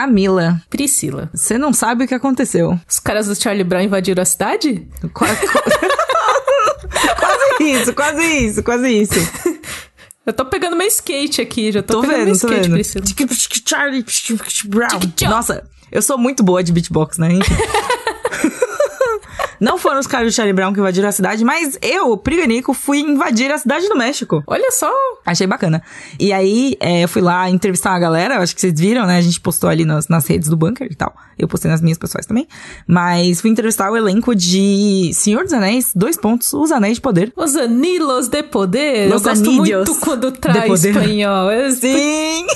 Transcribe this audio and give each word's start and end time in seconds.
Camila, 0.00 0.62
Priscila. 0.70 1.28
você 1.34 1.58
não 1.58 1.74
sabe 1.74 2.04
o 2.04 2.08
que 2.08 2.14
aconteceu. 2.14 2.80
Os 2.88 2.98
caras 2.98 3.26
do 3.26 3.34
Charlie 3.34 3.64
Brown 3.64 3.82
invadiram 3.82 4.22
a 4.22 4.24
cidade? 4.24 4.88
Quase, 5.12 5.36
quase 7.18 7.64
isso, 7.64 7.92
quase 7.92 8.22
isso, 8.22 8.62
quase 8.62 8.88
isso. 8.88 9.14
Eu 10.24 10.32
tô 10.32 10.44
pegando 10.46 10.76
meu 10.76 10.86
skate 10.86 11.40
aqui, 11.42 11.72
já 11.72 11.82
tô, 11.82 11.94
Tô 11.94 12.00
pegando 12.02 12.16
vendo, 12.18 12.26
meu 12.26 12.38
tô 12.38 12.46
skate, 12.46 12.62
vendo. 12.68 12.74
Priscila. 12.74 13.04
Charlie 13.66 14.04
Brown. 14.66 15.00
Nossa, 15.28 15.64
eu 15.90 16.00
sou 16.02 16.16
muito 16.16 16.42
boa 16.42 16.62
de 16.62 16.72
beatbox, 16.72 17.18
né? 17.18 17.28
Não 19.60 19.76
foram 19.76 20.00
os 20.00 20.06
caras 20.06 20.32
do 20.32 20.34
Charlie 20.34 20.54
Brown 20.54 20.72
que 20.72 20.80
invadiram 20.80 21.08
a 21.08 21.12
cidade, 21.12 21.44
mas 21.44 21.78
eu, 21.82 22.16
Prigonico, 22.16 22.72
fui 22.72 23.00
invadir 23.00 23.52
a 23.52 23.58
cidade 23.58 23.88
do 23.88 23.96
México. 23.96 24.42
Olha 24.46 24.70
só, 24.70 24.90
Achei 25.24 25.46
bacana. 25.46 25.82
E 26.18 26.32
aí, 26.32 26.76
é, 26.80 27.04
eu 27.04 27.08
fui 27.08 27.20
lá 27.22 27.48
entrevistar 27.48 27.92
a 27.92 27.98
galera, 27.98 28.38
acho 28.38 28.54
que 28.54 28.60
vocês 28.60 28.78
viram, 28.78 29.06
né? 29.06 29.18
A 29.18 29.20
gente 29.20 29.38
postou 29.40 29.68
ali 29.68 29.84
nas, 29.84 30.08
nas 30.08 30.26
redes 30.26 30.48
do 30.48 30.56
bunker 30.56 30.88
e 30.90 30.94
tal. 30.94 31.14
Eu 31.38 31.46
postei 31.46 31.70
nas 31.70 31.80
minhas 31.80 31.98
pessoais 31.98 32.26
também. 32.26 32.48
Mas 32.86 33.40
fui 33.40 33.50
entrevistar 33.50 33.90
o 33.90 33.96
elenco 33.96 34.34
de 34.34 35.10
Senhor 35.14 35.44
dos 35.44 35.52
Anéis, 35.52 35.92
dois 35.94 36.16
pontos, 36.16 36.52
Os 36.52 36.72
Anéis 36.72 36.96
de 36.96 37.00
Poder. 37.00 37.32
os 37.36 37.54
anilos 37.54 38.28
de 38.28 38.42
poder. 38.42 39.08
Los 39.08 39.22
eu 39.22 39.30
gosto 39.30 39.48
anillos 39.48 39.88
muito 39.88 40.00
quando 40.00 40.32
traz 40.32 40.84
espanhol. 40.84 41.50
Sim! 41.78 42.46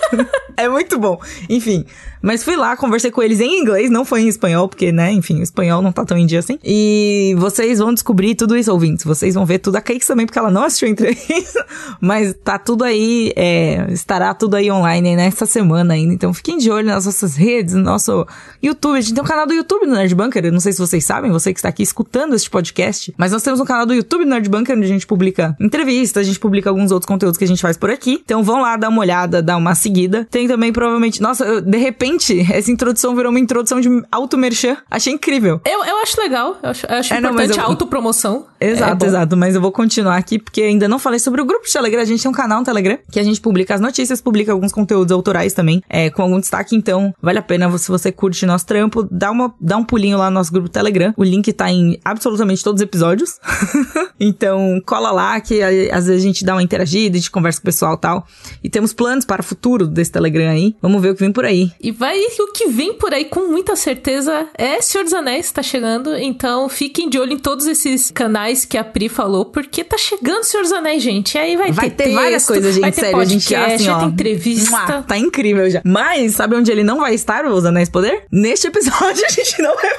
é 0.56 0.68
muito 0.68 0.98
bom. 0.98 1.20
Enfim, 1.48 1.84
mas 2.22 2.42
fui 2.42 2.56
lá, 2.56 2.76
conversei 2.76 3.10
com 3.10 3.22
eles 3.22 3.40
em 3.40 3.60
inglês, 3.60 3.90
não 3.90 4.04
foi 4.04 4.22
em 4.22 4.28
espanhol, 4.28 4.68
porque, 4.68 4.92
né, 4.92 5.12
enfim, 5.12 5.40
o 5.40 5.42
espanhol 5.42 5.82
não 5.82 5.92
tá 5.92 6.04
tão 6.04 6.18
em 6.18 6.26
dia 6.26 6.38
assim. 6.38 6.58
E 6.64 7.34
vocês 7.38 7.78
vão 7.78 7.92
descobrir 7.92 8.34
tudo 8.34 8.56
isso, 8.56 8.72
ouvintes. 8.72 9.04
Vocês 9.04 9.34
vão 9.34 9.46
ver 9.46 9.58
tudo. 9.58 9.76
A 9.76 9.80
Cakes 9.80 10.06
também, 10.06 10.26
porque 10.26 10.38
ela 10.38 10.50
não 10.50 10.64
assistiu 10.64 10.88
a 10.88 10.90
entrevista. 10.90 11.66
Mas 12.00 12.34
tá 12.44 12.58
tudo 12.58 12.84
aí, 12.84 13.32
é, 13.36 13.86
estará 13.90 14.34
tudo 14.34 14.56
aí 14.56 14.70
online 14.70 15.16
nessa 15.16 15.46
semana 15.46 15.94
ainda. 15.94 16.12
Então 16.12 16.32
fiquem 16.34 16.58
de 16.58 16.70
olho 16.70 16.86
nas 16.86 17.06
nossas 17.06 17.36
redes, 17.36 17.74
no 17.74 17.82
nosso 17.82 18.26
YouTube. 18.62 18.98
A 18.98 19.00
gente 19.00 19.14
tem 19.14 19.22
um 19.22 19.26
canal 19.26 19.46
do 19.46 19.54
YouTube 19.54 19.86
do 19.86 19.92
Nerd 19.92 20.14
Bunker. 20.14 20.44
Eu 20.44 20.52
não 20.52 20.60
sei 20.60 20.72
se 20.72 20.78
vocês 20.78 21.04
sabem, 21.04 21.30
você 21.30 21.52
que 21.52 21.58
está 21.58 21.68
aqui 21.68 21.82
escutando 21.82 22.34
este 22.34 22.50
podcast. 22.50 23.14
Mas 23.16 23.32
nós 23.32 23.42
temos 23.42 23.60
um 23.60 23.64
canal 23.64 23.86
do 23.86 23.94
YouTube 23.94 24.24
do 24.24 24.30
Nerd 24.30 24.48
Bunker, 24.48 24.76
onde 24.76 24.84
a 24.84 24.88
gente 24.88 25.06
publica 25.06 25.56
entrevistas, 25.60 26.22
a 26.22 26.24
gente 26.24 26.38
publica 26.38 26.68
alguns 26.68 26.90
outros 26.90 27.06
conteúdos 27.06 27.38
que 27.38 27.44
a 27.44 27.48
gente 27.48 27.62
faz 27.62 27.76
por 27.76 27.90
aqui. 27.90 28.20
Então 28.24 28.42
vão 28.42 28.60
lá 28.60 28.76
dar 28.76 28.88
uma 28.88 29.00
olhada, 29.00 29.42
dar 29.42 29.56
uma 29.56 29.74
seguida. 29.74 30.26
Tem 30.30 30.46
também, 30.46 30.72
provavelmente. 30.72 31.20
Nossa, 31.20 31.60
de 31.60 31.78
repente, 31.78 32.09
essa 32.52 32.70
introdução 32.70 33.14
virou 33.14 33.30
uma 33.30 33.38
introdução 33.40 33.80
de 33.80 33.88
auto-merchan. 34.10 34.76
Achei 34.90 35.12
incrível. 35.12 35.60
Eu, 35.64 35.84
eu 35.84 35.96
acho 35.98 36.20
legal, 36.20 36.56
eu 36.62 36.70
acho, 36.70 36.86
eu 36.86 36.94
acho 36.96 37.14
É, 37.14 37.20
não, 37.20 37.30
importante 37.30 37.58
eu- 37.58 37.64
a 37.64 37.66
autopromoção. 37.66 38.46
É 38.60 38.70
Exato, 38.70 38.96
bom. 38.96 39.06
exato. 39.06 39.36
Mas 39.36 39.54
eu 39.54 39.60
vou 39.60 39.72
continuar 39.72 40.16
aqui 40.16 40.38
porque 40.38 40.60
ainda 40.62 40.86
não 40.86 40.98
falei 40.98 41.18
sobre 41.18 41.40
o 41.40 41.44
grupo 41.46 41.64
de 41.66 41.72
Telegram. 41.72 42.02
A 42.02 42.04
gente 42.04 42.22
tem 42.22 42.30
um 42.30 42.34
canal 42.34 42.58
no 42.58 42.64
Telegram 42.64 42.98
que 43.10 43.18
a 43.18 43.22
gente 43.22 43.40
publica 43.40 43.74
as 43.74 43.80
notícias, 43.80 44.20
publica 44.20 44.52
alguns 44.52 44.70
conteúdos 44.72 45.10
autorais 45.12 45.52
também, 45.54 45.82
é, 45.88 46.10
com 46.10 46.22
algum 46.22 46.38
destaque. 46.38 46.76
Então, 46.76 47.14
vale 47.22 47.38
a 47.38 47.42
pena, 47.42 47.76
se 47.78 47.88
você 47.90 48.12
curte 48.12 48.44
nosso 48.44 48.66
trampo, 48.66 49.06
dá, 49.10 49.30
uma, 49.30 49.54
dá 49.60 49.76
um 49.78 49.84
pulinho 49.84 50.18
lá 50.18 50.28
no 50.30 50.34
nosso 50.34 50.52
grupo 50.52 50.68
Telegram. 50.68 51.14
O 51.16 51.24
link 51.24 51.50
tá 51.52 51.70
em 51.70 51.98
absolutamente 52.04 52.62
todos 52.62 52.80
os 52.80 52.84
episódios. 52.84 53.38
então, 54.18 54.80
cola 54.84 55.10
lá 55.10 55.40
que 55.40 55.62
às 55.90 56.06
vezes 56.06 56.22
a 56.22 56.26
gente 56.26 56.44
dá 56.44 56.54
uma 56.54 56.62
interagida, 56.62 57.16
a 57.16 57.18
gente 57.20 57.30
conversa 57.30 57.60
com 57.60 57.64
o 57.64 57.66
pessoal 57.66 57.94
e 57.94 57.98
tal. 57.98 58.26
E 58.62 58.68
temos 58.70 58.92
planos 58.92 59.24
para 59.24 59.40
o 59.40 59.44
futuro 59.44 59.86
desse 59.86 60.12
Telegram 60.12 60.50
aí. 60.50 60.76
Vamos 60.82 61.00
ver 61.00 61.10
o 61.10 61.14
que 61.14 61.20
vem 61.20 61.32
por 61.32 61.44
aí. 61.44 61.70
E 61.80 61.90
vai 62.00 62.18
o 62.38 62.46
que 62.52 62.66
vem 62.66 62.94
por 62.94 63.12
aí 63.12 63.26
com 63.26 63.48
muita 63.48 63.76
certeza 63.76 64.48
é 64.56 64.80
Senhor 64.80 65.04
dos 65.04 65.12
Anéis, 65.12 65.52
tá 65.52 65.62
chegando. 65.62 66.16
Então 66.16 66.66
fiquem 66.66 67.10
de 67.10 67.18
olho 67.18 67.34
em 67.34 67.38
todos 67.38 67.66
esses 67.66 68.10
canais 68.10 68.64
que 68.64 68.78
a 68.78 68.82
Pri 68.82 69.10
falou, 69.10 69.44
porque 69.44 69.84
tá 69.84 69.98
chegando 69.98 70.44
Senhor 70.44 70.62
dos 70.62 70.72
Anéis, 70.72 71.02
gente. 71.02 71.34
E 71.34 71.38
aí 71.38 71.56
vai, 71.58 71.72
Vai 71.72 71.90
ter, 71.90 72.04
texto, 72.04 72.14
várias 72.16 72.46
coisas, 72.46 72.74
gente. 72.74 72.80
vai 72.80 72.90
ter 72.92 73.00
sério, 73.02 73.18
a 73.20 73.24
gente 73.26 73.44
podcast, 73.44 73.74
assim, 73.74 73.84
vai 73.84 73.94
ó. 73.94 73.98
ter 73.98 74.06
entrevista. 74.06 74.70
Mua, 74.70 75.02
Tá 75.02 75.18
incrível 75.18 75.68
já. 75.68 75.82
Mas, 75.84 76.36
sabe 76.36 76.56
onde 76.56 76.72
ele 76.72 76.82
não 76.82 77.00
vai 77.00 77.14
estar, 77.14 77.44
os 77.44 77.66
Anéis 77.66 77.90
Poder? 77.90 78.24
Neste 78.32 78.68
episódio 78.68 79.22
a 79.26 79.28
gente 79.30 79.60
não 79.60 79.74
vai 79.74 79.90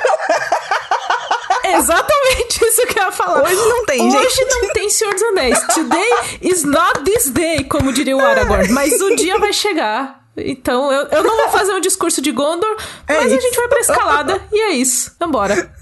É 1.65 1.77
exatamente 1.77 2.65
isso 2.65 2.87
que 2.87 2.97
eu 2.99 3.03
ia 3.03 3.11
falar. 3.11 3.43
Hoje 3.43 3.55
não 3.55 3.85
tem, 3.85 4.01
Hoje 4.07 4.35
gente. 4.35 4.55
não 4.55 4.69
tem 4.73 4.89
Senhor 4.89 5.13
dos 5.13 5.23
Anéis. 5.23 5.59
Today 5.67 6.11
is 6.41 6.63
not 6.63 7.03
this 7.03 7.29
day, 7.29 7.63
como 7.65 7.93
diria 7.93 8.17
o 8.17 8.19
Aragorn. 8.19 8.69
Mas 8.69 8.99
o 8.99 9.15
dia 9.15 9.37
vai 9.37 9.53
chegar. 9.53 10.20
Então, 10.37 10.91
eu, 10.91 11.07
eu 11.07 11.23
não 11.23 11.35
vou 11.37 11.49
fazer 11.49 11.73
um 11.73 11.81
discurso 11.81 12.21
de 12.21 12.31
Gondor, 12.31 12.77
É 13.07 13.15
mas 13.17 13.31
a 13.31 13.35
isso. 13.35 13.41
gente 13.41 13.55
vai 13.57 13.67
pra 13.67 13.79
escalada. 13.79 14.41
E 14.51 14.59
é 14.59 14.69
isso. 14.71 15.11
Vambora. 15.19 15.71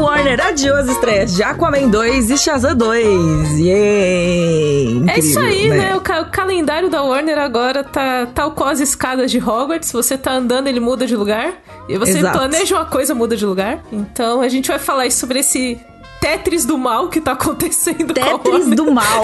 Warner 0.02 0.40
adiou 0.46 0.76
as 0.78 0.88
estreias 0.88 1.36
de 1.36 1.44
Aquaman 1.44 1.88
2 1.90 2.30
e 2.32 2.38
Shazam 2.38 2.76
2. 2.76 3.60
Yay! 3.60 5.04
É 5.10 5.20
isso 5.20 5.40
aí, 5.40 5.70
né? 5.70 5.96
O, 5.96 6.02
ca- 6.02 6.22
o 6.22 6.26
calendário 6.32 6.90
da 6.90 7.02
Warner 7.04 7.38
agora 7.38 7.84
tá 7.84 8.28
tal 8.34 8.52
qual 8.52 8.70
as 8.70 8.80
escadas 8.80 9.32
de 9.32 9.38
Hogwarts. 9.40 9.92
Você 9.92 10.18
tá 10.18 10.32
andando, 10.34 10.68
ele 10.68 10.80
muda 10.80 11.06
de 11.06 11.16
lugar. 11.16 11.54
E 11.88 11.98
você 11.98 12.20
Exato. 12.20 12.38
planeja 12.38 12.76
uma 12.76 12.86
coisa, 12.86 13.14
muda 13.16 13.36
de 13.36 13.46
lugar. 13.46 13.80
Então 13.92 14.42
a 14.42 14.48
gente 14.48 14.68
vai 14.68 14.80
falar 14.80 15.10
sobre 15.12 15.40
esse 15.40 15.80
Tetris 16.20 16.66
do 16.66 16.78
mal 16.78 17.10
que 17.10 17.22
tá 17.22 17.32
acontecendo 17.32 18.14
com 18.14 18.22
a 18.22 18.40
Tetris 18.40 18.70
do 18.70 18.92
mal. 18.92 19.24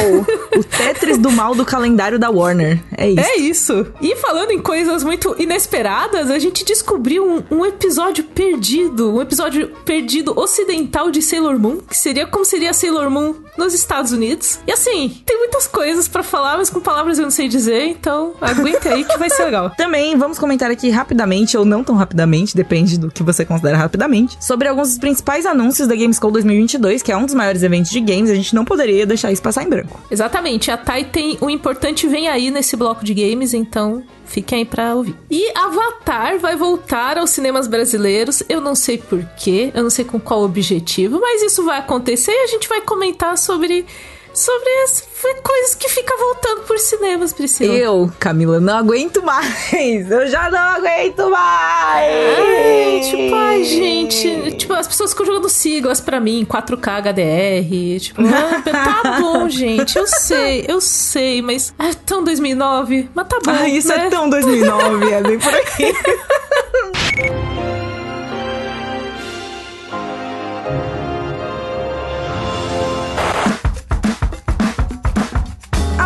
O 0.56 0.64
Tetris 0.64 1.18
do 1.18 1.32
mal 1.32 1.54
do 1.54 1.66
calendário 1.66 2.18
da 2.18 2.30
Warner. 2.30 2.82
É 2.98 3.10
isso. 3.10 3.22
É 3.22 3.36
isso. 3.38 3.88
E 4.02 4.16
falando 4.16 4.52
em 4.52 4.62
coisas 4.62 5.04
muito 5.04 5.36
inesperadas, 5.38 6.32
a 6.32 6.40
gente 6.40 6.64
descobriu 6.64 7.26
um, 7.26 7.44
um 7.58 7.66
episódio 7.66 8.24
perdido, 8.24 9.14
um 9.14 9.22
episódio 9.22 9.68
perdido 9.84 10.38
ocidental 10.38 11.12
de 11.12 11.22
Sailor 11.22 11.60
Moon, 11.60 11.78
que 11.78 11.98
seria 11.98 12.26
como 12.26 12.46
seria 12.46 12.74
Sailor 12.74 13.10
Moon 13.10 13.36
nos 13.58 13.74
Estados 13.74 14.12
Unidos. 14.12 14.60
E 14.66 14.72
assim, 14.72 15.22
tem 15.26 15.38
muitas 15.38 15.68
coisas 15.68 16.08
pra 16.08 16.24
falar, 16.24 16.58
mas 16.58 16.70
com 16.70 16.80
palavras 16.80 17.18
eu 17.18 17.24
não 17.24 17.32
sei 17.32 17.48
dizer, 17.48 17.88
então 17.88 18.34
aguenta 18.42 18.90
aí 18.90 19.04
que 19.04 19.18
vai 19.18 19.30
ser 19.30 19.46
legal. 19.46 19.72
Também 19.78 20.16
vamos 20.18 20.40
comentar 20.40 20.72
aqui 20.72 20.90
rapidamente, 20.90 21.58
ou 21.58 21.66
não 21.66 21.84
tão 21.84 21.96
rapidamente, 21.96 22.56
depende 22.56 22.98
do 22.98 23.10
que 23.10 23.24
você 23.24 23.46
considera 23.46 23.78
rapidamente, 23.78 24.38
sobre 24.40 24.68
alguns 24.68 24.90
dos 24.90 24.98
principais 24.98 25.46
anúncios 25.46 25.88
da 25.88 25.96
Gamescom 25.96 26.32
2022, 26.32 26.85
que 27.02 27.12
é 27.12 27.18
um 27.18 27.26
dos 27.26 27.34
maiores 27.34 27.64
eventos 27.64 27.92
de 27.92 28.00
games, 28.00 28.30
a 28.30 28.36
gente 28.36 28.54
não 28.54 28.66
poderia 28.66 29.06
deixar 29.06 29.32
isso 29.32 29.42
passar 29.42 29.64
em 29.64 29.70
branco. 29.70 30.00
Exatamente, 30.10 30.72
a 30.72 30.78
Tai 30.78 31.06
tem 31.06 31.38
o 31.42 31.50
importante 31.50 32.08
vem 32.08 32.28
aí 32.28 32.52
nesse 32.52 32.76
bloco 32.76 33.04
de 33.04 33.14
games, 33.14 33.54
então 33.54 34.04
fiquem 34.26 34.60
aí 34.60 34.66
pra 34.66 34.96
ouvir. 34.96 35.16
E 35.30 35.52
Avatar 35.58 36.40
vai 36.40 36.56
voltar 36.56 37.18
aos 37.18 37.30
cinemas 37.30 37.68
brasileiros, 37.68 38.44
eu 38.50 38.60
não 38.60 38.76
sei 38.76 38.98
porquê, 38.98 39.72
eu 39.74 39.84
não 39.84 39.90
sei 39.90 40.06
com 40.06 40.20
qual 40.20 40.44
objetivo, 40.44 41.20
mas 41.20 41.42
isso 41.42 41.64
vai 41.64 41.80
acontecer 41.80 42.32
e 42.32 42.44
a 42.44 42.48
gente 42.48 42.68
vai 42.68 42.82
comentar 42.82 43.38
sobre, 43.38 43.86
sobre 44.36 44.70
as 44.84 45.08
coisas 45.42 45.76
que 45.76 45.90
ficam 45.90 46.18
voltando 46.18 46.62
por 46.62 46.78
cinemas, 46.78 47.34
Priscila. 47.34 47.74
Eu, 47.74 48.12
Camila, 48.20 48.60
não 48.60 48.78
aguento 48.78 49.24
mais! 49.24 50.12
Eu 50.12 50.28
já 50.28 50.50
não 50.52 50.60
aguento 50.60 51.30
mais! 51.30 52.40
Ai, 52.40 53.02
tipo, 53.10 53.36
ai, 53.36 53.64
gente. 53.64 54.52
Tipo, 54.58 54.74
as 54.74 54.88
pessoas 54.88 55.12
ficam 55.12 55.26
jogando 55.26 55.50
siglas 55.50 56.02
pra 56.02 56.20
mim, 56.20 56.46
4K 56.46 56.98
HDR. 57.02 58.00
Tipo, 58.00 58.22
ah, 58.22 58.62
tá 58.62 59.18
bom, 59.22 59.48
gente. 59.50 59.98
Eu 59.98 60.08
sei, 60.08 60.66
eu 60.68 60.82
sei, 60.82 61.42
mas. 61.42 61.74
É 61.80 61.94
tão 61.94 62.24
2009. 62.24 63.10
Mas 63.14 63.28
tá 63.28 63.40
bom. 63.44 63.52
Ah, 63.52 63.68
isso 63.70 63.90
né? 63.90 64.08
é 64.08 64.10
tão 64.10 64.30
2009, 64.30 65.12
é 65.12 65.22
bem 65.22 65.40
por 65.40 65.54
aqui. 65.54 65.94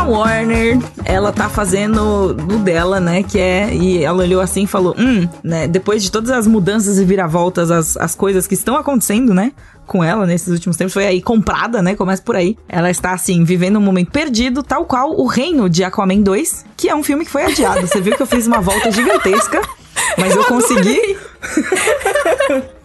Warner, 0.09 0.77
ela 1.05 1.31
tá 1.31 1.47
fazendo 1.47 2.31
o 2.31 2.57
dela, 2.59 2.99
né? 2.99 3.23
Que 3.23 3.39
é. 3.39 3.73
E 3.73 4.03
ela 4.03 4.23
olhou 4.23 4.41
assim 4.41 4.63
e 4.63 4.67
falou: 4.67 4.95
Hum, 4.97 5.27
né? 5.43 5.67
Depois 5.67 6.03
de 6.03 6.11
todas 6.11 6.31
as 6.31 6.47
mudanças 6.47 6.97
e 6.97 7.05
viravoltas, 7.05 7.71
as, 7.71 7.95
as 7.97 8.15
coisas 8.15 8.47
que 8.47 8.53
estão 8.53 8.75
acontecendo, 8.75 9.33
né? 9.33 9.51
Com 9.85 10.03
ela 10.03 10.25
nesses 10.25 10.49
últimos 10.49 10.77
tempos, 10.77 10.93
foi 10.93 11.07
aí 11.07 11.21
comprada, 11.21 11.81
né? 11.81 11.95
Começa 11.95 12.21
por 12.21 12.35
aí. 12.35 12.57
Ela 12.67 12.89
está, 12.89 13.11
assim, 13.11 13.43
vivendo 13.43 13.77
um 13.77 13.81
momento 13.81 14.11
perdido, 14.11 14.61
tal 14.61 14.85
qual 14.85 15.11
o 15.19 15.25
reino 15.25 15.69
de 15.69 15.83
Aquaman 15.83 16.21
2, 16.21 16.65
que 16.77 16.89
é 16.89 16.95
um 16.95 17.03
filme 17.03 17.25
que 17.25 17.31
foi 17.31 17.43
adiado. 17.45 17.87
Você 17.87 17.99
viu 18.01 18.15
que 18.15 18.21
eu 18.21 18.27
fiz 18.27 18.45
uma 18.45 18.61
volta 18.61 18.91
gigantesca, 18.91 19.61
mas 20.17 20.35
eu, 20.35 20.43
consegui. 20.45 21.17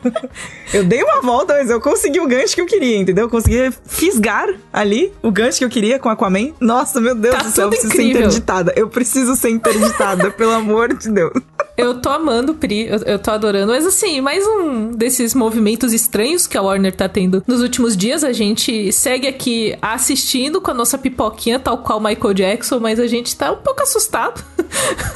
Eu 0.72 0.84
dei 0.84 1.02
uma 1.02 1.20
volta, 1.20 1.54
mas 1.54 1.70
eu 1.70 1.80
consegui 1.80 2.20
o 2.20 2.26
gancho 2.26 2.54
que 2.54 2.60
eu 2.60 2.66
queria, 2.66 2.98
entendeu? 2.98 3.24
Eu 3.26 3.30
consegui 3.30 3.70
fisgar 3.86 4.48
ali 4.72 5.12
o 5.22 5.30
gancho 5.30 5.58
que 5.58 5.64
eu 5.64 5.68
queria 5.70 5.98
com 5.98 6.08
Aquaman. 6.08 6.52
Nossa, 6.60 7.00
meu 7.00 7.14
Deus 7.14 7.34
Tá 7.36 7.42
do 7.42 7.50
céu, 7.50 7.64
eu 7.64 7.70
preciso 7.70 7.92
incrível. 7.94 8.12
ser 8.14 8.18
interditada. 8.26 8.72
Eu 8.76 8.88
preciso 8.88 9.36
ser 9.36 9.50
interditada, 9.50 10.30
pelo 10.36 10.52
amor 10.52 10.94
de 10.94 11.10
Deus. 11.10 11.32
Eu 11.76 12.00
tô 12.00 12.08
amando, 12.08 12.54
Pri, 12.54 12.86
eu, 12.86 12.98
eu 12.98 13.18
tô 13.18 13.30
adorando. 13.32 13.72
Mas 13.72 13.84
assim, 13.84 14.20
mais 14.20 14.46
um 14.46 14.92
desses 14.92 15.34
movimentos 15.34 15.92
estranhos 15.92 16.46
que 16.46 16.56
a 16.56 16.62
Warner 16.62 16.94
tá 16.94 17.08
tendo 17.08 17.42
nos 17.46 17.60
últimos 17.60 17.96
dias. 17.96 18.22
A 18.22 18.32
gente 18.32 18.92
segue 18.92 19.26
aqui 19.26 19.76
assistindo 19.82 20.60
com 20.60 20.70
a 20.70 20.74
nossa 20.74 20.96
pipoquinha, 20.96 21.58
tal 21.58 21.78
qual 21.78 22.00
Michael 22.00 22.34
Jackson, 22.34 22.78
mas 22.78 23.00
a 23.00 23.06
gente 23.08 23.36
tá 23.36 23.50
um 23.52 23.56
pouco 23.56 23.82
assustado. 23.82 24.44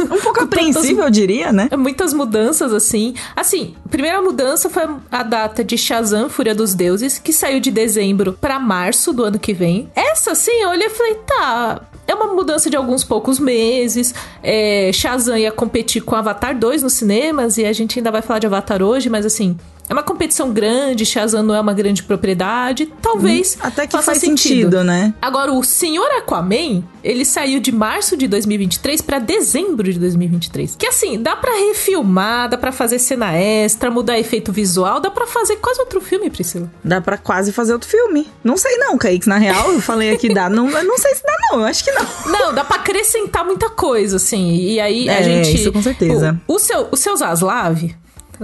Um 0.01 0.19
pouco 0.21 0.41
apreensível, 0.43 1.05
eu 1.05 1.11
diria, 1.11 1.53
né? 1.53 1.69
Muitas 1.77 2.13
mudanças, 2.13 2.73
assim. 2.73 3.15
Assim, 3.37 3.75
primeira 3.89 4.21
mudança 4.21 4.69
foi 4.69 4.78
a 5.11 5.23
data 5.23 5.65
de 5.65 5.77
Shazam, 5.77 6.29
Fúria 6.29 6.55
dos 6.55 6.75
Deuses, 6.75 7.19
que 7.19 7.33
saiu 7.33 7.61
de 7.61 7.71
dezembro 7.71 8.33
para 8.33 8.59
março 8.59 9.13
do 9.13 9.25
ano 9.25 9.39
que 9.39 9.53
vem. 9.53 9.91
Essa, 9.95 10.33
assim, 10.33 10.53
eu 10.63 10.71
olhei 10.71 10.87
e 10.87 10.91
falei, 10.91 11.15
tá, 11.27 11.81
é 12.07 12.15
uma 12.15 12.35
mudança 12.35 12.71
de 12.71 12.77
alguns 12.77 13.05
poucos 13.05 13.39
meses. 13.39 14.15
É, 14.43 14.91
Shazam 14.93 15.37
ia 15.37 15.53
competir 15.53 16.03
com 16.03 16.15
Avatar 16.15 16.59
2 16.59 16.83
nos 16.83 16.95
cinemas, 16.95 17.59
e 17.59 17.65
a 17.65 17.73
gente 17.73 17.99
ainda 17.99 18.11
vai 18.11 18.23
falar 18.23 18.39
de 18.39 18.47
Avatar 18.47 18.83
hoje, 18.83 19.11
mas 19.11 19.27
assim, 19.27 19.57
é 19.89 19.93
uma 19.93 20.03
competição 20.03 20.53
grande, 20.53 21.07
Shazam 21.07 21.43
não 21.43 21.55
é 21.55 21.61
uma 21.61 21.73
grande 21.73 22.03
propriedade. 22.03 22.93
Talvez. 23.01 23.57
Hum, 23.57 23.67
até 23.67 23.87
que 23.87 23.93
faz 23.93 24.19
sentido. 24.19 24.37
sentido. 24.39 24.85
né? 24.85 25.15
Agora, 25.21 25.53
o 25.53 25.63
Senhor 25.65 26.07
Aquaman, 26.19 26.83
ele 27.03 27.25
saiu 27.25 27.61
de 27.61 27.73
março 27.73 28.17
de 28.17 28.29
2023 28.29 29.01
para 29.01 29.19
dezembro 29.19 29.91
de 29.91 29.99
2023. 29.99 30.77
Que 30.77 30.87
assim, 30.87 31.21
dá 31.21 31.35
para 31.35 31.53
refilmar, 31.69 32.49
dá 32.49 32.59
para 32.59 32.71
fazer 32.73 32.99
cena 32.99 33.33
extra, 33.33 33.91
mudar 33.91 34.19
efeito 34.19 34.53
visual, 34.53 35.01
dá 35.01 35.11
para 35.11 35.27
fazer 35.27 35.57
quase 35.57 35.81
outro 35.81 36.01
filme, 36.01 36.29
Priscila. 36.31 36.71
Dá 36.85 37.01
para 37.01 37.17
quase 37.17 37.53
fazer 37.53 37.73
outro 37.73 37.89
filme. 37.89 38.29
Não 38.45 38.57
sei 38.57 38.77
não, 38.77 38.99
Kaique, 38.99 39.29
na 39.29 39.39
real, 39.39 39.73
eu 39.73 39.81
falei 39.81 40.11
aqui 40.11 40.33
dá. 40.33 40.51
Não, 40.51 40.69
não 40.69 40.99
sei 40.99 41.15
se 41.15 41.23
dá 41.23 41.35
não, 41.51 41.61
eu 41.61 41.67
acho 41.67 41.85
que 41.85 41.93
não. 41.93 42.07
Não, 42.27 42.55
dá 42.55 42.65
para 42.65 42.77
acrescentar 42.77 43.45
muita 43.45 43.71
coisa, 43.71 44.17
assim. 44.17 44.55
E 44.57 44.81
aí 44.81 45.09
é, 45.09 45.19
a 45.19 45.23
gente. 45.23 45.55
Isso 45.55 45.73
com 45.73 45.83
certeza. 45.83 46.41
O, 46.47 46.55
o 46.55 46.59
seu, 46.59 46.89
o 46.91 46.97
seu 46.97 47.17
Zaslav, 47.17 47.95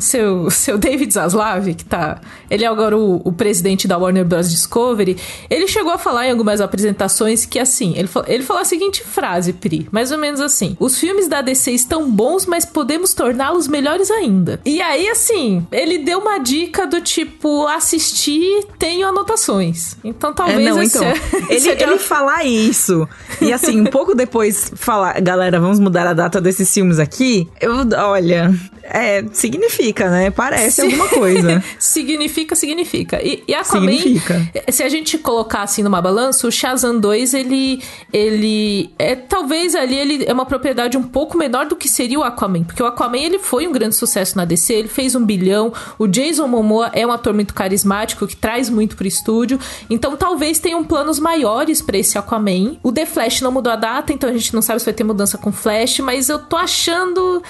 seu, 0.00 0.50
seu 0.50 0.78
David 0.78 1.12
Zaslav, 1.12 1.74
que 1.74 1.84
tá. 1.84 2.20
Ele 2.50 2.64
é 2.64 2.66
agora 2.66 2.96
o, 2.96 3.20
o, 3.24 3.32
presidente 3.32 3.86
da 3.86 3.96
Warner 3.96 4.24
Bros. 4.24 4.50
Discovery. 4.50 5.16
Ele 5.48 5.66
chegou 5.68 5.92
a 5.92 5.98
falar 5.98 6.26
em 6.26 6.30
algumas 6.30 6.60
apresentações 6.60 7.44
que, 7.46 7.58
assim, 7.58 7.94
ele, 7.96 8.08
ele 8.26 8.42
falou 8.42 8.62
a 8.62 8.64
seguinte 8.64 9.02
frase, 9.02 9.52
Pri, 9.52 9.88
mais 9.90 10.10
ou 10.10 10.18
menos 10.18 10.40
assim: 10.40 10.76
Os 10.78 10.98
filmes 10.98 11.28
da 11.28 11.40
DC 11.42 11.72
estão 11.72 12.10
bons, 12.10 12.46
mas 12.46 12.64
podemos 12.64 13.14
torná-los 13.14 13.68
melhores 13.68 14.10
ainda. 14.10 14.60
E 14.64 14.80
aí, 14.80 15.08
assim, 15.08 15.66
ele 15.70 15.98
deu 15.98 16.18
uma 16.20 16.38
dica 16.38 16.86
do 16.86 17.00
tipo: 17.00 17.66
assistir, 17.66 18.66
tenho 18.78 19.06
anotações. 19.06 19.96
Então 20.04 20.32
talvez. 20.32 20.66
É, 20.66 20.70
não, 20.70 20.82
então. 20.82 21.04
É, 21.04 21.14
ele, 21.48 21.70
ele 21.82 21.98
falar 21.98 22.44
isso. 22.44 23.08
E 23.40 23.52
assim, 23.52 23.80
um 23.80 23.86
pouco 23.86 24.14
depois 24.14 24.72
falar, 24.74 25.20
galera, 25.20 25.60
vamos 25.60 25.78
mudar 25.78 26.06
a 26.06 26.12
data 26.12 26.40
desses 26.40 26.72
filmes 26.72 26.98
aqui. 26.98 27.48
Eu, 27.60 27.74
olha, 27.98 28.54
é, 28.82 29.24
significa, 29.32 29.83
né? 30.08 30.30
Parece 30.30 30.80
alguma 30.82 31.08
coisa. 31.08 31.62
significa, 31.78 32.54
significa. 32.54 33.20
E, 33.22 33.42
e 33.46 33.54
Aquaman, 33.54 33.92
significa. 33.92 34.50
se 34.70 34.82
a 34.82 34.88
gente 34.88 35.18
colocar 35.18 35.62
assim 35.62 35.82
numa 35.82 36.00
balança, 36.00 36.46
o 36.46 36.52
Shazam 36.52 36.98
2, 36.98 37.34
ele, 37.34 37.82
ele 38.12 38.90
é 38.98 39.14
talvez 39.14 39.74
ali 39.74 39.96
ele 39.96 40.24
é 40.24 40.32
uma 40.32 40.46
propriedade 40.46 40.96
um 40.96 41.02
pouco 41.02 41.36
menor 41.36 41.66
do 41.66 41.76
que 41.76 41.88
seria 41.88 42.18
o 42.18 42.22
Aquaman, 42.22 42.64
porque 42.64 42.82
o 42.82 42.86
Aquaman 42.86 43.18
ele 43.18 43.38
foi 43.38 43.66
um 43.66 43.72
grande 43.72 43.94
sucesso 43.94 44.36
na 44.36 44.44
DC, 44.44 44.72
ele 44.72 44.88
fez 44.88 45.14
um 45.14 45.24
bilhão, 45.24 45.72
o 45.98 46.06
Jason 46.06 46.46
Momoa 46.46 46.90
é 46.92 47.06
um 47.06 47.12
ator 47.12 47.34
muito 47.34 47.54
carismático 47.54 48.26
que 48.26 48.36
traz 48.36 48.70
muito 48.70 48.96
pro 48.96 49.06
estúdio, 49.06 49.58
então 49.88 50.16
talvez 50.16 50.58
tenham 50.58 50.84
planos 50.84 51.18
maiores 51.18 51.80
para 51.82 51.98
esse 51.98 52.16
Aquaman. 52.18 52.76
O 52.82 52.92
The 52.92 53.06
Flash 53.06 53.40
não 53.40 53.52
mudou 53.52 53.72
a 53.72 53.76
data, 53.76 54.12
então 54.12 54.28
a 54.28 54.32
gente 54.32 54.54
não 54.54 54.62
sabe 54.62 54.80
se 54.80 54.84
vai 54.84 54.94
ter 54.94 55.04
mudança 55.04 55.38
com 55.38 55.52
Flash, 55.52 56.00
mas 56.00 56.28
eu 56.28 56.38
tô 56.38 56.56
achando 56.56 57.42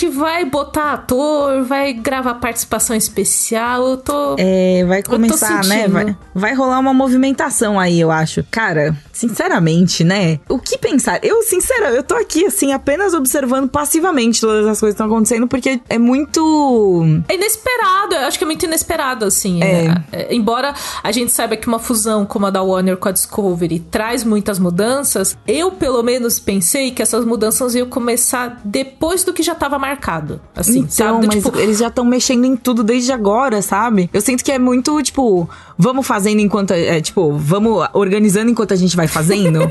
que 0.00 0.08
vai 0.08 0.46
botar 0.46 0.94
ator, 0.94 1.62
vai 1.62 1.92
gravar 1.92 2.36
participação 2.36 2.96
especial. 2.96 3.86
Eu 3.86 3.96
tô. 3.98 4.34
É, 4.38 4.82
vai 4.86 5.02
começar, 5.02 5.62
né? 5.66 5.86
Vai, 5.88 6.16
vai 6.34 6.54
rolar 6.54 6.78
uma 6.78 6.94
movimentação 6.94 7.78
aí, 7.78 8.00
eu 8.00 8.10
acho. 8.10 8.42
Cara, 8.50 8.96
sinceramente, 9.20 10.02
né? 10.02 10.40
O 10.48 10.58
que 10.58 10.78
pensar? 10.78 11.20
Eu, 11.22 11.42
sinceramente, 11.42 11.96
eu 11.96 12.02
tô 12.02 12.14
aqui, 12.14 12.46
assim, 12.46 12.72
apenas 12.72 13.12
observando 13.12 13.68
passivamente 13.68 14.40
todas 14.40 14.66
as 14.66 14.80
coisas 14.80 14.96
que 14.96 15.02
estão 15.02 15.06
acontecendo, 15.06 15.46
porque 15.46 15.80
é 15.88 15.98
muito. 15.98 17.04
É 17.28 17.34
inesperado, 17.34 18.14
eu 18.14 18.20
acho 18.20 18.38
que 18.38 18.44
é 18.44 18.46
muito 18.46 18.64
inesperado, 18.64 19.26
assim. 19.26 19.62
É. 19.62 19.70
É, 19.70 19.94
é, 20.12 20.34
embora 20.34 20.74
a 21.02 21.12
gente 21.12 21.30
saiba 21.32 21.56
que 21.56 21.68
uma 21.68 21.78
fusão 21.78 22.24
como 22.24 22.46
a 22.46 22.50
da 22.50 22.62
Warner 22.62 22.96
com 22.96 23.08
a 23.08 23.12
Discovery 23.12 23.80
traz 23.80 24.24
muitas 24.24 24.58
mudanças, 24.58 25.36
eu, 25.46 25.72
pelo 25.72 26.02
menos, 26.02 26.38
pensei 26.38 26.90
que 26.90 27.02
essas 27.02 27.24
mudanças 27.24 27.74
iam 27.74 27.88
começar 27.88 28.60
depois 28.64 29.22
do 29.22 29.34
que 29.34 29.42
já 29.42 29.54
tava 29.54 29.78
marcado. 29.78 30.40
Assim, 30.56 30.80
então, 30.80 30.90
sabe? 30.90 31.26
mas 31.26 31.44
tipo... 31.44 31.58
eles 31.58 31.78
já 31.78 31.88
estão 31.88 32.04
mexendo 32.04 32.46
em 32.46 32.56
tudo 32.56 32.82
desde 32.82 33.12
agora, 33.12 33.60
sabe? 33.60 34.08
Eu 34.14 34.20
sinto 34.22 34.42
que 34.42 34.50
é 34.50 34.58
muito, 34.58 35.02
tipo, 35.02 35.48
vamos 35.80 36.06
fazendo 36.06 36.40
enquanto. 36.40 36.72
É, 36.72 37.00
tipo, 37.00 37.32
vamos 37.36 37.88
organizando 37.92 38.50
enquanto 38.50 38.72
a 38.72 38.76
gente 38.76 38.96
vai 38.96 39.08
fazendo. 39.08 39.60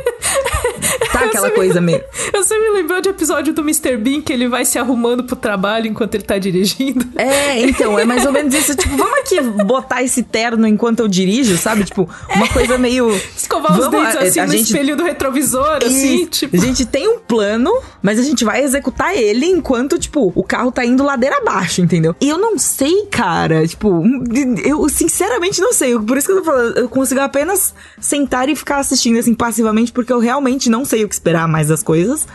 tá 1.19 1.25
aquela 1.25 1.51
coisa 1.51 1.79
me... 1.79 1.93
meio. 1.93 2.03
Eu 2.33 2.43
sempre 2.43 2.69
me 2.69 2.77
lembrou 2.77 3.01
de 3.01 3.09
episódio 3.09 3.53
do 3.53 3.61
Mr. 3.61 3.97
Bean 3.97 4.21
que 4.21 4.31
ele 4.31 4.47
vai 4.47 4.65
se 4.65 4.77
arrumando 4.77 5.23
pro 5.23 5.35
trabalho 5.35 5.87
enquanto 5.87 6.15
ele 6.15 6.23
tá 6.23 6.37
dirigindo. 6.37 7.05
É, 7.19 7.59
então, 7.61 7.99
é 7.99 8.05
mais 8.05 8.25
ou 8.25 8.31
menos 8.31 8.53
isso. 8.53 8.73
Tipo, 8.75 8.95
vamos 8.95 9.19
aqui 9.19 9.41
botar 9.41 10.01
esse 10.01 10.23
terno 10.23 10.65
enquanto 10.65 11.01
eu 11.01 11.07
dirijo, 11.07 11.57
sabe? 11.57 11.83
Tipo, 11.83 12.09
uma 12.33 12.45
é. 12.45 12.47
coisa 12.47 12.77
meio. 12.77 13.09
Escovar 13.35 13.77
vamos, 13.77 13.87
os 13.87 13.91
dentes 13.91 14.15
assim 14.15 14.39
a, 14.39 14.43
a 14.43 14.45
no 14.47 14.53
gente... 14.53 14.65
espelho 14.65 14.95
do 14.95 15.03
retrovisor, 15.03 15.79
assim, 15.83 16.25
tipo. 16.27 16.55
A 16.55 16.59
gente 16.59 16.85
tem 16.85 17.09
um 17.09 17.19
plano, 17.19 17.71
mas 18.01 18.17
a 18.19 18.23
gente 18.23 18.45
vai 18.45 18.63
executar 18.63 19.15
ele 19.15 19.45
enquanto, 19.45 19.99
tipo, 19.99 20.31
o 20.33 20.43
carro 20.43 20.71
tá 20.71 20.85
indo 20.85 21.03
ladeira 21.03 21.37
abaixo, 21.37 21.81
entendeu? 21.81 22.15
E 22.21 22.29
eu 22.29 22.37
não 22.37 22.57
sei, 22.57 23.05
cara. 23.11 23.67
Tipo, 23.67 24.01
eu 24.63 24.87
sinceramente 24.87 25.59
não 25.59 25.73
sei. 25.73 25.99
Por 25.99 26.17
isso 26.17 26.27
que 26.27 26.33
eu 26.33 26.37
tô 26.37 26.43
falando, 26.45 26.77
eu 26.77 26.87
consigo 26.87 27.19
apenas 27.19 27.73
sentar 27.99 28.47
e 28.47 28.55
ficar 28.55 28.77
assistindo 28.77 29.19
assim 29.19 29.33
passivamente, 29.33 29.91
porque 29.91 30.13
eu 30.13 30.19
realmente 30.19 30.69
não 30.69 30.85
sei 30.85 31.03
o 31.03 31.08
que 31.09 31.15
esperar 31.15 31.47
mais 31.47 31.67
das 31.67 31.83
coisas. 31.83 32.27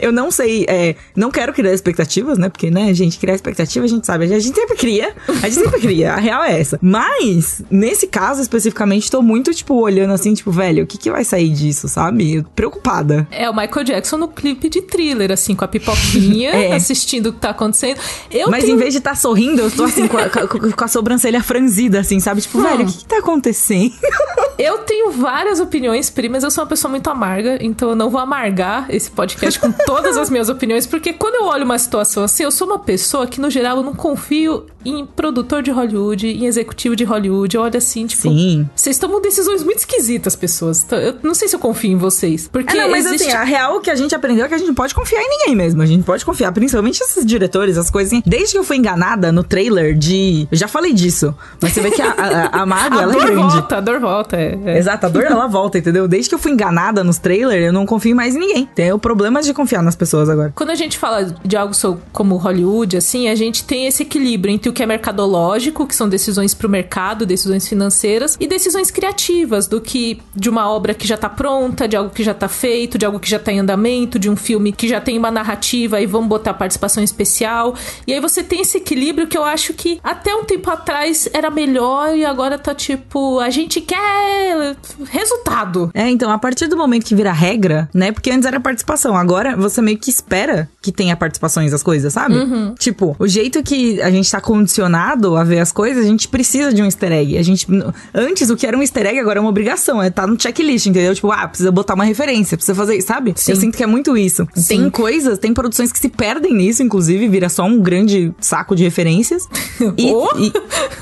Eu 0.00 0.12
não 0.12 0.30
sei, 0.30 0.64
é, 0.68 0.96
não 1.14 1.30
quero 1.30 1.52
criar 1.52 1.72
expectativas, 1.72 2.38
né? 2.38 2.48
Porque, 2.48 2.70
né, 2.70 2.92
gente, 2.94 3.18
criar 3.18 3.34
expectativa 3.34 3.84
a 3.84 3.88
gente 3.88 4.06
sabe, 4.06 4.24
a 4.24 4.38
gente 4.38 4.54
sempre 4.54 4.76
cria, 4.76 5.14
a 5.28 5.48
gente 5.48 5.64
sempre 5.64 5.80
cria, 5.80 6.14
a 6.14 6.16
real 6.16 6.42
é 6.42 6.58
essa. 6.58 6.78
Mas, 6.82 7.62
nesse 7.70 8.06
caso 8.06 8.40
especificamente, 8.40 9.10
tô 9.10 9.22
muito, 9.22 9.52
tipo, 9.54 9.74
olhando 9.74 10.12
assim, 10.12 10.34
tipo, 10.34 10.50
velho, 10.50 10.84
o 10.84 10.86
que 10.86 10.98
que 10.98 11.10
vai 11.10 11.24
sair 11.24 11.50
disso, 11.50 11.88
sabe? 11.88 12.44
Preocupada. 12.54 13.26
É 13.30 13.48
o 13.48 13.54
Michael 13.54 13.84
Jackson 13.84 14.16
no 14.16 14.28
clipe 14.28 14.68
de 14.68 14.82
thriller, 14.82 15.30
assim, 15.30 15.54
com 15.54 15.64
a 15.64 15.68
pipoquinha, 15.68 16.50
é. 16.54 16.74
assistindo 16.74 17.28
o 17.28 17.32
que 17.32 17.40
tá 17.40 17.50
acontecendo. 17.50 17.98
Eu 18.30 18.50
Mas 18.50 18.64
tenho... 18.64 18.76
em 18.76 18.78
vez 18.78 18.92
de 18.92 18.98
estar 18.98 19.10
tá 19.10 19.16
sorrindo, 19.16 19.62
eu 19.62 19.70
tô 19.70 19.84
assim, 19.84 20.06
com 20.06 20.18
a, 20.18 20.28
com 20.28 20.84
a, 20.84 20.88
sobrancelha 20.88 21.42
franzida, 21.42 22.00
assim, 22.00 22.20
sabe? 22.20 22.40
Tipo, 22.40 22.58
hum. 22.58 22.62
velho, 22.62 22.84
o 22.84 22.86
que 22.86 22.98
que 22.98 23.04
tá 23.06 23.18
acontecendo? 23.18 23.94
eu 24.58 24.78
tenho 24.78 25.10
várias 25.12 25.60
opiniões, 25.60 26.10
primas, 26.10 26.42
eu 26.44 26.50
sou 26.50 26.62
uma 26.62 26.68
pessoa 26.68 26.90
muito 26.90 27.08
amarga, 27.08 27.58
então 27.60 27.90
eu 27.90 27.96
não 27.96 28.10
vou 28.10 28.20
amargar 28.20 28.86
esse 28.90 29.10
podcast 29.10 29.58
com 29.58 29.72
todas 29.90 30.16
as 30.16 30.30
minhas 30.30 30.48
opiniões, 30.48 30.86
porque 30.86 31.12
quando 31.12 31.34
eu 31.34 31.44
olho 31.44 31.64
uma 31.64 31.78
situação 31.78 32.22
assim, 32.22 32.44
eu 32.44 32.50
sou 32.50 32.66
uma 32.66 32.78
pessoa 32.78 33.26
que, 33.26 33.40
no 33.40 33.50
geral, 33.50 33.78
eu 33.78 33.82
não 33.82 33.94
confio 33.94 34.66
em 34.84 35.04
produtor 35.04 35.62
de 35.62 35.70
Hollywood, 35.70 36.26
em 36.26 36.46
executivo 36.46 36.96
de 36.96 37.04
Hollywood. 37.04 37.54
Eu 37.54 37.62
olho 37.62 37.76
assim, 37.76 38.06
tipo. 38.06 38.22
Sim. 38.22 38.68
Vocês 38.74 38.98
tomam 38.98 39.20
decisões 39.20 39.62
muito 39.62 39.78
esquisitas, 39.78 40.34
pessoas. 40.34 40.82
Então, 40.84 40.98
eu 40.98 41.16
não 41.22 41.34
sei 41.34 41.48
se 41.48 41.56
eu 41.56 41.60
confio 41.60 41.92
em 41.92 41.96
vocês. 41.96 42.48
Porque. 42.48 42.76
É, 42.76 42.82
não, 42.82 42.90
mas 42.90 43.04
existe... 43.06 43.28
assim, 43.28 43.36
a 43.36 43.44
real 43.44 43.80
que 43.80 43.90
a 43.90 43.94
gente 43.94 44.14
aprendeu 44.14 44.44
é 44.44 44.48
que 44.48 44.54
a 44.54 44.58
gente 44.58 44.68
não 44.68 44.74
pode 44.74 44.94
confiar 44.94 45.20
em 45.20 45.28
ninguém 45.28 45.56
mesmo. 45.56 45.82
A 45.82 45.86
gente 45.86 46.04
pode 46.04 46.24
confiar, 46.24 46.52
principalmente 46.52 47.00
esses 47.02 47.26
diretores, 47.26 47.76
as 47.76 47.90
coisas 47.90 48.12
assim. 48.12 48.22
Desde 48.24 48.52
que 48.52 48.58
eu 48.58 48.64
fui 48.64 48.76
enganada 48.76 49.30
no 49.32 49.42
trailer 49.42 49.96
de. 49.96 50.48
Eu 50.50 50.56
já 50.56 50.68
falei 50.68 50.92
disso. 50.92 51.34
Mas 51.60 51.72
você 51.72 51.80
vê 51.80 51.90
que 51.90 52.00
a, 52.00 52.12
a, 52.12 52.62
a 52.62 52.66
mágoa, 52.66 53.02
ela 53.02 53.14
é 53.14 53.18
grande. 53.18 53.34
Volta, 53.34 53.76
a 53.76 53.80
dor 53.80 54.00
volta, 54.00 54.36
é, 54.36 54.58
é. 54.64 54.78
Exato, 54.78 55.06
a 55.06 55.08
dor 55.08 55.24
ela 55.24 55.46
volta, 55.46 55.78
entendeu? 55.78 56.08
Desde 56.08 56.28
que 56.28 56.34
eu 56.34 56.38
fui 56.38 56.52
enganada 56.52 57.04
nos 57.04 57.18
trailers, 57.18 57.66
eu 57.66 57.72
não 57.72 57.84
confio 57.84 58.16
mais 58.16 58.34
em 58.34 58.38
ninguém. 58.38 58.68
Tem 58.74 58.92
o 58.92 58.98
problema 58.98 59.42
de 59.42 59.52
confiar 59.52 59.79
nas 59.82 59.96
pessoas 59.96 60.28
agora. 60.28 60.52
Quando 60.54 60.70
a 60.70 60.74
gente 60.74 60.98
fala 60.98 61.34
de 61.44 61.56
algo 61.56 61.74
como 62.12 62.36
Hollywood, 62.36 62.96
assim, 62.96 63.28
a 63.28 63.34
gente 63.34 63.64
tem 63.64 63.86
esse 63.86 64.02
equilíbrio 64.02 64.52
entre 64.52 64.68
o 64.68 64.72
que 64.72 64.82
é 64.82 64.86
mercadológico, 64.86 65.86
que 65.86 65.94
são 65.94 66.08
decisões 66.08 66.54
para 66.54 66.66
o 66.66 66.70
mercado, 66.70 67.24
decisões 67.24 67.66
financeiras, 67.66 68.36
e 68.40 68.46
decisões 68.46 68.90
criativas, 68.90 69.66
do 69.66 69.80
que 69.80 70.20
de 70.34 70.48
uma 70.48 70.68
obra 70.70 70.94
que 70.94 71.06
já 71.06 71.16
tá 71.16 71.28
pronta, 71.28 71.86
de 71.86 71.96
algo 71.96 72.10
que 72.10 72.22
já 72.22 72.34
tá 72.34 72.48
feito, 72.48 72.98
de 72.98 73.06
algo 73.06 73.18
que 73.18 73.28
já 73.28 73.38
tá 73.38 73.52
em 73.52 73.60
andamento, 73.60 74.18
de 74.18 74.28
um 74.28 74.36
filme 74.36 74.72
que 74.72 74.88
já 74.88 75.00
tem 75.00 75.18
uma 75.18 75.30
narrativa 75.30 76.00
e 76.00 76.06
vamos 76.06 76.28
botar 76.28 76.54
participação 76.54 77.02
especial. 77.02 77.74
E 78.06 78.12
aí 78.12 78.20
você 78.20 78.42
tem 78.42 78.60
esse 78.60 78.78
equilíbrio 78.78 79.26
que 79.26 79.36
eu 79.36 79.44
acho 79.44 79.72
que 79.74 80.00
até 80.02 80.34
um 80.34 80.44
tempo 80.44 80.70
atrás 80.70 81.28
era 81.32 81.50
melhor 81.50 82.16
e 82.16 82.24
agora 82.24 82.58
tá 82.58 82.74
tipo, 82.74 83.38
a 83.40 83.50
gente 83.50 83.80
quer 83.80 84.76
resultado. 85.10 85.90
É, 85.94 86.08
então, 86.08 86.30
a 86.30 86.38
partir 86.38 86.66
do 86.66 86.76
momento 86.76 87.04
que 87.04 87.14
vira 87.14 87.32
regra, 87.32 87.88
né? 87.94 88.12
Porque 88.12 88.30
antes 88.30 88.46
era 88.46 88.60
participação, 88.60 89.16
agora 89.16 89.56
você 89.60 89.80
meio 89.82 89.98
que 89.98 90.10
espera 90.10 90.68
que 90.82 90.90
tenha 90.90 91.16
participações 91.16 91.70
das 91.70 91.82
coisas, 91.82 92.12
sabe? 92.12 92.34
Uhum. 92.34 92.74
Tipo, 92.78 93.14
o 93.18 93.26
jeito 93.26 93.62
que 93.62 94.00
a 94.00 94.10
gente 94.10 94.30
tá 94.30 94.40
condicionado 94.40 95.36
a 95.36 95.44
ver 95.44 95.60
as 95.60 95.72
coisas, 95.72 96.04
a 96.04 96.08
gente 96.08 96.28
precisa 96.28 96.72
de 96.72 96.82
um 96.82 96.86
easter 96.86 97.12
egg. 97.12 97.38
A 97.38 97.42
gente. 97.42 97.66
Antes, 98.14 98.50
o 98.50 98.56
que 98.56 98.66
era 98.66 98.76
um 98.76 98.80
easter 98.80 99.06
egg 99.06 99.18
agora 99.18 99.38
é 99.38 99.40
uma 99.40 99.50
obrigação. 99.50 100.02
É 100.02 100.10
tá 100.10 100.26
no 100.26 100.40
checklist, 100.40 100.86
entendeu? 100.86 101.14
Tipo, 101.14 101.30
ah, 101.30 101.48
precisa 101.48 101.70
botar 101.70 101.94
uma 101.94 102.04
referência, 102.04 102.56
precisa 102.56 102.74
fazer, 102.74 103.00
sabe? 103.02 103.32
Sim. 103.36 103.52
Eu 103.52 103.56
sinto 103.56 103.76
que 103.76 103.82
é 103.82 103.86
muito 103.86 104.16
isso. 104.16 104.46
Sim. 104.54 104.68
Tem 104.68 104.90
coisas, 104.90 105.38
tem 105.38 105.52
produções 105.52 105.92
que 105.92 105.98
se 105.98 106.08
perdem 106.08 106.54
nisso, 106.54 106.82
inclusive, 106.82 107.28
vira 107.28 107.48
só 107.48 107.64
um 107.64 107.80
grande 107.80 108.32
saco 108.40 108.74
de 108.74 108.82
referências. 108.82 109.46
e, 109.96 110.12
oh? 110.12 110.28
e, 110.38 110.52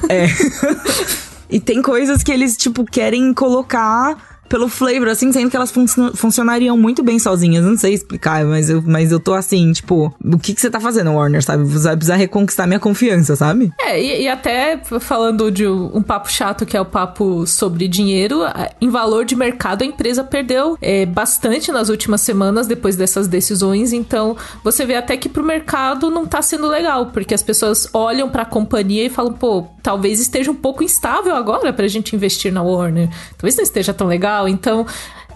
é. 0.08 0.26
e 1.50 1.60
tem 1.60 1.80
coisas 1.82 2.22
que 2.22 2.32
eles, 2.32 2.56
tipo, 2.56 2.84
querem 2.84 3.32
colocar 3.32 4.37
pelo 4.48 4.68
flavor, 4.68 5.08
assim, 5.08 5.30
sendo 5.32 5.50
que 5.50 5.56
elas 5.56 5.70
fun 5.70 5.86
funcionariam 6.14 6.76
muito 6.76 7.02
bem 7.02 7.18
sozinhas. 7.18 7.64
Não 7.64 7.76
sei 7.76 7.94
explicar, 7.94 8.44
mas 8.44 8.70
eu, 8.70 8.82
mas 8.84 9.12
eu 9.12 9.20
tô 9.20 9.34
assim, 9.34 9.72
tipo, 9.72 10.14
o 10.24 10.38
que, 10.38 10.54
que 10.54 10.60
você 10.60 10.70
tá 10.70 10.80
fazendo, 10.80 11.12
Warner, 11.12 11.42
sabe? 11.42 11.64
Você 11.64 11.84
vai 11.84 11.96
precisar 11.96 12.16
reconquistar 12.16 12.66
minha 12.66 12.80
confiança, 12.80 13.36
sabe? 13.36 13.72
É, 13.80 14.00
e, 14.00 14.22
e 14.22 14.28
até 14.28 14.78
falando 15.00 15.50
de 15.50 15.66
um 15.66 16.02
papo 16.02 16.30
chato 16.30 16.64
que 16.64 16.76
é 16.76 16.80
o 16.80 16.84
papo 16.84 17.46
sobre 17.46 17.88
dinheiro, 17.88 18.40
em 18.80 18.88
valor 18.88 19.24
de 19.24 19.36
mercado 19.36 19.82
a 19.82 19.84
empresa 19.86 20.24
perdeu 20.24 20.76
é, 20.80 21.04
bastante 21.06 21.70
nas 21.72 21.88
últimas 21.88 22.20
semanas 22.20 22.66
depois 22.66 22.96
dessas 22.96 23.28
decisões. 23.28 23.92
Então, 23.92 24.36
você 24.62 24.84
vê 24.84 24.96
até 24.96 25.16
que 25.16 25.28
pro 25.28 25.42
mercado 25.42 26.10
não 26.10 26.26
tá 26.26 26.42
sendo 26.42 26.66
legal, 26.66 27.06
porque 27.06 27.34
as 27.34 27.42
pessoas 27.42 27.88
olham 27.92 28.28
para 28.28 28.42
a 28.42 28.46
companhia 28.46 29.06
e 29.06 29.10
falam, 29.10 29.32
pô, 29.32 29.66
talvez 29.82 30.20
esteja 30.20 30.50
um 30.50 30.54
pouco 30.54 30.82
instável 30.82 31.34
agora 31.34 31.72
pra 31.72 31.88
gente 31.88 32.14
investir 32.14 32.52
na 32.52 32.62
Warner. 32.62 33.08
Talvez 33.36 33.56
não 33.56 33.62
esteja 33.62 33.94
tão 33.94 34.06
legal. 34.06 34.37
Então, 34.46 34.86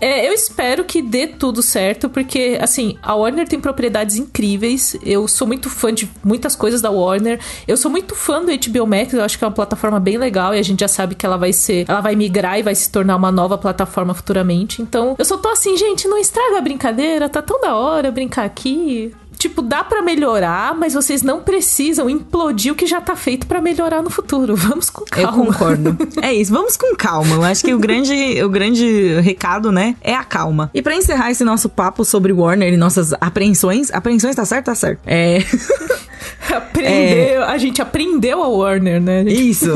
é, 0.02 0.28
eu 0.28 0.32
espero 0.32 0.82
que 0.84 1.00
dê 1.00 1.28
tudo 1.28 1.62
certo, 1.62 2.10
porque, 2.10 2.58
assim, 2.60 2.98
a 3.00 3.14
Warner 3.14 3.46
tem 3.46 3.60
propriedades 3.60 4.16
incríveis. 4.16 4.96
Eu 5.00 5.28
sou 5.28 5.46
muito 5.46 5.70
fã 5.70 5.94
de 5.94 6.10
muitas 6.24 6.56
coisas 6.56 6.80
da 6.80 6.90
Warner. 6.90 7.38
Eu 7.68 7.76
sou 7.76 7.88
muito 7.88 8.16
fã 8.16 8.44
do 8.44 8.50
HBO 8.50 8.84
Max, 8.84 9.12
eu 9.12 9.22
acho 9.22 9.38
que 9.38 9.44
é 9.44 9.46
uma 9.46 9.54
plataforma 9.54 10.00
bem 10.00 10.18
legal 10.18 10.52
e 10.56 10.58
a 10.58 10.62
gente 10.62 10.80
já 10.80 10.88
sabe 10.88 11.14
que 11.14 11.24
ela 11.24 11.36
vai 11.36 11.52
ser. 11.52 11.84
Ela 11.88 12.00
vai 12.00 12.16
migrar 12.16 12.58
e 12.58 12.64
vai 12.64 12.74
se 12.74 12.90
tornar 12.90 13.14
uma 13.14 13.30
nova 13.30 13.56
plataforma 13.56 14.12
futuramente. 14.12 14.82
Então, 14.82 15.14
eu 15.16 15.24
só 15.24 15.38
tô 15.38 15.48
assim, 15.48 15.76
gente, 15.76 16.08
não 16.08 16.18
estraga 16.18 16.58
a 16.58 16.60
brincadeira, 16.60 17.28
tá 17.28 17.40
tão 17.40 17.60
da 17.60 17.76
hora 17.76 18.10
brincar 18.10 18.44
aqui 18.44 19.14
tipo, 19.42 19.60
dá 19.60 19.82
para 19.82 20.00
melhorar, 20.02 20.74
mas 20.74 20.94
vocês 20.94 21.22
não 21.22 21.40
precisam 21.40 22.08
implodir 22.08 22.72
o 22.72 22.76
que 22.76 22.86
já 22.86 23.00
tá 23.00 23.16
feito 23.16 23.46
para 23.46 23.60
melhorar 23.60 24.00
no 24.02 24.08
futuro. 24.08 24.54
Vamos 24.56 24.88
com 24.88 25.04
calma. 25.04 25.28
Eu 25.28 25.46
concordo. 25.46 25.98
é 26.22 26.32
isso, 26.32 26.52
vamos 26.52 26.76
com 26.76 26.94
calma. 26.94 27.34
Eu 27.34 27.42
acho 27.42 27.64
que 27.64 27.74
o 27.74 27.78
grande, 27.78 28.42
o 28.42 28.48
grande 28.48 29.20
recado, 29.20 29.72
né, 29.72 29.96
é 30.00 30.14
a 30.14 30.22
calma. 30.22 30.70
E 30.72 30.80
para 30.80 30.94
encerrar 30.94 31.30
esse 31.30 31.42
nosso 31.44 31.68
papo 31.68 32.04
sobre 32.04 32.32
Warner 32.32 32.72
e 32.72 32.76
nossas 32.76 33.12
apreensões, 33.14 33.90
apreensões 33.90 34.36
tá 34.36 34.44
certo? 34.44 34.66
Tá 34.66 34.74
certo. 34.74 35.00
É. 35.06 35.38
Aprendeu, 36.52 37.42
é... 37.42 37.44
a 37.44 37.58
gente 37.58 37.82
aprendeu 37.82 38.42
a 38.42 38.48
Warner, 38.48 39.00
né? 39.00 39.24
Gente... 39.24 39.50
Isso. 39.50 39.72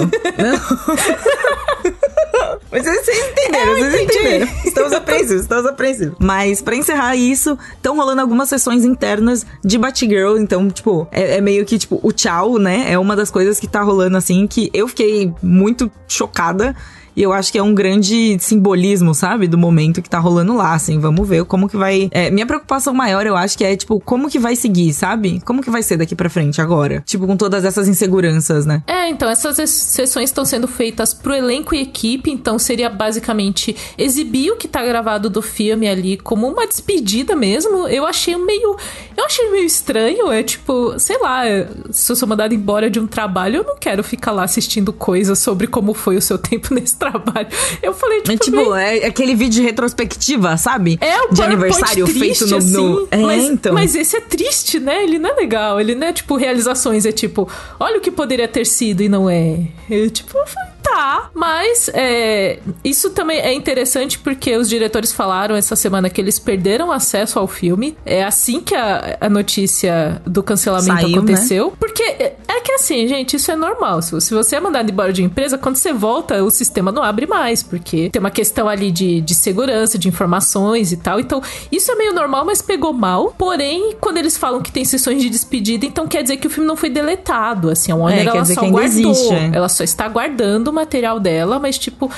Mas 2.70 2.84
vocês 2.84 3.30
entenderam, 3.30 3.74
vocês 3.74 4.02
entenderam. 4.02 4.48
Estamos 4.64 4.92
apreensivos, 4.92 5.42
estamos 5.42 5.66
apreensivos. 5.66 6.16
Mas 6.18 6.60
para 6.60 6.76
encerrar 6.76 7.16
isso, 7.16 7.58
estão 7.74 7.96
rolando 7.96 8.20
algumas 8.20 8.48
sessões 8.48 8.84
internas 8.84 9.46
de 9.64 9.78
Batgirl. 9.78 10.36
Então, 10.38 10.68
tipo, 10.68 11.06
é, 11.12 11.36
é, 11.36 11.40
meio 11.40 11.64
que, 11.64 11.78
tipo, 11.78 12.00
o 12.02 12.12
tchau, 12.12 12.58
né? 12.58 12.86
É 12.90 12.98
uma 12.98 13.14
das 13.14 13.30
coisas 13.30 13.60
que 13.60 13.68
tá 13.68 13.82
rolando 13.82 14.16
assim, 14.16 14.46
que 14.46 14.70
eu 14.74 14.88
fiquei 14.88 15.32
muito 15.42 15.90
chocada 16.08 16.74
e 17.16 17.22
eu 17.22 17.32
acho 17.32 17.50
que 17.50 17.58
é 17.58 17.62
um 17.62 17.74
grande 17.74 18.36
simbolismo, 18.38 19.14
sabe? 19.14 19.48
Do 19.48 19.56
momento 19.56 20.02
que 20.02 20.10
tá 20.10 20.18
rolando 20.18 20.54
lá, 20.54 20.74
assim. 20.74 20.98
Vamos 20.98 21.26
ver 21.26 21.44
como 21.46 21.68
que 21.68 21.76
vai. 21.76 22.10
É, 22.12 22.30
minha 22.30 22.44
preocupação 22.44 22.92
maior, 22.92 23.26
eu 23.26 23.34
acho 23.34 23.56
que 23.56 23.64
é, 23.64 23.74
tipo, 23.74 23.98
como 24.00 24.28
que 24.28 24.38
vai 24.38 24.54
seguir, 24.54 24.92
sabe? 24.92 25.40
Como 25.44 25.62
que 25.62 25.70
vai 25.70 25.82
ser 25.82 25.96
daqui 25.96 26.14
pra 26.14 26.28
frente 26.28 26.60
agora? 26.60 27.02
Tipo, 27.06 27.26
com 27.26 27.36
todas 27.36 27.64
essas 27.64 27.88
inseguranças, 27.88 28.66
né? 28.66 28.82
É, 28.86 29.08
então, 29.08 29.30
essas 29.30 29.70
sessões 29.70 30.28
estão 30.28 30.44
sendo 30.44 30.68
feitas 30.68 31.14
pro 31.14 31.34
elenco 31.34 31.74
e 31.74 31.80
equipe, 31.80 32.30
então 32.30 32.58
seria 32.58 32.90
basicamente 32.90 33.74
exibir 33.96 34.50
o 34.50 34.56
que 34.56 34.68
tá 34.68 34.84
gravado 34.84 35.30
do 35.30 35.40
filme 35.40 35.88
ali 35.88 36.18
como 36.18 36.46
uma 36.46 36.66
despedida 36.66 37.34
mesmo. 37.34 37.88
Eu 37.88 38.04
achei 38.04 38.36
meio. 38.36 38.76
Eu 39.16 39.24
achei 39.24 39.50
meio 39.50 39.64
estranho. 39.64 40.30
É 40.30 40.42
tipo, 40.42 40.98
sei 40.98 41.18
lá, 41.18 41.44
se 41.90 42.12
eu 42.12 42.16
sou 42.16 42.28
mandado 42.28 42.52
embora 42.52 42.90
de 42.90 43.00
um 43.00 43.06
trabalho, 43.06 43.56
eu 43.56 43.64
não 43.64 43.76
quero 43.78 44.04
ficar 44.04 44.32
lá 44.32 44.44
assistindo 44.44 44.92
coisas 44.92 45.38
sobre 45.38 45.66
como 45.66 45.94
foi 45.94 46.16
o 46.16 46.22
seu 46.22 46.36
tempo 46.36 46.72
nesse 46.74 46.96
trabalho. 47.10 47.48
Eu 47.82 47.92
falei, 47.94 48.22
tipo. 48.22 48.32
É, 48.32 48.36
tipo, 48.36 48.74
é 48.74 49.06
aquele 49.06 49.34
vídeo 49.34 49.60
de 49.60 49.62
retrospectiva, 49.62 50.56
sabe? 50.56 50.98
É 51.00 51.22
o 51.22 51.32
De 51.32 51.42
aniversário 51.42 52.04
triste, 52.04 52.18
feito 52.18 52.46
no. 52.46 52.56
Assim, 52.56 52.72
no... 52.72 53.08
É, 53.10 53.16
mas, 53.18 53.44
então. 53.44 53.74
Mas 53.74 53.94
esse 53.94 54.16
é 54.16 54.20
triste, 54.20 54.78
né? 54.78 55.02
Ele 55.02 55.18
não 55.18 55.30
é 55.30 55.34
legal. 55.34 55.80
Ele 55.80 55.94
não 55.94 56.06
é, 56.06 56.12
tipo, 56.12 56.36
realizações. 56.36 57.04
É 57.06 57.12
tipo, 57.12 57.48
olha 57.78 57.98
o 57.98 58.00
que 58.00 58.10
poderia 58.10 58.48
ter 58.48 58.66
sido 58.66 59.02
e 59.02 59.08
não 59.08 59.28
é. 59.28 59.60
Eu, 59.88 60.10
tipo, 60.10 60.36
eu 60.36 60.46
falei, 60.46 60.75
tá. 60.96 61.30
Mas 61.34 61.90
é, 61.92 62.58
isso 62.82 63.10
também 63.10 63.38
é 63.38 63.52
interessante 63.52 64.18
porque 64.18 64.56
os 64.56 64.68
diretores 64.68 65.12
falaram 65.12 65.54
essa 65.54 65.76
semana 65.76 66.08
que 66.08 66.20
eles 66.20 66.38
perderam 66.38 66.90
acesso 66.90 67.38
ao 67.38 67.46
filme. 67.46 67.96
É 68.04 68.24
assim 68.24 68.60
que 68.60 68.74
a, 68.74 69.18
a 69.20 69.28
notícia 69.28 70.20
do 70.26 70.42
cancelamento 70.42 71.02
Saiu, 71.02 71.08
né? 71.08 71.16
aconteceu. 71.16 71.66
Né? 71.66 71.72
Porque 71.78 72.02
é, 72.02 72.36
é 72.48 72.60
que 72.60 72.72
assim, 72.72 73.06
gente, 73.06 73.36
isso 73.36 73.50
é 73.50 73.56
normal. 73.56 74.00
Se, 74.00 74.18
se 74.20 74.34
você 74.34 74.56
é 74.56 74.60
mandado 74.60 74.90
embora 74.90 75.12
de 75.12 75.22
empresa, 75.22 75.58
quando 75.58 75.76
você 75.76 75.92
volta, 75.92 76.42
o 76.42 76.50
sistema 76.50 76.90
não 76.90 77.02
abre 77.02 77.26
mais. 77.26 77.62
Porque 77.62 78.08
tem 78.10 78.20
uma 78.20 78.30
questão 78.30 78.68
ali 78.68 78.90
de, 78.90 79.20
de 79.20 79.34
segurança, 79.34 79.98
de 79.98 80.08
informações 80.08 80.92
e 80.92 80.96
tal. 80.96 81.20
Então, 81.20 81.42
isso 81.70 81.90
é 81.92 81.94
meio 81.94 82.14
normal, 82.14 82.44
mas 82.44 82.62
pegou 82.62 82.92
mal. 82.92 83.34
Porém, 83.36 83.94
quando 84.00 84.16
eles 84.16 84.36
falam 84.36 84.62
que 84.62 84.72
tem 84.72 84.84
sessões 84.84 85.22
de 85.22 85.28
despedida, 85.28 85.84
então 85.84 86.06
quer 86.06 86.22
dizer 86.22 86.38
que 86.38 86.46
o 86.46 86.50
filme 86.50 86.66
não 86.66 86.76
foi 86.76 86.88
deletado. 86.88 87.70
Assim, 87.70 87.92
a 87.92 87.96
Warner 87.96 88.26
é, 88.26 88.30
ela 88.30 88.44
só 88.44 88.60
guardou. 88.62 88.86
Existe, 88.86 89.34
é. 89.34 89.50
Ela 89.52 89.68
só 89.68 89.84
está 89.84 90.08
guardando 90.08 90.72
material 90.86 91.18
dela, 91.20 91.58
mas 91.58 91.76
tipo. 91.76 92.10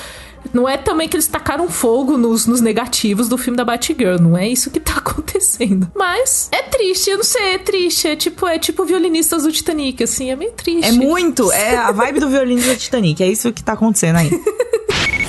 Não 0.53 0.69
é 0.69 0.77
também 0.77 1.07
que 1.09 1.17
eles 1.17 1.27
tacaram 1.27 1.69
fogo 1.69 2.17
nos, 2.17 2.45
nos 2.45 2.61
negativos 2.61 3.27
do 3.27 3.37
filme 3.37 3.57
da 3.57 3.65
Batgirl. 3.65 4.21
Não 4.21 4.37
é 4.37 4.47
isso 4.47 4.71
que 4.71 4.79
tá 4.79 4.93
acontecendo. 5.03 5.91
Mas 5.93 6.47
é 6.53 6.63
triste, 6.63 7.09
eu 7.09 7.17
não 7.17 7.25
sei, 7.25 7.55
é 7.55 7.57
triste. 7.57 8.07
É 8.07 8.15
tipo, 8.15 8.47
é 8.47 8.57
tipo 8.57 8.85
violinistas 8.85 9.43
do 9.43 9.51
Titanic, 9.51 10.01
assim, 10.01 10.31
é 10.31 10.37
meio 10.37 10.53
triste. 10.53 10.87
É 10.87 10.91
muito, 10.93 11.51
é 11.51 11.75
a 11.75 11.91
vibe 11.91 12.21
do 12.21 12.29
violinista 12.29 12.73
do 12.73 12.79
Titanic. 12.79 13.21
É 13.21 13.27
isso 13.27 13.51
que 13.51 13.61
tá 13.61 13.73
acontecendo 13.73 14.15
aí. 14.15 14.29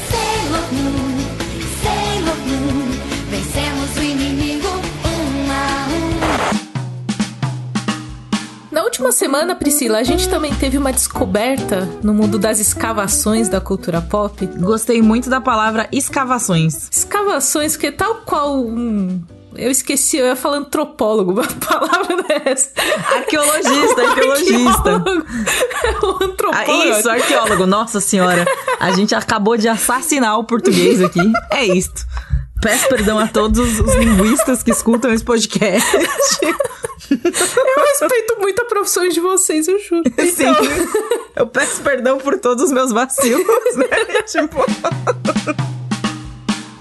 última 9.00 9.12
semana, 9.12 9.54
Priscila, 9.54 9.99
a 9.99 10.02
gente 10.02 10.28
também 10.28 10.54
teve 10.54 10.76
uma 10.76 10.92
descoberta 10.92 11.88
no 12.02 12.12
mundo 12.12 12.38
das 12.38 12.61
escavações 12.61 13.49
da 13.49 13.59
cultura 13.59 14.02
pop. 14.02 14.47
Gostei 14.59 15.00
muito 15.00 15.30
da 15.30 15.40
palavra 15.40 15.88
escavações. 15.90 16.87
Escavações, 16.92 17.78
que 17.78 17.90
tal 17.90 18.16
qual 18.26 18.61
um 18.61 19.23
eu 19.57 19.71
esqueci, 19.71 20.19
eu 20.19 20.26
ia 20.26 20.37
falar 20.37 20.59
antropólogo, 20.59 21.33
uma 21.33 21.42
palavra 21.45 22.23
dessa. 22.23 22.73
Arqueologista, 23.16 24.02
arqueologista. 24.02 25.02
É 25.83 26.04
o 26.04 26.23
antropólogo. 26.23 26.83
Ah, 26.83 26.99
isso, 26.99 27.09
arqueólogo. 27.09 27.66
Nossa 27.66 28.00
senhora, 28.00 28.45
a 28.78 28.90
gente 28.92 29.14
acabou 29.14 29.57
de 29.57 29.66
assassinar 29.66 30.38
o 30.38 30.45
português 30.45 31.00
aqui. 31.00 31.21
É 31.50 31.64
isto. 31.64 32.07
Peço 32.61 32.87
perdão 32.90 33.19
a 33.19 33.26
todos 33.26 33.80
os 33.80 33.95
linguistas 33.95 34.62
que 34.62 34.71
escutam 34.71 35.11
esse 35.11 35.25
podcast. 35.25 35.88
Eu 37.11 37.85
respeito 37.85 38.40
muito 38.40 38.62
a 38.62 38.64
profissão 38.64 39.09
de 39.09 39.21
vocês, 39.21 39.69
eu 39.69 39.79
juro. 39.79 40.02
Então... 40.19 40.55
Sim. 40.55 40.88
Eu 41.37 41.47
peço 41.47 41.81
perdão 41.83 42.19
por 42.19 42.38
todos 42.38 42.64
os 42.64 42.73
meus 42.73 42.93
vacilos, 42.93 43.47
né? 43.76 43.87
tipo. 44.26 44.59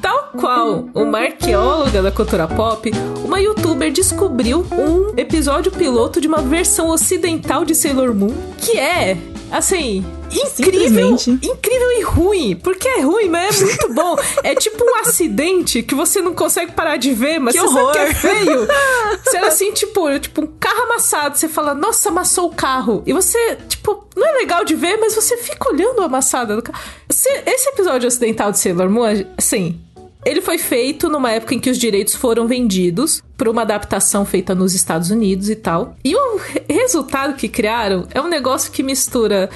Tal 0.02 0.32
qual 0.38 0.90
uma 0.94 1.20
arqueóloga 1.20 2.02
da 2.02 2.12
cultura 2.12 2.48
pop, 2.48 2.92
uma 3.24 3.40
youtuber 3.40 3.92
descobriu 3.92 4.66
um 4.72 5.14
episódio 5.18 5.72
piloto 5.72 6.20
de 6.20 6.28
uma 6.28 6.42
versão 6.42 6.90
ocidental 6.90 7.64
de 7.64 7.76
Sailor 7.76 8.14
Moon, 8.14 8.36
que 8.58 8.78
é, 8.78 9.18
assim, 9.52 10.06
incrível, 10.32 11.16
incrível 11.42 11.92
e 11.92 12.02
ruim. 12.04 12.56
Porque 12.56 12.88
é 12.88 13.02
ruim, 13.02 13.30
mas 13.30 13.62
é 13.62 13.66
muito 13.66 13.94
bom. 13.94 14.16
é 14.44 14.56
tipo 14.56 14.84
um 14.84 14.96
acidente 14.98 15.84
que 15.84 15.96
você 15.96 16.22
não 16.22 16.34
consegue 16.34 16.72
parar 16.72 16.98
de 16.98 17.14
ver, 17.14 17.40
mas 17.40 17.54
que 17.54 17.62
você 17.62 17.80
horror. 17.80 17.94
sabe 17.94 18.06
que 18.06 18.12
é 18.12 18.14
feio. 18.14 18.68
você 19.24 19.38
é 19.38 19.46
assim, 19.46 19.72
tipo, 19.74 20.20
tipo, 20.20 20.42
um 20.42 20.48
carro 20.60 20.84
amassado. 20.84 21.38
Você 21.38 21.48
fala, 21.48 21.74
nossa, 21.74 22.10
amassou 22.10 22.48
o 22.50 22.54
carro. 22.54 23.04
E 23.06 23.14
você, 23.14 23.58
tipo, 23.68 24.08
não 24.16 24.28
é 24.28 24.32
legal 24.34 24.64
de 24.66 24.76
ver, 24.76 24.98
mas 24.98 25.16
você 25.16 25.38
fica 25.38 25.70
olhando 25.70 26.02
a 26.02 26.06
amassada 26.06 26.56
do 26.56 26.62
carro. 26.62 26.80
Esse 27.10 27.70
episódio 27.70 28.08
ocidental 28.08 28.52
de 28.52 28.60
Sailor 28.60 28.90
Moon, 28.90 29.04
assim, 29.38 29.80
ele 30.26 30.42
foi 30.42 30.58
feito 30.58 31.10
numa 31.10 31.32
época 31.32 31.56
em 31.56 31.60
que 31.60 31.70
os 31.70 31.78
direitos 31.78 32.16
foram 32.16 32.48
vendidos 32.48 33.24
por 33.38 33.48
uma 33.48 33.62
adaptação 33.62 34.26
feita 34.26 34.54
nos 34.54 34.74
Estados 34.74 35.10
Unidos 35.10 35.50
e 35.50 35.56
tal. 35.56 35.96
E 36.04 36.16
o 36.16 36.40
resultado 36.70 37.36
que 37.36 37.48
criaram 37.48 38.08
é 38.14 38.22
um 38.22 38.28
negócio 38.28 38.72
que 38.72 38.84
mistura 38.84 39.50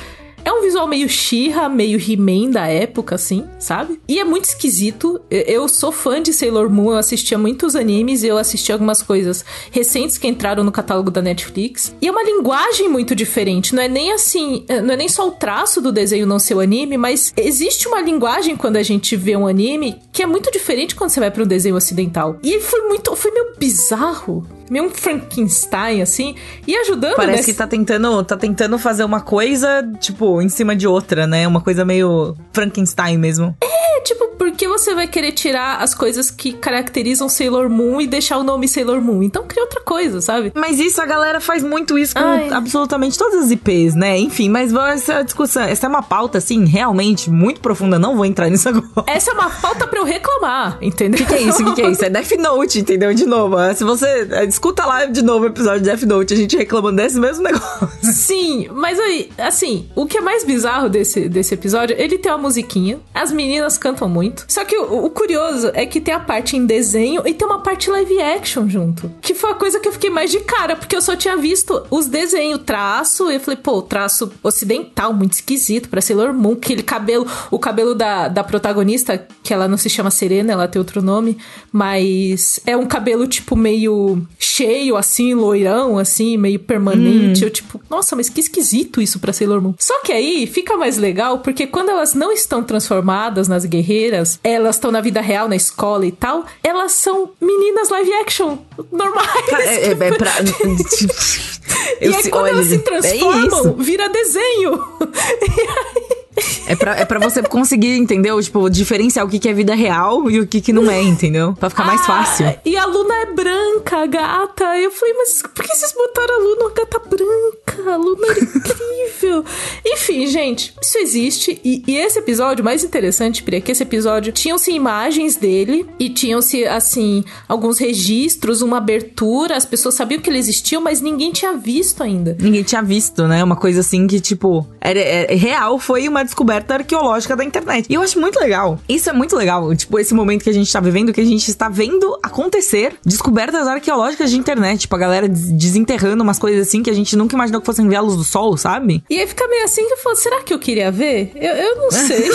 é 0.45 0.51
um 0.51 0.61
visual 0.61 0.87
meio 0.87 1.07
She-Ra, 1.07 1.69
meio 1.69 1.99
He-Man 1.99 2.51
da 2.51 2.67
época, 2.67 3.15
assim, 3.15 3.45
sabe? 3.59 3.99
E 4.07 4.19
é 4.19 4.23
muito 4.23 4.45
esquisito. 4.45 5.21
Eu 5.29 5.67
sou 5.67 5.91
fã 5.91 6.21
de 6.21 6.33
Sailor 6.33 6.69
Moon, 6.69 6.91
eu 6.91 6.97
assistia 6.97 7.37
muitos 7.37 7.75
animes, 7.75 8.23
eu 8.23 8.37
assisti 8.37 8.71
algumas 8.71 9.01
coisas 9.01 9.45
recentes 9.71 10.17
que 10.17 10.27
entraram 10.27 10.63
no 10.63 10.71
catálogo 10.71 11.09
da 11.09 11.21
Netflix. 11.21 11.95
E 12.01 12.07
é 12.07 12.11
uma 12.11 12.23
linguagem 12.23 12.89
muito 12.89 13.15
diferente. 13.15 13.73
Não 13.73 13.81
é 13.81 13.87
nem 13.87 14.11
assim, 14.11 14.65
eh, 14.67 14.81
não 14.81 14.93
é 14.93 14.97
nem 14.97 15.09
só 15.09 15.27
o 15.27 15.31
traço 15.31 15.81
do 15.81 15.91
desenho 15.91 16.25
não 16.25 16.39
ser 16.39 16.55
o 16.55 16.59
anime, 16.59 16.97
mas 16.97 17.33
existe 17.37 17.87
uma 17.87 18.01
linguagem 18.01 18.55
quando 18.55 18.77
a 18.77 18.83
gente 18.83 19.15
vê 19.15 19.35
um 19.35 19.47
anime 19.47 19.99
que 20.11 20.21
é 20.21 20.25
muito 20.25 20.51
diferente 20.51 20.95
quando 20.95 21.09
você 21.09 21.19
vai 21.19 21.31
para 21.31 21.43
um 21.43 21.47
desenho 21.47 21.75
ocidental. 21.75 22.37
E 22.43 22.59
foi 22.59 22.81
muito, 22.87 23.15
foi 23.15 23.31
meio 23.31 23.53
bizarro 23.57 24.45
meio 24.69 24.85
um 24.85 24.89
Frankenstein, 24.89 26.01
assim, 26.01 26.35
e 26.67 26.75
ajudando. 26.75 27.15
Parece 27.15 27.37
nesse... 27.37 27.51
que 27.51 27.57
tá 27.57 27.67
tentando, 27.67 28.23
tá 28.23 28.37
tentando 28.37 28.77
fazer 28.77 29.03
uma 29.03 29.21
coisa, 29.21 29.83
tipo, 29.99 30.41
em 30.41 30.49
cima 30.49 30.75
de 30.75 30.87
outra, 30.87 31.27
né? 31.27 31.47
Uma 31.47 31.61
coisa 31.61 31.85
meio 31.85 32.35
Frankenstein 32.51 33.17
mesmo. 33.17 33.55
É, 33.61 34.01
tipo, 34.01 34.32
por 34.37 34.51
que 34.51 34.67
você 34.67 34.93
vai 34.93 35.07
querer 35.07 35.31
tirar 35.31 35.77
as 35.81 35.93
coisas 35.93 36.29
que 36.31 36.53
caracterizam 36.53 37.27
Sailor 37.29 37.69
Moon 37.69 38.01
e 38.01 38.07
deixar 38.07 38.37
o 38.37 38.43
nome 38.43 38.67
Sailor 38.67 39.01
Moon? 39.01 39.23
Então 39.23 39.45
cria 39.47 39.63
outra 39.63 39.81
coisa, 39.81 40.21
sabe? 40.21 40.51
Mas 40.55 40.79
isso, 40.79 41.01
a 41.01 41.05
galera 41.05 41.39
faz 41.39 41.63
muito 41.63 41.97
isso 41.97 42.13
com 42.15 42.21
Ai. 42.23 42.49
absolutamente 42.51 43.17
todas 43.17 43.45
as 43.45 43.51
IPs, 43.51 43.95
né? 43.95 44.17
Enfim, 44.17 44.49
mas 44.49 44.73
essa 44.73 45.23
discussão, 45.23 45.63
essa 45.63 45.85
é 45.85 45.89
uma 45.89 46.03
pauta, 46.03 46.37
assim, 46.37 46.65
realmente 46.65 47.29
muito 47.29 47.61
profunda. 47.61 47.97
Não 47.99 48.15
vou 48.15 48.25
entrar 48.25 48.49
nisso 48.49 48.69
agora. 48.69 48.85
Essa 49.07 49.31
é 49.31 49.33
uma 49.33 49.49
falta 49.49 49.87
pra 49.87 49.99
eu 49.99 50.05
reclamar, 50.05 50.77
entendeu? 50.81 51.21
O 51.21 51.25
que, 51.25 51.29
que 51.29 51.33
é 51.35 51.41
isso? 51.41 51.61
O 51.61 51.65
que, 51.65 51.73
que 51.75 51.81
é 51.81 51.89
isso? 51.91 52.05
É 52.05 52.09
Death 52.09 52.31
Note, 52.39 52.79
entendeu? 52.79 53.13
De 53.13 53.25
novo. 53.25 53.55
Se 53.75 53.83
você. 53.83 54.27
é, 54.31 54.45
Escuta 54.45 54.85
lá 54.85 55.05
de 55.05 55.21
novo 55.21 55.45
o 55.45 55.47
episódio 55.47 55.79
de 55.81 55.85
Death 55.89 56.03
Note, 56.03 56.33
a 56.33 56.37
gente 56.37 56.55
reclamando 56.57 56.97
desse 56.97 57.19
mesmo 57.19 57.43
negócio. 57.43 57.89
Sim, 58.01 58.67
mas 58.73 58.99
aí, 58.99 59.29
assim, 59.37 59.87
o 59.95 60.05
que 60.05 60.17
é 60.17 60.21
mais 60.21 60.43
bizarro 60.43 60.89
desse, 60.89 61.27
desse 61.29 61.53
episódio, 61.53 61.95
ele 61.99 62.17
tem 62.17 62.31
uma 62.31 62.37
musiquinha, 62.37 62.99
as 63.13 63.31
meninas 63.31 63.77
cantam 63.77 64.07
muito. 64.09 64.22
Só 64.47 64.63
que 64.63 64.77
o, 64.77 65.05
o 65.05 65.09
curioso 65.09 65.71
é 65.73 65.85
que 65.85 65.99
tem 65.99 66.13
a 66.13 66.19
parte 66.19 66.55
em 66.55 66.65
desenho 66.65 67.23
e 67.25 67.33
tem 67.33 67.47
uma 67.47 67.59
parte 67.59 67.89
live 67.89 68.21
action 68.21 68.67
junto. 68.67 69.11
Que 69.21 69.33
foi 69.33 69.51
a 69.51 69.55
coisa 69.55 69.79
que 69.79 69.87
eu 69.87 69.91
fiquei 69.91 70.09
mais 70.09 70.31
de 70.31 70.39
cara, 70.41 70.75
porque 70.75 70.95
eu 70.95 71.01
só 71.01 71.15
tinha 71.15 71.35
visto 71.37 71.85
os 71.89 72.07
desenhos, 72.07 72.61
traço, 72.65 73.31
e 73.31 73.35
eu 73.35 73.39
falei, 73.39 73.59
pô, 73.61 73.81
traço 73.81 74.31
ocidental, 74.41 75.13
muito 75.13 75.33
esquisito 75.33 75.89
pra 75.89 76.01
Sailor 76.01 76.33
Moon, 76.33 76.53
aquele 76.53 76.83
cabelo, 76.83 77.27
o 77.49 77.59
cabelo 77.59 77.95
da, 77.95 78.27
da 78.27 78.43
protagonista, 78.43 79.27
que 79.41 79.53
ela 79.53 79.67
não 79.67 79.77
se 79.77 79.89
chama 79.89 80.11
Serena, 80.11 80.53
ela 80.53 80.67
tem 80.67 80.79
outro 80.79 81.01
nome, 81.01 81.37
mas 81.71 82.59
é 82.65 82.75
um 82.77 82.85
cabelo, 82.85 83.27
tipo, 83.27 83.55
meio 83.55 84.21
cheio, 84.37 84.95
assim, 84.95 85.33
loirão, 85.33 85.97
assim, 85.97 86.37
meio 86.37 86.59
permanente. 86.59 87.43
Eu, 87.43 87.49
tipo, 87.49 87.81
nossa, 87.89 88.15
mas 88.15 88.29
que 88.29 88.39
esquisito 88.39 89.01
isso 89.01 89.19
pra 89.19 89.33
Sailor 89.33 89.61
Moon. 89.61 89.73
Só 89.79 90.01
que 90.01 90.11
aí 90.11 90.47
fica 90.47 90.77
mais 90.77 90.97
legal, 90.97 91.39
porque 91.39 91.65
quando 91.65 91.89
elas 91.89 92.13
não 92.13 92.31
estão 92.31 92.63
transformadas 92.63 93.47
nas 93.47 93.65
guerreiras, 93.65 94.12
elas 94.43 94.75
estão 94.75 94.91
na 94.91 95.01
vida 95.01 95.21
real, 95.21 95.47
na 95.47 95.55
escola 95.55 96.05
e 96.05 96.11
tal, 96.11 96.45
elas 96.63 96.91
são 96.93 97.31
meninas 97.41 97.89
live 97.89 98.13
action 98.15 98.57
normais. 98.91 99.47
É, 99.53 99.87
é, 99.87 99.91
é 99.91 99.95
pra. 99.95 100.31
e 102.01 102.07
aí, 102.07 102.23
se- 102.23 102.29
quando 102.29 102.43
olha, 102.45 102.51
elas 102.51 102.67
se 102.67 102.75
é 102.75 102.77
transformam, 102.79 103.45
isso. 103.61 103.73
vira 103.79 104.09
desenho. 104.09 104.81
É 106.65 106.75
pra, 106.75 106.95
é 106.97 107.05
pra 107.05 107.19
você 107.19 107.43
conseguir, 107.43 107.95
entendeu? 107.97 108.41
Tipo, 108.41 108.67
diferenciar 108.67 109.23
o 109.25 109.29
que, 109.29 109.37
que 109.37 109.47
é 109.49 109.53
vida 109.53 109.75
real 109.75 110.31
e 110.31 110.39
o 110.39 110.47
que, 110.47 110.61
que 110.61 110.73
não 110.73 110.89
é, 110.89 110.99
entendeu? 110.99 111.53
Pra 111.59 111.69
ficar 111.69 111.83
mais 111.83 112.01
Ah, 112.01 112.05
fácil. 112.05 112.55
E 112.65 112.75
a 112.75 112.85
Luna 112.85 113.13
é 113.13 113.25
branca, 113.27 114.05
gata. 114.07 114.77
Eu 114.79 114.89
falei, 114.89 115.13
mas 115.13 115.43
por 115.43 115.63
que 115.63 115.75
vocês 115.75 115.91
botaram 115.91 116.33
a 116.35 116.39
Luna, 116.39 116.61
uma 116.61 116.71
gata 116.71 116.99
branca? 117.07 117.62
A 117.87 117.95
Luna 117.95 118.27
era 118.27 118.39
incrível. 118.43 119.45
Enfim, 119.85 120.27
gente, 120.27 120.73
isso 120.81 120.97
existe. 120.97 121.59
E, 121.63 121.83
e 121.87 121.95
esse 121.97 122.19
episódio, 122.19 122.63
mais 122.63 122.83
interessante, 122.83 123.43
Pri, 123.43 123.57
é 123.57 123.61
que 123.61 123.71
esse 123.71 123.83
episódio 123.83 124.31
tinham-se 124.31 124.71
imagens 124.71 125.35
dele 125.35 125.85
e 125.99 126.09
tinham-se, 126.09 126.65
assim, 126.65 127.23
alguns 127.47 127.77
registros, 127.79 128.61
uma 128.61 128.77
abertura. 128.77 129.55
As 129.55 129.65
pessoas 129.65 129.95
sabiam 129.95 130.21
que 130.21 130.29
ele 130.29 130.37
existiu, 130.39 130.81
mas 130.81 131.01
ninguém 131.01 131.31
tinha 131.31 131.53
visto 131.53 132.03
ainda. 132.03 132.35
Ninguém 132.39 132.63
tinha 132.63 132.81
visto, 132.81 133.27
né? 133.27 133.43
Uma 133.43 133.55
coisa 133.55 133.79
assim 133.81 134.05
que, 134.07 134.19
tipo, 134.19 134.65
era, 134.79 134.99
é- 134.99 135.33
real, 135.35 135.77
foi 135.79 136.07
uma 136.07 136.23
descoberta 136.23 136.75
arqueológica 136.75 137.35
da 137.35 137.43
internet. 137.43 137.87
E 137.89 137.93
eu 137.93 138.01
acho 138.01 138.19
muito 138.19 138.39
legal. 138.39 138.79
Isso 138.87 139.09
é 139.09 139.13
muito 139.13 139.35
legal. 139.35 139.73
Tipo, 139.75 139.99
esse 139.99 140.13
momento 140.13 140.43
que 140.43 140.49
a 140.49 140.53
gente 140.53 140.71
tá 140.71 140.79
vivendo, 140.79 141.13
que 141.13 141.21
a 141.21 141.25
gente 141.25 141.47
está 141.49 141.69
vendo 141.69 142.17
acontecer 142.21 142.95
descobertas 143.05 143.67
arqueológicas 143.67 144.29
de 144.31 144.37
internet. 144.37 144.81
Tipo, 144.81 144.95
a 144.95 144.99
galera 144.99 145.27
des- 145.29 145.51
desenterrando 145.51 146.23
umas 146.23 146.39
coisas 146.39 146.67
assim 146.67 146.83
que 146.83 146.89
a 146.89 146.93
gente 146.93 147.15
nunca 147.15 147.35
imaginou 147.35 147.61
que 147.63 147.65
fossem 147.65 147.87
luz 147.87 148.15
do 148.15 148.23
sol, 148.23 148.57
sabe? 148.57 149.03
E 149.09 149.17
aí 149.19 149.27
fica 149.27 149.47
meio 149.47 149.63
assim 149.63 149.85
que 149.87 149.93
eu 149.93 149.97
falo, 149.97 150.15
será 150.15 150.41
que 150.43 150.53
eu 150.53 150.59
queria 150.59 150.91
ver? 150.91 151.31
Eu, 151.35 151.53
eu 151.55 151.75
não 151.77 151.91
sei. 151.91 152.29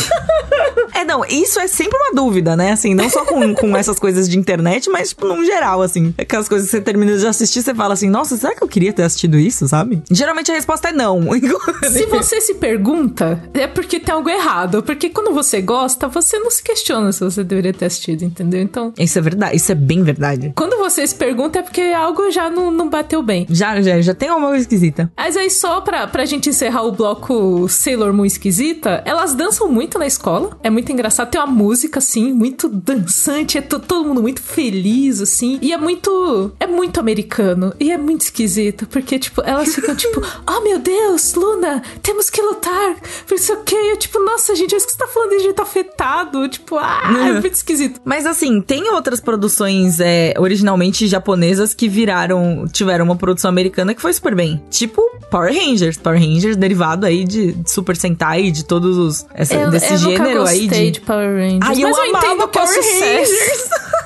É, 0.94 1.04
não, 1.04 1.24
isso 1.24 1.60
é 1.60 1.68
sempre 1.68 1.96
uma 1.96 2.12
dúvida, 2.12 2.56
né? 2.56 2.72
Assim, 2.72 2.94
não 2.94 3.08
só 3.08 3.24
com, 3.24 3.54
com 3.54 3.76
essas 3.76 3.98
coisas 3.98 4.28
de 4.28 4.36
internet, 4.38 4.88
mas, 4.90 5.10
tipo, 5.10 5.26
num 5.26 5.44
geral, 5.44 5.82
assim. 5.82 6.12
Aquelas 6.18 6.48
coisas 6.48 6.68
que 6.68 6.76
você 6.76 6.80
termina 6.80 7.16
de 7.16 7.26
assistir, 7.26 7.62
você 7.62 7.74
fala 7.74 7.94
assim, 7.94 8.08
nossa, 8.08 8.36
será 8.36 8.54
que 8.54 8.62
eu 8.62 8.66
queria 8.68 8.92
ter 8.92 9.02
assistido 9.02 9.38
isso, 9.38 9.68
sabe? 9.68 10.02
Geralmente 10.10 10.50
a 10.50 10.54
resposta 10.54 10.88
é 10.88 10.92
não. 10.92 11.20
Se 11.92 12.06
você 12.06 12.40
se 12.40 12.54
pergunta, 12.54 13.40
é 13.54 13.66
porque 13.66 14.00
tem 14.00 14.12
algo 14.14 14.28
errado. 14.28 14.82
Porque 14.82 15.10
quando 15.10 15.32
você 15.32 15.60
gosta, 15.60 16.08
você 16.08 16.38
não 16.38 16.50
se 16.50 16.62
questiona 16.62 17.12
se 17.12 17.20
você 17.20 17.44
deveria 17.44 17.72
ter 17.72 17.86
assistido, 17.86 18.24
entendeu? 18.24 18.60
Então, 18.60 18.92
Isso 18.98 19.18
é 19.18 19.22
verdade, 19.22 19.56
isso 19.56 19.70
é 19.70 19.74
bem 19.74 20.02
verdade. 20.02 20.52
quando 20.56 20.76
você 20.78 21.06
se 21.06 21.14
pergunta, 21.14 21.58
é 21.60 21.62
porque 21.62 21.80
algo 21.80 22.30
já 22.30 22.50
não, 22.50 22.70
não 22.70 22.88
bateu 22.88 23.22
bem. 23.22 23.46
Já, 23.50 23.80
já, 23.80 24.00
já 24.00 24.14
tem 24.14 24.30
uma 24.30 24.48
coisa 24.48 24.62
esquisita. 24.62 25.10
Mas 25.18 25.36
aí, 25.36 25.50
só 25.50 25.80
pra, 25.80 26.06
pra 26.06 26.24
gente 26.24 26.48
encerrar 26.48 26.82
o 26.84 26.92
bloco 26.92 27.68
Sailor 27.68 28.12
Moon 28.12 28.24
esquisita, 28.24 29.02
elas 29.04 29.34
dançam 29.34 29.68
muito 29.68 29.98
na 29.98 30.06
escola. 30.06 30.56
É 30.62 30.70
muito 30.70 30.90
engraçado. 30.92 31.28
Tem 31.30 31.40
uma 31.40 31.46
música, 31.46 31.98
assim, 31.98 32.32
muito 32.32 32.68
dançante. 32.68 33.58
É 33.58 33.60
to- 33.60 33.80
todo 33.80 34.06
mundo 34.06 34.22
muito 34.22 34.40
feliz, 34.40 35.20
assim. 35.20 35.58
E 35.60 35.72
é 35.72 35.76
muito. 35.76 36.52
É 36.60 36.66
muito 36.66 37.00
americano. 37.00 37.74
E 37.80 37.90
é 37.90 37.98
muito 37.98 38.22
esquisito. 38.22 38.86
Porque, 38.86 39.18
tipo, 39.18 39.42
elas 39.42 39.74
ficam 39.74 39.94
tipo, 39.96 40.22
oh 40.46 40.60
meu 40.62 40.78
Deus, 40.78 41.34
Luna, 41.34 41.82
temos 42.02 42.30
que 42.30 42.40
lutar. 42.40 42.96
Por 43.26 43.34
isso 43.34 43.52
o 43.52 43.64
quê? 43.64 43.74
Eu, 43.74 43.96
tipo, 43.98 44.20
nossa, 44.20 44.54
gente, 44.54 44.74
acho 44.74 44.86
que 44.86 44.92
você 44.92 44.98
tá 44.98 45.08
falando 45.08 45.30
de 45.30 45.40
jeito 45.40 45.60
afetado. 45.60 46.48
Tipo, 46.48 46.76
ah, 46.78 47.02
é 47.28 47.32
muito 47.40 47.54
esquisito. 47.54 48.00
Mas 48.04 48.24
assim, 48.24 48.60
tem 48.60 48.88
outras 48.92 49.20
produções 49.20 49.98
é, 50.00 50.32
originalmente 50.38 51.06
japonesas 51.08 51.74
que 51.74 51.88
viraram, 51.88 52.66
tiveram 52.72 53.04
uma 53.04 53.16
produção 53.16 53.48
americana 53.48 53.94
que 53.94 54.00
foi 54.00 54.12
super 54.12 54.34
bem. 54.34 54.62
Tipo 54.70 55.07
Power 55.30 55.52
Rangers. 55.52 55.96
Power 55.96 56.18
Rangers 56.18 56.56
derivado 56.56 57.04
aí 57.06 57.24
de 57.24 57.54
Super 57.66 57.96
Sentai, 57.96 58.50
de 58.50 58.64
todos 58.64 58.96
os. 58.96 59.26
essa- 59.34 59.54
Eu, 59.54 59.70
desse 59.70 59.92
eu 59.92 59.98
gênero 59.98 60.40
gostei 60.40 60.60
aí 60.60 60.68
de. 60.68 60.90
de 60.92 61.00
Power 61.00 61.28
Rangers. 61.36 61.60
Ai, 61.62 61.68
mas 61.68 61.78
eu, 61.78 61.88
amava 61.88 62.08
entendo 62.26 62.48
que 62.48 62.58
é 62.58 62.62
Power. 62.62 62.80
Rangers. 62.80 63.30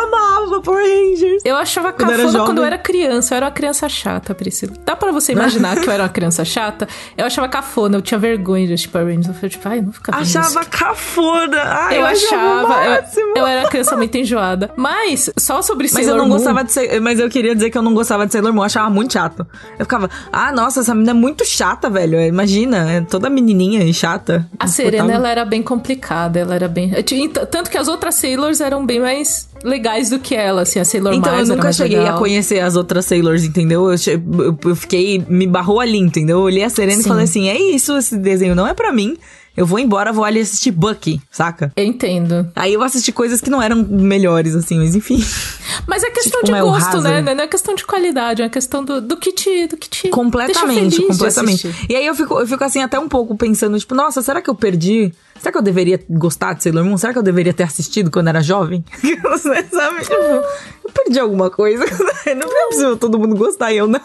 eu 0.00 0.06
amava 0.06 0.60
Power 0.60 0.84
Rangers. 0.84 1.42
Eu 1.44 1.56
achava 1.56 1.92
Quando 1.92 2.08
eu 2.10 2.14
era 2.14 2.16
cafona 2.22 2.32
jovem. 2.32 2.46
quando 2.46 2.58
eu 2.58 2.64
era 2.64 2.78
criança. 2.78 3.34
Eu 3.34 3.36
era 3.36 3.46
uma 3.46 3.52
criança 3.52 3.88
chata, 3.88 4.34
Priscila. 4.34 4.72
Dá 4.84 4.96
pra 4.96 5.12
você 5.12 5.32
imaginar 5.32 5.80
que 5.80 5.88
eu 5.88 5.92
era 5.92 6.02
uma 6.04 6.08
criança 6.08 6.44
chata? 6.44 6.88
Eu 7.16 7.26
achava 7.26 7.48
cafona, 7.48 7.96
eu 7.96 8.02
tinha 8.02 8.18
vergonha 8.18 8.66
de 8.66 8.74
assistir 8.74 8.88
Power 8.90 9.06
Rangers. 9.06 9.28
Eu 9.28 9.34
falei, 9.34 9.50
tipo, 9.50 9.68
ai, 9.68 9.80
não 9.80 9.92
fica 9.92 10.14
Achava 10.14 10.60
isso. 10.60 10.70
cafona. 10.70 11.62
Ai, 11.62 11.98
Eu 11.98 12.02
o 12.02 12.06
achava, 12.06 13.04
eu, 13.16 13.36
eu 13.36 13.46
era 13.46 13.68
criança 13.68 13.96
muito 13.96 14.16
enjoada. 14.16 14.70
Mas, 14.76 15.30
só 15.38 15.62
sobre 15.62 15.84
Mas 15.84 15.92
Sailor 15.92 16.12
eu 16.12 16.16
não 16.18 16.28
Moon, 16.28 16.36
gostava 16.36 16.64
de 16.64 16.72
ser, 16.72 17.00
mas 17.00 17.18
eu 17.18 17.28
queria 17.28 17.54
dizer 17.54 17.70
que 17.70 17.78
eu 17.78 17.82
não 17.82 17.94
gostava 17.94 18.26
de 18.26 18.32
Sailor 18.32 18.52
Moon, 18.52 18.60
eu 18.62 18.66
achava 18.66 18.90
muito 18.90 19.12
chato. 19.12 19.46
Eu 19.78 19.84
ficava, 19.84 20.08
ah, 20.32 20.52
nossa, 20.52 20.80
essa 20.80 20.94
menina 20.94 21.10
é 21.10 21.14
muito 21.14 21.44
chata, 21.44 21.90
velho. 21.90 22.20
Imagina, 22.20 22.90
é 22.90 23.00
toda 23.00 23.28
menininha 23.28 23.84
e 23.84 23.92
chata. 23.92 24.48
A 24.58 24.66
Serena, 24.66 25.12
ela 25.12 25.28
era 25.28 25.44
bem 25.44 25.62
complicada, 25.62 26.38
ela 26.38 26.54
era 26.54 26.68
bem... 26.68 26.92
eu 26.94 27.46
Tanto 27.46 27.70
que 27.70 27.78
as 27.78 27.88
outras 27.88 28.14
Sailors 28.14 28.60
eram 28.60 28.84
bem 28.84 29.00
mais 29.00 29.49
legais 29.64 30.10
do 30.10 30.18
que 30.18 30.34
ela, 30.34 30.62
assim, 30.62 30.78
a 30.78 30.84
Sailor 30.84 31.14
Então, 31.14 31.32
Mars 31.32 31.48
eu 31.48 31.56
nunca 31.56 31.72
cheguei 31.72 31.98
legal. 31.98 32.16
a 32.16 32.18
conhecer 32.18 32.60
as 32.60 32.76
outras 32.76 33.04
Sailors, 33.06 33.44
entendeu? 33.44 33.90
Eu, 33.92 33.96
eu- 34.06 34.58
eu 34.64 34.76
fiquei, 34.76 35.24
me 35.28 35.46
barrou 35.46 35.80
ali, 35.80 35.98
entendeu? 35.98 36.38
Eu 36.38 36.44
olhei 36.44 36.62
a 36.64 36.70
Serena 36.70 36.96
Sim. 37.00 37.06
e 37.06 37.08
falei 37.08 37.24
assim, 37.24 37.48
é 37.48 37.58
isso, 37.60 37.96
esse 37.96 38.16
desenho 38.16 38.54
não 38.54 38.66
é 38.66 38.74
pra 38.74 38.92
mim. 38.92 39.16
Eu 39.56 39.66
vou 39.66 39.78
embora, 39.80 40.12
vou 40.12 40.24
ali 40.24 40.40
assistir 40.40 40.70
Bucky, 40.70 41.20
saca? 41.30 41.72
Eu 41.76 41.84
entendo. 41.84 42.48
Aí 42.54 42.72
eu 42.72 42.82
assisti 42.82 43.10
coisas 43.10 43.40
que 43.40 43.50
não 43.50 43.60
eram 43.60 43.84
melhores, 43.84 44.54
assim, 44.54 44.78
mas 44.78 44.94
enfim. 44.94 45.22
Mas 45.86 46.02
é 46.02 46.10
questão 46.10 46.40
Tipo, 46.40 46.46
de 46.46 46.52
Mel 46.52 46.66
gosto, 46.66 47.00
né? 47.00 47.20
Não 47.22 47.42
é 47.44 47.46
questão 47.46 47.74
de 47.74 47.84
qualidade, 47.84 48.42
é 48.42 48.44
uma 48.44 48.50
questão 48.50 48.84
do, 48.84 49.00
do 49.00 49.16
que 49.16 49.32
te. 49.32 49.66
Do 49.66 49.76
que 49.76 49.88
te 49.88 50.08
Completamente, 50.08 51.02
completamente. 51.02 51.68
E 51.88 51.96
aí 51.96 52.06
eu 52.06 52.14
fico, 52.14 52.38
eu 52.38 52.46
fico 52.46 52.62
assim 52.62 52.80
até 52.82 52.98
um 52.98 53.08
pouco 53.08 53.36
pensando, 53.36 53.78
tipo, 53.78 53.94
nossa, 53.94 54.20
será 54.22 54.40
que 54.42 54.48
eu 54.50 54.54
perdi? 54.54 55.12
Será 55.40 55.50
que 55.52 55.58
eu 55.58 55.62
deveria 55.62 55.98
gostar 56.08 56.52
de 56.52 56.62
Sailor 56.62 56.84
Moon? 56.84 56.96
Será 56.98 57.12
que 57.12 57.18
eu 57.18 57.22
deveria 57.22 57.52
ter 57.54 57.62
assistido 57.64 58.10
quando 58.10 58.28
era 58.28 58.42
jovem? 58.42 58.84
Você 59.02 59.64
sabe, 59.64 60.02
tipo, 60.02 60.14
eu 60.14 60.90
perdi 60.92 61.18
alguma 61.18 61.50
coisa. 61.50 61.84
Não 62.36 62.46
é 62.48 62.66
possível 62.68 62.96
todo 62.96 63.18
mundo 63.18 63.34
gostar 63.36 63.72
e 63.72 63.78
eu 63.78 63.86
não. 63.88 63.98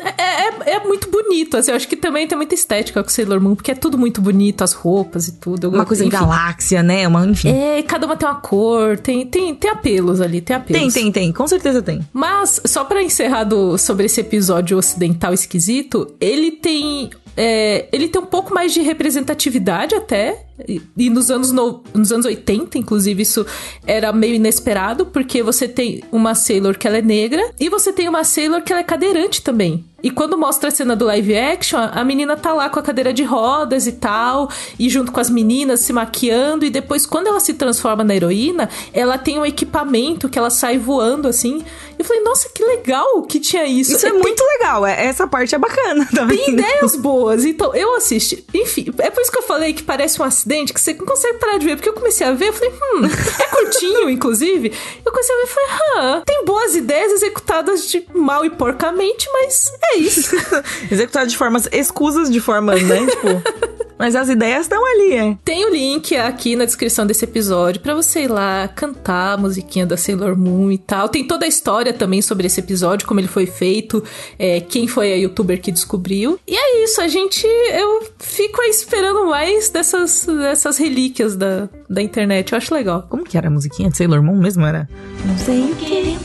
É, 0.00 0.72
é, 0.72 0.74
é 0.76 0.80
muito 0.84 1.08
bonito, 1.10 1.56
assim. 1.56 1.70
Eu 1.70 1.76
acho 1.76 1.88
que 1.88 1.96
também 1.96 2.26
tem 2.26 2.36
muita 2.36 2.54
estética 2.54 3.02
com 3.02 3.08
Sailor 3.08 3.40
Moon, 3.40 3.54
porque 3.54 3.70
é 3.70 3.74
tudo 3.74 3.96
muito 3.96 4.20
bonito, 4.20 4.62
as 4.62 4.72
roupas 4.72 5.28
e 5.28 5.32
tudo. 5.32 5.68
Uma 5.70 5.86
coisa 5.86 6.04
em 6.04 6.08
enfim. 6.08 6.16
galáxia, 6.16 6.82
né? 6.82 7.06
Uma, 7.08 7.24
enfim. 7.26 7.48
É, 7.50 7.82
cada 7.82 8.04
uma 8.06 8.16
tem 8.16 8.28
uma 8.28 8.34
cor, 8.34 8.98
tem, 8.98 9.24
tem, 9.26 9.54
tem 9.54 9.70
apelos 9.70 10.20
ali, 10.20 10.40
tem 10.40 10.56
apelos. 10.56 10.92
Tem, 10.92 11.04
tem, 11.04 11.12
tem. 11.12 11.32
Com 11.32 11.46
certeza 11.46 11.80
tem. 11.80 12.06
Mas, 12.12 12.60
só 12.66 12.84
pra 12.84 13.02
encerrar 13.02 13.44
do- 13.44 13.78
sobre 13.78 14.06
esse 14.06 14.20
episódio 14.20 14.76
ocidental 14.76 15.32
esquisito, 15.32 16.14
ele 16.20 16.50
tem. 16.50 17.10
é, 17.36 17.86
ele 17.92 18.08
tem 18.08 18.20
um 18.20 18.26
pouco 18.26 18.52
mais 18.52 18.72
de 18.74 18.82
representatividade 18.82 19.94
até. 19.94 20.44
E, 20.68 20.80
e 20.96 21.10
nos, 21.10 21.30
anos 21.30 21.50
no- 21.50 21.82
nos 21.92 22.12
anos 22.12 22.26
80, 22.26 22.78
inclusive, 22.78 23.22
isso 23.22 23.44
era 23.86 24.12
meio 24.12 24.34
inesperado, 24.34 25.06
porque 25.06 25.42
você 25.42 25.66
tem 25.66 26.02
uma 26.12 26.34
Sailor 26.34 26.78
que 26.78 26.86
ela 26.86 26.98
é 26.98 27.02
negra 27.02 27.42
e 27.58 27.68
você 27.68 27.92
tem 27.92 28.08
uma 28.08 28.22
Sailor 28.24 28.62
que 28.62 28.72
ela 28.72 28.80
é 28.80 28.84
cadeirante 28.84 29.42
também. 29.42 29.84
E 30.02 30.10
quando 30.10 30.36
mostra 30.36 30.68
a 30.68 30.70
cena 30.70 30.94
do 30.94 31.06
live 31.06 31.34
action, 31.34 31.78
a 31.80 32.04
menina 32.04 32.36
tá 32.36 32.52
lá 32.52 32.68
com 32.68 32.78
a 32.78 32.82
cadeira 32.82 33.10
de 33.10 33.22
rodas 33.22 33.86
e 33.86 33.92
tal, 33.92 34.50
e 34.78 34.90
junto 34.90 35.10
com 35.10 35.18
as 35.18 35.30
meninas 35.30 35.80
se 35.80 35.94
maquiando, 35.94 36.62
e 36.66 36.68
depois, 36.68 37.06
quando 37.06 37.26
ela 37.28 37.40
se 37.40 37.54
transforma 37.54 38.04
na 38.04 38.14
heroína, 38.14 38.68
ela 38.92 39.16
tem 39.16 39.38
um 39.38 39.46
equipamento 39.46 40.28
que 40.28 40.38
ela 40.38 40.50
sai 40.50 40.76
voando 40.76 41.26
assim. 41.26 41.64
Eu 41.98 42.04
falei, 42.04 42.22
nossa, 42.22 42.50
que 42.54 42.62
legal 42.62 43.22
que 43.22 43.40
tinha 43.40 43.64
isso. 43.64 43.92
Isso 43.96 44.06
é 44.06 44.10
Tem- 44.10 44.20
muito 44.20 44.42
legal. 44.58 44.84
é- 44.84 45.06
Essa 45.06 45.26
parte 45.26 45.54
é 45.54 45.58
bacana 45.58 46.06
também. 46.14 46.36
tem 46.36 46.50
ideias 46.52 46.96
boas. 46.96 47.42
Então, 47.46 47.74
eu 47.74 47.96
assisti. 47.96 48.44
Enfim, 48.52 48.92
é 48.98 49.08
por 49.10 49.22
isso 49.22 49.32
que 49.32 49.38
eu 49.38 49.42
falei 49.42 49.72
que 49.72 49.82
parece 49.82 50.18
uma 50.20 50.30
acidente 50.44 50.74
que 50.74 50.80
você 50.80 50.92
não 50.92 51.06
consegue 51.06 51.38
parar 51.38 51.58
de 51.58 51.66
ver. 51.66 51.76
Porque 51.76 51.88
eu 51.88 51.94
comecei 51.94 52.26
a 52.26 52.32
ver, 52.32 52.48
eu 52.48 52.52
falei, 52.52 52.70
hum, 52.70 53.06
é 53.06 53.46
curtinho, 53.48 54.10
inclusive. 54.10 54.72
Eu 55.04 55.10
comecei 55.10 55.34
a 55.34 55.38
ver 55.38 55.44
e 55.44 55.46
falei, 55.46 55.70
hã, 55.96 56.22
tem 56.24 56.44
boas 56.44 56.74
ideias 56.76 57.12
executadas 57.12 57.88
de 57.88 58.06
mal 58.14 58.44
e 58.44 58.50
porcamente, 58.50 59.28
mas 59.32 59.72
é 59.92 59.96
isso. 59.96 60.36
executadas 60.90 61.32
de 61.32 61.38
formas 61.38 61.68
escusas, 61.72 62.30
de 62.30 62.40
formas, 62.40 62.82
né? 62.82 62.98
tipo. 63.08 63.53
Mas 63.98 64.16
as 64.16 64.28
ideias 64.28 64.62
estão 64.62 64.84
ali, 64.84 65.12
é. 65.12 65.36
Tem 65.44 65.64
o 65.64 65.70
link 65.70 66.16
aqui 66.16 66.56
na 66.56 66.64
descrição 66.64 67.06
desse 67.06 67.24
episódio 67.24 67.80
para 67.80 67.94
você 67.94 68.24
ir 68.24 68.30
lá 68.30 68.68
cantar 68.68 69.34
a 69.34 69.36
musiquinha 69.36 69.86
da 69.86 69.96
Sailor 69.96 70.36
Moon 70.36 70.70
e 70.70 70.78
tal. 70.78 71.08
Tem 71.08 71.26
toda 71.26 71.44
a 71.44 71.48
história 71.48 71.92
também 71.92 72.20
sobre 72.20 72.46
esse 72.46 72.60
episódio, 72.60 73.06
como 73.06 73.20
ele 73.20 73.28
foi 73.28 73.46
feito, 73.46 74.02
é, 74.38 74.60
quem 74.60 74.86
foi 74.86 75.12
a 75.12 75.16
youtuber 75.16 75.60
que 75.60 75.70
descobriu. 75.70 76.38
E 76.46 76.56
é 76.56 76.84
isso, 76.84 77.00
a 77.00 77.08
gente. 77.08 77.46
Eu 77.46 78.08
fico 78.18 78.60
aí 78.60 78.70
esperando 78.70 79.26
mais 79.26 79.70
dessas, 79.70 80.26
dessas 80.26 80.76
relíquias 80.76 81.36
da, 81.36 81.68
da 81.88 82.02
internet. 82.02 82.52
Eu 82.52 82.58
acho 82.58 82.74
legal. 82.74 83.06
Como 83.08 83.24
que 83.24 83.38
era 83.38 83.48
a 83.48 83.50
musiquinha 83.50 83.90
de 83.90 83.96
Sailor 83.96 84.22
Moon 84.22 84.36
mesmo? 84.36 84.64
Era. 84.64 84.88
Não 85.24 85.38
sei 85.38 85.60
o 85.60 85.76
que. 85.76 86.16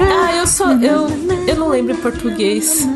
Ah, 0.00 0.36
eu 0.36 0.46
só. 0.46 0.72
Eu, 0.72 1.06
eu 1.46 1.56
não 1.56 1.68
lembro 1.68 1.92
em 1.92 1.96
português. 1.96 2.86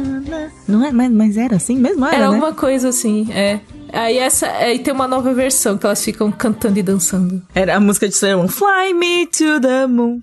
Não 0.68 0.84
é, 0.84 0.92
mas, 0.92 1.10
mas 1.10 1.36
era 1.36 1.56
assim 1.56 1.76
mesmo? 1.76 2.04
Era, 2.06 2.16
era 2.16 2.28
né? 2.28 2.34
alguma 2.34 2.52
coisa 2.52 2.88
assim, 2.88 3.30
é. 3.32 3.60
Aí 3.92 4.16
essa 4.16 4.46
aí 4.48 4.78
tem 4.78 4.94
uma 4.94 5.06
nova 5.06 5.34
versão 5.34 5.76
que 5.76 5.84
elas 5.84 6.02
ficam 6.02 6.32
cantando 6.32 6.78
e 6.78 6.82
dançando. 6.82 7.42
Era 7.54 7.76
a 7.76 7.80
música 7.80 8.08
de 8.08 8.16
Sailor 8.16 8.42
Moon. 8.42 8.48
Fly 8.48 8.94
me 8.94 9.26
to 9.26 9.60
the 9.60 9.86
moon. 9.86 10.22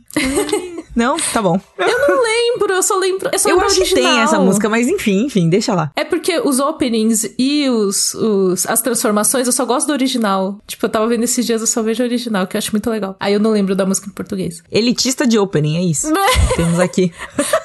Não? 0.96 1.18
Tá 1.18 1.42
bom. 1.42 1.60
Eu 1.78 2.08
não 2.08 2.24
lembro, 2.24 2.74
eu 2.74 2.84
só 2.84 2.98
lembro. 2.98 3.30
Eu, 3.32 3.40
só 3.40 3.50
eu 3.50 3.60
acho 3.62 3.82
que 3.82 3.94
tem 3.96 4.20
essa 4.20 4.40
música, 4.40 4.70
mas 4.70 4.88
enfim, 4.88 5.26
enfim, 5.26 5.50
deixa 5.50 5.74
lá. 5.74 5.92
É 5.96 6.04
porque 6.04 6.40
os 6.40 6.60
openings 6.60 7.30
e 7.38 7.70
os, 7.70 8.14
os, 8.14 8.66
as 8.68 8.82
transformações 8.82 9.48
eu 9.48 9.54
só 9.54 9.66
gosto 9.66 9.88
do 9.88 9.94
original. 9.94 10.60
Tipo, 10.68 10.86
eu 10.86 10.90
tava 10.90 11.08
vendo 11.08 11.24
esses 11.24 11.46
dias, 11.46 11.62
eu 11.62 11.68
só 11.68 11.82
vejo 11.82 12.04
o 12.04 12.06
original, 12.06 12.48
que 12.48 12.56
eu 12.56 12.60
acho 12.60 12.72
muito 12.72 12.90
legal. 12.90 13.16
Aí 13.20 13.34
eu 13.34 13.40
não 13.40 13.52
lembro 13.52 13.76
da 13.76 13.86
música 13.86 14.08
em 14.10 14.14
português. 14.14 14.64
Elitista 14.72 15.26
de 15.28 15.38
opening, 15.38 15.78
é 15.78 15.82
isso. 15.84 16.12
Temos 16.56 16.80
aqui. 16.80 17.12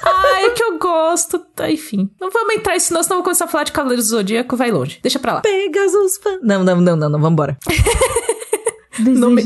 ah, 0.03 0.41
é 0.41 0.49
que 0.49 0.63
eu 0.63 0.77
gosto. 0.77 1.41
Enfim. 1.69 2.09
Não 2.19 2.29
vamos 2.29 2.55
entrar, 2.55 2.79
senão 2.79 3.01
senão 3.03 3.17
vamos 3.17 3.25
começar 3.25 3.45
a 3.45 3.47
falar 3.47 3.63
de 3.63 3.71
Cavaleiros 3.71 4.07
do 4.07 4.11
Zodíaco, 4.11 4.55
vai 4.55 4.71
longe. 4.71 4.99
Deixa 5.01 5.19
pra 5.19 5.35
lá. 5.35 5.41
Pegasus. 5.41 6.19
Não, 6.41 6.63
não, 6.63 6.81
não, 6.81 6.95
não, 6.95 7.09
não, 7.09 7.19
vambora. 7.19 7.57
Não 8.99 9.29
me... 9.29 9.43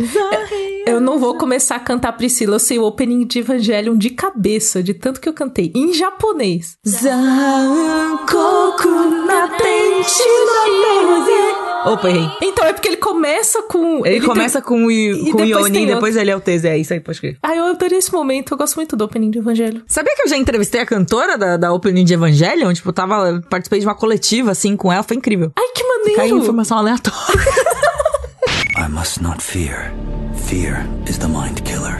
Eu 0.85 0.99
não 0.99 1.19
vou 1.19 1.37
começar 1.37 1.75
a 1.75 1.79
cantar 1.79 2.13
Priscila, 2.13 2.55
eu 2.55 2.59
sei 2.59 2.79
o 2.79 2.83
opening 2.83 3.25
de 3.25 3.39
Evangelion 3.39 3.95
de 3.95 4.09
cabeça, 4.09 4.81
de 4.81 4.93
tanto 4.93 5.19
que 5.19 5.29
eu 5.29 5.33
cantei. 5.33 5.71
Em 5.75 5.93
japonês. 5.93 6.77
Opa, 11.85 12.09
errei. 12.09 12.29
Então, 12.41 12.65
é 12.65 12.73
porque 12.73 12.87
ele 12.87 12.97
começa 12.97 13.61
com... 13.63 14.05
Ele, 14.05 14.17
ele 14.17 14.25
começa 14.25 14.61
tem... 14.61 14.67
com 14.67 14.85
o, 14.85 14.91
I, 14.91 15.31
com 15.31 15.45
Ioni 15.45 15.83
e 15.83 15.85
depois 15.85 16.15
ele 16.15 16.29
é 16.29 16.35
o 16.35 16.39
Tese. 16.39 16.67
É 16.67 16.77
isso 16.77 16.93
aí, 16.93 16.99
pode 16.99 17.21
crer. 17.21 17.37
Ah, 17.41 17.55
eu 17.55 17.65
adorei 17.65 17.97
esse 17.97 18.11
momento. 18.11 18.53
Eu 18.53 18.57
gosto 18.57 18.75
muito 18.75 18.97
do 18.97 19.05
opening 19.05 19.31
de 19.31 19.39
Evangelho. 19.39 19.83
Sabia 19.87 20.13
que 20.15 20.23
eu 20.23 20.27
já 20.27 20.37
entrevistei 20.37 20.81
a 20.81 20.85
cantora 20.85 21.37
da, 21.37 21.55
da 21.55 21.71
opening 21.71 22.03
de 22.03 22.13
Evangelion? 22.13 22.73
Tipo, 22.73 22.91
tava... 22.91 23.41
Participei 23.49 23.79
de 23.79 23.85
uma 23.85 23.95
coletiva, 23.95 24.51
assim, 24.51 24.75
com 24.75 24.91
ela. 24.91 25.03
Foi 25.03 25.15
incrível. 25.15 25.51
Ai, 25.57 25.67
que 25.73 25.83
maneiro! 25.83 26.15
Caiu 26.15 26.37
informação 26.37 26.77
aleatória. 26.77 27.15
I 28.79 28.87
must 28.87 29.21
not 29.21 29.41
fear. 29.41 29.93
Fear 30.47 30.87
is 31.05 31.19
the 31.19 31.27
mind 31.27 31.65
killer. 31.65 31.97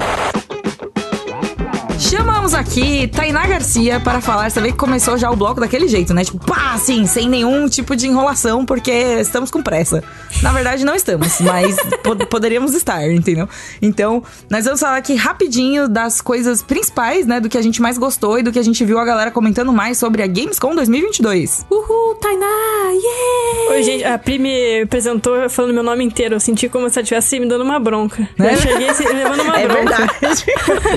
Aqui 2.69 3.07
Tainá 3.07 3.47
Garcia 3.47 3.99
para 3.99 4.21
falar. 4.21 4.47
Você 4.51 4.61
vê 4.61 4.71
que 4.71 4.77
começou 4.77 5.17
já 5.17 5.31
o 5.31 5.35
bloco 5.35 5.59
daquele 5.59 5.87
jeito, 5.87 6.13
né? 6.13 6.23
Tipo, 6.23 6.37
pá, 6.37 6.73
assim, 6.75 7.07
sem 7.07 7.27
nenhum 7.27 7.67
tipo 7.67 7.95
de 7.95 8.05
enrolação, 8.05 8.63
porque 8.63 8.91
estamos 8.91 9.49
com 9.49 9.59
pressa. 9.59 10.03
Na 10.43 10.51
verdade, 10.51 10.85
não 10.85 10.93
estamos, 10.93 11.41
mas 11.41 11.75
pod 12.03 12.23
poderíamos 12.27 12.75
estar, 12.75 13.03
entendeu? 13.11 13.49
Então, 13.81 14.23
nós 14.51 14.65
vamos 14.65 14.79
falar 14.79 14.97
aqui 14.97 15.15
rapidinho 15.15 15.89
das 15.89 16.21
coisas 16.21 16.61
principais, 16.61 17.25
né? 17.25 17.39
Do 17.39 17.49
que 17.49 17.57
a 17.57 17.61
gente 17.61 17.81
mais 17.81 17.97
gostou 17.97 18.37
e 18.37 18.43
do 18.43 18.51
que 18.51 18.59
a 18.59 18.63
gente 18.63 18.85
viu 18.85 18.99
a 18.99 19.03
galera 19.03 19.31
comentando 19.31 19.73
mais 19.73 19.97
sobre 19.97 20.21
a 20.21 20.27
Gamescom 20.27 20.75
2022. 20.75 21.65
Uhul, 21.71 22.15
Tainá! 22.21 22.45
Yeah! 22.45 23.71
Oi, 23.71 23.83
gente, 23.83 24.03
a 24.03 24.19
Pri 24.19 24.37
me 24.37 24.81
apresentou 24.83 25.49
falando 25.49 25.73
meu 25.73 25.83
nome 25.83 26.03
inteiro. 26.03 26.35
Eu 26.35 26.39
senti 26.39 26.69
como 26.69 26.87
se 26.87 26.99
ela 26.99 27.03
estivesse 27.03 27.39
me 27.39 27.47
dando 27.47 27.63
uma 27.63 27.79
bronca. 27.79 28.29
Né? 28.37 28.53
Eu 28.53 28.57
cheguei 28.57 28.89
assim, 28.89 29.05
levando 29.05 29.41
uma 29.41 29.59
é 29.59 29.67
bronca. 29.67 30.07
Verdade. 30.21 30.45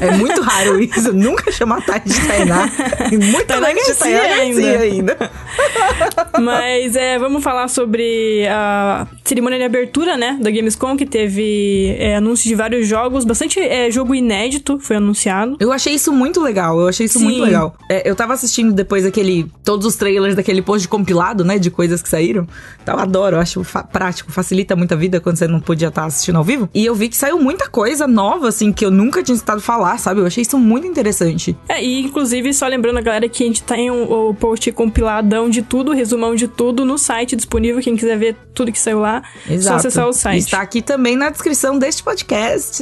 é 0.04 0.10
muito 0.18 0.42
raro 0.42 0.78
isso. 0.78 1.14
Nunca 1.14 1.50
chamar 1.62 1.78
a 1.78 1.82
Tati 1.82 2.08
de 2.08 2.26
Tainá. 2.26 2.66
Muito 3.12 3.46
Tainá 3.46 3.72
de 3.72 3.94
Tainá 3.94 4.20
Garcia 4.20 4.80
ainda. 4.80 5.16
Mas 6.40 6.96
é, 6.96 7.18
vamos 7.18 7.42
falar 7.42 7.68
sobre 7.68 8.46
a 8.48 9.06
cerimônia 9.24 9.58
de 9.58 9.64
abertura, 9.64 10.16
né, 10.16 10.38
da 10.40 10.50
Gamescom, 10.50 10.96
que 10.96 11.06
teve 11.06 11.94
é, 11.98 12.16
anúncios 12.16 12.48
de 12.48 12.54
vários 12.54 12.88
jogos, 12.88 13.24
bastante 13.24 13.60
é, 13.60 13.90
jogo 13.90 14.14
inédito 14.14 14.78
foi 14.78 14.96
anunciado. 14.96 15.56
Eu 15.60 15.72
achei 15.72 15.94
isso 15.94 16.12
muito 16.12 16.40
legal, 16.40 16.80
eu 16.80 16.88
achei 16.88 17.06
isso 17.06 17.18
Sim. 17.18 17.24
muito 17.24 17.42
legal. 17.42 17.76
É, 17.88 18.08
eu 18.08 18.16
tava 18.16 18.32
assistindo 18.32 18.72
depois 18.72 19.06
aquele, 19.06 19.46
todos 19.64 19.86
os 19.86 19.94
trailers 19.94 20.34
daquele 20.34 20.62
post 20.62 20.82
de 20.82 20.88
compilado, 20.88 21.44
né, 21.44 21.58
de 21.58 21.70
coisas 21.70 22.02
que 22.02 22.08
saíram. 22.08 22.46
Então 22.82 22.96
eu 22.96 23.00
adoro, 23.00 23.36
eu 23.36 23.40
acho 23.40 23.62
fa 23.62 23.84
prático, 23.84 24.32
facilita 24.32 24.74
muito 24.74 24.92
a 24.92 24.96
vida 24.96 25.20
quando 25.20 25.36
você 25.36 25.46
não 25.46 25.60
podia 25.60 25.88
estar 25.88 26.04
assistindo 26.04 26.36
ao 26.36 26.44
vivo. 26.44 26.68
E 26.74 26.84
eu 26.84 26.94
vi 26.94 27.08
que 27.08 27.16
saiu 27.16 27.38
muita 27.38 27.68
coisa 27.68 28.06
nova, 28.06 28.48
assim, 28.48 28.72
que 28.72 28.84
eu 28.84 28.90
nunca 28.90 29.22
tinha 29.22 29.34
escutado 29.34 29.60
falar, 29.60 29.98
sabe? 29.98 30.20
Eu 30.20 30.26
achei 30.26 30.42
isso 30.42 30.58
muito 30.58 30.86
interessante. 30.86 31.51
É, 31.68 31.82
e 31.82 32.00
inclusive, 32.02 32.52
só 32.54 32.66
lembrando 32.66 32.98
a 32.98 33.00
galera 33.00 33.28
que 33.28 33.42
a 33.42 33.46
gente 33.46 33.62
tem 33.62 33.90
o, 33.90 34.30
o 34.30 34.34
post 34.34 34.70
compiladão 34.72 35.48
de 35.50 35.62
tudo, 35.62 35.92
resumão 35.92 36.34
de 36.34 36.48
tudo 36.48 36.84
no 36.84 36.98
site 36.98 37.36
disponível, 37.36 37.80
quem 37.82 37.96
quiser 37.96 38.18
ver 38.18 38.36
tudo 38.54 38.70
que 38.70 38.78
saiu 38.78 39.00
lá, 39.00 39.22
Exato. 39.48 39.64
só 39.82 39.88
acessar 39.88 40.08
o 40.08 40.12
site. 40.12 40.44
Está 40.44 40.60
aqui 40.60 40.82
também 40.82 41.16
na 41.16 41.30
descrição 41.30 41.78
deste 41.78 42.02
podcast. 42.02 42.76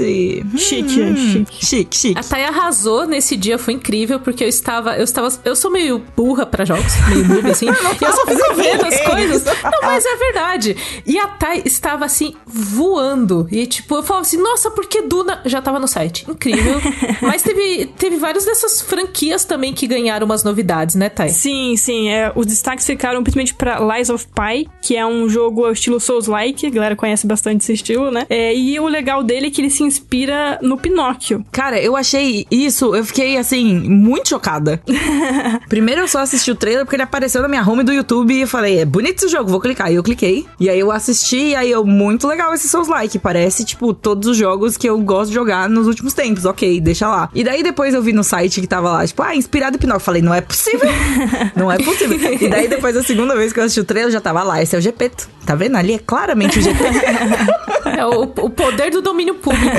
Chique, 0.57 1.01
Hum, 1.01 1.17
chique. 1.17 1.65
Chique, 1.67 1.97
chique. 1.97 2.19
A 2.19 2.23
Thay 2.23 2.45
arrasou 2.45 3.07
nesse 3.07 3.37
dia, 3.37 3.59
foi 3.59 3.75
incrível, 3.75 4.19
porque 4.21 4.45
eu 4.45 4.49
estava. 4.49 4.97
Eu 4.97 5.05
estava. 5.05 5.29
Eu 5.45 5.55
sou 5.55 5.71
meio 5.71 6.03
burra 6.17 6.45
pra 6.47 6.65
jogos, 6.65 6.93
meio 7.09 7.27
noob, 7.29 7.51
assim. 7.51 7.67
e 8.01 8.05
eu 8.05 8.13
só 8.13 8.27
fico 8.27 8.55
vendo 8.55 8.85
as 8.87 9.01
coisas. 9.01 9.45
Não, 9.45 9.81
mas 9.83 10.05
é 10.05 10.17
verdade. 10.17 10.77
E 11.07 11.19
a 11.19 11.29
Thay 11.29 11.63
estava 11.65 12.05
assim, 12.05 12.35
voando. 12.47 13.47
E 13.51 13.67
tipo, 13.67 13.95
eu 13.97 14.03
falava 14.03 14.27
assim, 14.27 14.37
nossa, 14.39 14.71
por 14.71 14.87
que 14.87 15.03
Duna 15.03 15.41
já 15.45 15.61
tava 15.63 15.79
no 15.79 15.87
site? 15.89 16.27
Incrível. 16.29 16.81
mas 17.23 17.43
teve, 17.43 17.87
teve 17.99 18.17
várias 18.17 18.45
dessas 18.61 18.83
franquias 18.83 19.45
também 19.45 19.73
que 19.73 19.87
ganharam 19.87 20.27
umas 20.27 20.45
novidades, 20.45 20.95
né, 20.95 21.09
Thay? 21.09 21.31
Sim, 21.31 21.77
sim. 21.77 22.11
É, 22.11 22.31
os 22.35 22.47
destaques 22.47 22.87
ficaram 22.87 23.23
principalmente 23.23 23.55
pra 23.55 23.79
Lies 23.81 24.11
of 24.11 24.27
Pi, 24.27 24.69
que 24.83 24.97
é 24.97 25.07
um 25.07 25.29
jogo 25.29 25.65
ao 25.65 25.73
estilo 25.73 25.99
Souls-like. 25.99 26.67
A 26.67 26.71
galera 26.71 26.97
conhece 26.97 27.27
bastante 27.27 27.63
esse 27.63 27.73
estilo, 27.73 28.11
né? 28.11 28.27
É, 28.29 28.55
e 28.55 28.79
o 28.79 28.87
legal 28.87 29.23
dele 29.23 29.47
é 29.47 29.51
que 29.51 29.61
ele 29.61 29.71
se 29.71 29.83
inspira 29.83 30.59
no 30.61 30.77
Pinóquio. 30.77 31.45
Cara, 31.51 31.81
eu 31.81 31.97
achei 31.97 32.47
isso, 32.51 32.95
eu 32.95 33.05
fiquei 33.05 33.39
assim, 33.39 33.79
muito 33.89 34.29
chocada. 34.29 34.83
Primeiro 35.69 36.03
eu 36.03 36.09
só 36.09 36.21
assisti 36.21 36.51
o 36.51 36.55
trailer 36.55 36.85
porque 36.85 36.97
ele 36.97 37.03
apareceu 37.03 37.41
na 37.41 37.49
minha 37.49 37.67
home 37.67 37.83
do 37.83 37.93
YouTube 37.93 38.35
e 38.35 38.43
eu 38.43 38.49
falei, 38.49 38.81
é 38.81 38.85
bonito 38.85 39.25
esse 39.25 39.29
jogo, 39.29 39.51
vou 39.51 39.61
clicar. 39.61 39.91
E 39.91 39.95
eu 39.95 40.03
cliquei. 40.03 40.47
E 40.59 40.69
aí 40.69 40.79
eu 40.79 40.93
assisti, 40.93 41.51
e 41.51 41.55
aí 41.55 41.71
eu, 41.71 41.85
muito 41.85 42.27
legal 42.27 42.53
esse 42.53 42.69
Souls-like. 42.69 43.19
Parece, 43.19 43.65
tipo, 43.65 43.95
todos 43.95 44.29
os 44.29 44.37
jogos 44.37 44.77
que 44.77 44.89
eu 44.89 44.99
gosto 44.99 45.29
de 45.29 45.35
jogar 45.35 45.69
nos 45.69 45.87
últimos 45.87 46.13
tempos. 46.13 46.45
Ok, 46.45 46.81
deixa 46.81 47.09
lá. 47.09 47.31
E 47.35 47.43
daí 47.43 47.63
depois 47.63 47.95
eu 47.95 48.03
vi 48.03 48.13
no 48.13 48.23
site 48.23 48.40
que 48.49 48.67
tava 48.67 48.91
lá, 48.91 49.07
tipo, 49.07 49.23
ah, 49.23 49.35
inspirado 49.35 49.77
em 49.77 49.79
Pinóquio. 49.79 50.05
Falei, 50.05 50.23
não 50.23 50.35
é 50.35 50.41
possível. 50.41 50.89
não 51.55 51.71
é 51.71 51.79
possível. 51.79 52.19
E 52.41 52.49
daí 52.49 52.69
depois 52.69 52.97
a 52.97 53.03
segunda 53.03 53.37
vez 53.37 53.53
que 53.53 53.61
eu 53.61 53.65
assisti 53.65 53.81
o 53.81 53.85
trailer, 53.85 54.11
já 54.11 54.21
tava 54.21 54.43
lá, 54.43 54.63
esse 54.63 54.75
é 54.75 54.79
o 54.79 54.83
Gepeto. 54.83 55.29
Tá 55.45 55.55
vendo? 55.55 55.77
Ali 55.77 55.95
é 55.95 55.99
claramente 55.99 56.59
o 56.59 56.63
Gepeto. 56.63 56.99
É 57.97 58.07
o, 58.07 58.23
o 58.23 58.51
poder 58.51 58.91
do 58.91 59.03
domínio 59.03 59.35
público. 59.35 59.77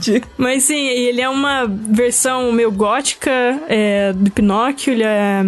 Gente. 0.00 0.22
Mas 0.36 0.64
sim, 0.64 0.86
ele 0.88 1.20
é 1.20 1.28
uma 1.28 1.66
versão 1.66 2.52
meio 2.52 2.70
gótica 2.70 3.30
é, 3.68 4.12
do 4.12 4.30
Pinóquio. 4.30 4.92
Ele 4.92 5.02
é. 5.02 5.44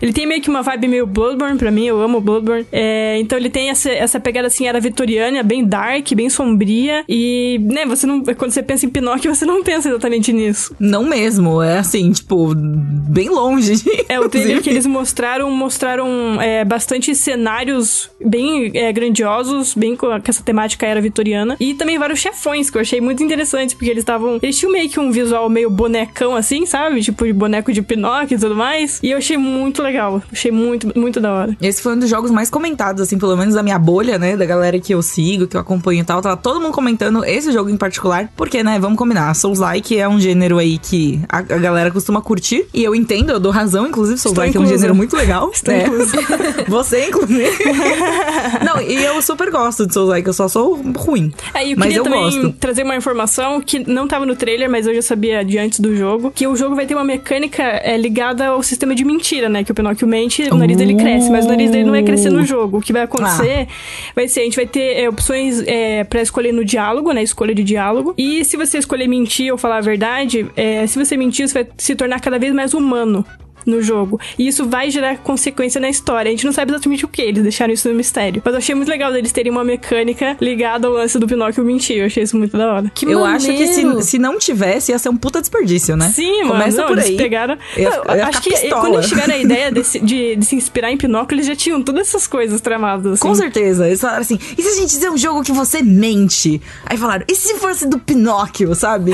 Ele 0.00 0.12
tem 0.12 0.26
meio 0.26 0.40
que 0.40 0.48
uma 0.48 0.62
vibe 0.62 0.88
meio 0.88 1.06
Bloodborne 1.06 1.58
pra 1.58 1.70
mim, 1.70 1.86
eu 1.86 2.00
amo 2.00 2.20
Bloodborne. 2.20 2.66
É, 2.70 3.18
então 3.18 3.36
ele 3.38 3.50
tem 3.50 3.70
essa, 3.70 3.90
essa 3.90 4.20
pegada 4.20 4.46
assim, 4.46 4.66
era 4.66 4.80
vitoriana, 4.80 5.42
bem 5.42 5.64
dark, 5.64 6.12
bem 6.14 6.28
sombria. 6.28 7.04
E, 7.08 7.58
né, 7.62 7.84
você 7.84 8.06
não. 8.06 8.22
Quando 8.22 8.50
você 8.50 8.62
pensa 8.62 8.86
em 8.86 8.88
Pinóquio, 8.88 9.34
você 9.34 9.44
não 9.44 9.62
pensa 9.62 9.88
exatamente 9.88 10.32
nisso. 10.32 10.74
Não 10.78 11.04
mesmo, 11.04 11.62
é 11.62 11.78
assim, 11.78 12.10
tipo, 12.12 12.54
bem 12.54 13.28
longe. 13.28 13.74
É, 14.08 14.18
o 14.20 14.28
trailer 14.28 14.62
que 14.62 14.70
eles 14.70 14.86
mostraram, 14.86 15.50
mostraram 15.50 16.40
é, 16.40 16.64
bastante 16.64 17.14
cenários 17.14 18.10
bem 18.24 18.70
é, 18.74 18.92
grandiosos, 18.92 19.74
bem 19.74 19.96
com, 19.96 20.06
com 20.08 20.22
essa 20.24 20.42
temática 20.42 20.86
era 20.88 21.00
vitoriana. 21.00 21.56
E 21.60 21.74
também 21.74 21.98
vários 21.98 22.18
chefões, 22.18 22.70
que 22.70 22.76
eu 22.76 22.82
achei 22.82 23.00
muito 23.00 23.22
interessantes, 23.22 23.74
porque 23.74 23.90
eles 23.90 24.02
estavam. 24.02 24.38
Eles 24.42 24.58
tinham 24.58 24.72
meio 24.72 24.88
que 24.88 24.98
um 24.98 25.10
visual 25.10 25.48
meio 25.48 25.70
bonecão 25.70 26.34
assim, 26.34 26.66
sabe? 26.66 27.00
Tipo 27.02 27.24
de 27.24 27.32
boneco 27.32 27.72
de 27.72 27.82
Pinóquio 27.82 28.36
e 28.36 28.38
tudo 28.38 28.54
mais. 28.54 28.98
E 29.02 29.10
eu 29.10 29.18
achei 29.18 29.36
muito 29.36 29.82
legal. 29.82 30.22
Achei 30.32 30.50
muito, 30.50 30.92
muito 30.98 31.20
da 31.20 31.32
hora. 31.32 31.56
Esse 31.60 31.82
foi 31.82 31.94
um 31.94 31.98
dos 31.98 32.08
jogos 32.08 32.30
mais 32.30 32.50
comentados, 32.50 33.02
assim, 33.02 33.18
pelo 33.18 33.36
menos 33.36 33.54
da 33.54 33.62
minha 33.62 33.78
bolha, 33.78 34.18
né? 34.18 34.36
Da 34.36 34.44
galera 34.44 34.78
que 34.78 34.92
eu 34.92 35.02
sigo, 35.02 35.46
que 35.46 35.56
eu 35.56 35.60
acompanho 35.60 36.00
e 36.00 36.04
tal. 36.04 36.20
Tava 36.20 36.36
todo 36.36 36.60
mundo 36.60 36.72
comentando 36.72 37.24
esse 37.24 37.52
jogo 37.52 37.70
em 37.70 37.76
particular. 37.76 38.30
Porque, 38.36 38.62
né, 38.62 38.78
vamos 38.78 38.98
combinar. 38.98 39.34
Souls-like 39.34 39.98
é 39.98 40.08
um 40.08 40.20
gênero 40.20 40.58
aí 40.58 40.78
que 40.78 41.20
a, 41.28 41.38
a 41.38 41.42
galera 41.42 41.90
costuma 41.90 42.20
curtir. 42.20 42.66
E 42.72 42.82
eu 42.82 42.94
entendo, 42.94 43.30
eu 43.30 43.40
dou 43.40 43.52
razão. 43.52 43.86
Inclusive, 43.86 44.18
Souls-like 44.18 44.56
é 44.56 44.60
um 44.60 44.66
gênero 44.66 44.94
muito 44.94 45.16
legal. 45.16 45.50
Estou 45.54 45.74
É. 45.74 45.86
Você, 46.68 47.06
inclusive. 47.06 47.64
Não, 48.64 48.80
e 48.80 49.04
eu 49.04 49.20
super 49.22 49.50
gosto 49.50 49.86
de 49.86 49.94
Souls-like. 49.94 50.26
Eu 50.26 50.32
só 50.32 50.48
sou 50.48 50.77
ruim. 50.96 51.32
É, 51.54 51.66
e 51.66 51.72
eu 51.72 51.76
Mas 51.76 51.88
queria 51.88 51.98
eu 51.98 52.04
também 52.04 52.22
gosto. 52.22 52.52
trazer 52.58 52.82
uma 52.82 52.96
informação 52.96 53.60
que 53.60 53.78
não 53.78 54.06
tava 54.06 54.24
no 54.26 54.36
trailer, 54.36 54.70
mas 54.70 54.86
eu 54.86 54.94
já 54.94 55.02
sabia 55.02 55.44
de 55.44 55.58
antes 55.58 55.80
do 55.80 55.96
jogo, 55.96 56.30
que 56.30 56.46
o 56.46 56.56
jogo 56.56 56.74
vai 56.74 56.86
ter 56.86 56.94
uma 56.94 57.04
mecânica 57.04 57.62
é, 57.62 57.96
ligada 57.96 58.48
ao 58.48 58.62
sistema 58.62 58.94
de 58.94 59.04
mentira, 59.04 59.48
né? 59.48 59.64
Que 59.64 59.72
o 59.72 59.74
Pinóquio 59.74 60.06
mente, 60.06 60.42
o 60.50 60.56
nariz 60.56 60.76
dele 60.76 60.94
cresce, 60.94 61.30
mas 61.30 61.44
o 61.46 61.48
nariz 61.48 61.70
dele 61.70 61.84
não 61.84 61.92
vai 61.92 62.02
crescer 62.02 62.30
no 62.30 62.44
jogo. 62.44 62.78
O 62.78 62.80
que 62.80 62.92
vai 62.92 63.02
acontecer 63.02 63.68
vai 64.14 64.28
ser, 64.28 64.40
a 64.40 64.44
gente 64.44 64.56
vai 64.56 64.66
ter 64.66 65.00
é, 65.00 65.08
opções 65.08 65.62
é, 65.66 66.04
para 66.04 66.20
escolher 66.20 66.52
no 66.52 66.64
diálogo, 66.64 67.12
né? 67.12 67.22
Escolha 67.22 67.54
de 67.54 67.64
diálogo. 67.64 68.14
E 68.16 68.44
se 68.44 68.56
você 68.56 68.78
escolher 68.78 69.08
mentir 69.08 69.52
ou 69.52 69.58
falar 69.58 69.78
a 69.78 69.80
verdade, 69.80 70.46
é, 70.56 70.86
se 70.86 70.98
você 70.98 71.16
mentir, 71.16 71.48
você 71.48 71.62
vai 71.62 71.72
se 71.76 71.94
tornar 71.94 72.20
cada 72.20 72.38
vez 72.38 72.52
mais 72.52 72.74
humano. 72.74 73.24
No 73.68 73.82
jogo. 73.82 74.18
E 74.38 74.48
isso 74.48 74.66
vai 74.66 74.90
gerar 74.90 75.18
consequência 75.18 75.80
na 75.80 75.88
história. 75.90 76.28
A 76.28 76.32
gente 76.32 76.44
não 76.46 76.52
sabe 76.52 76.72
exatamente 76.72 77.04
o 77.04 77.08
que, 77.08 77.20
eles 77.20 77.42
deixaram 77.42 77.72
isso 77.72 77.88
no 77.88 77.94
mistério. 77.94 78.40
Mas 78.44 78.54
eu 78.54 78.58
achei 78.58 78.74
muito 78.74 78.88
legal 78.88 79.12
deles 79.12 79.30
terem 79.30 79.52
uma 79.52 79.62
mecânica 79.62 80.36
ligada 80.40 80.86
ao 80.86 80.92
lance 80.94 81.18
do 81.18 81.26
Pinóquio 81.26 81.62
mentir. 81.64 81.98
Eu 81.98 82.06
achei 82.06 82.22
isso 82.22 82.36
muito 82.36 82.56
da 82.56 82.72
hora. 82.72 82.90
Que 82.94 83.04
eu 83.06 83.24
acho 83.24 83.46
que 83.48 83.66
se, 83.66 84.02
se 84.02 84.18
não 84.18 84.38
tivesse, 84.38 84.90
ia 84.92 84.98
ser 84.98 85.10
um 85.10 85.16
puta 85.16 85.40
desperdício, 85.40 85.96
né? 85.96 86.10
Sim, 86.14 86.44
mano. 86.44 86.52
Começa 86.52 86.80
não, 86.80 86.88
por 86.88 86.96
eles 86.98 87.10
aí. 87.10 87.16
pegaram. 87.16 87.58
Eu 87.76 87.90
Não, 87.90 88.14
eu 88.14 88.24
acho 88.24 88.40
que 88.42 88.50
pistola. 88.50 88.80
quando 88.80 88.94
eles 88.94 89.08
tiveram 89.08 89.34
a 89.34 89.38
ideia 89.38 89.70
desse- 89.72 90.00
de, 90.00 90.36
de 90.36 90.44
se 90.46 90.56
inspirar 90.56 90.90
em 90.90 90.96
Pinóquio, 90.96 91.34
eles 91.36 91.46
já 91.46 91.54
tinham 91.54 91.82
todas 91.82 92.08
essas 92.08 92.26
coisas 92.26 92.60
tramadas. 92.62 93.12
Assim. 93.12 93.22
Com 93.28 93.34
certeza. 93.34 93.86
Eles 93.86 94.00
falaram 94.00 94.22
assim: 94.22 94.38
e 94.56 94.62
se 94.62 94.68
a 94.68 94.74
gente 94.80 94.92
fizer 94.94 95.10
um 95.10 95.18
jogo 95.18 95.42
que 95.42 95.52
você 95.52 95.82
mente? 95.82 96.60
Aí 96.86 96.96
falaram: 96.96 97.24
e 97.28 97.34
se 97.34 97.54
fosse 97.56 97.86
do 97.86 97.98
Pinóquio, 97.98 98.74
sabe? 98.74 99.12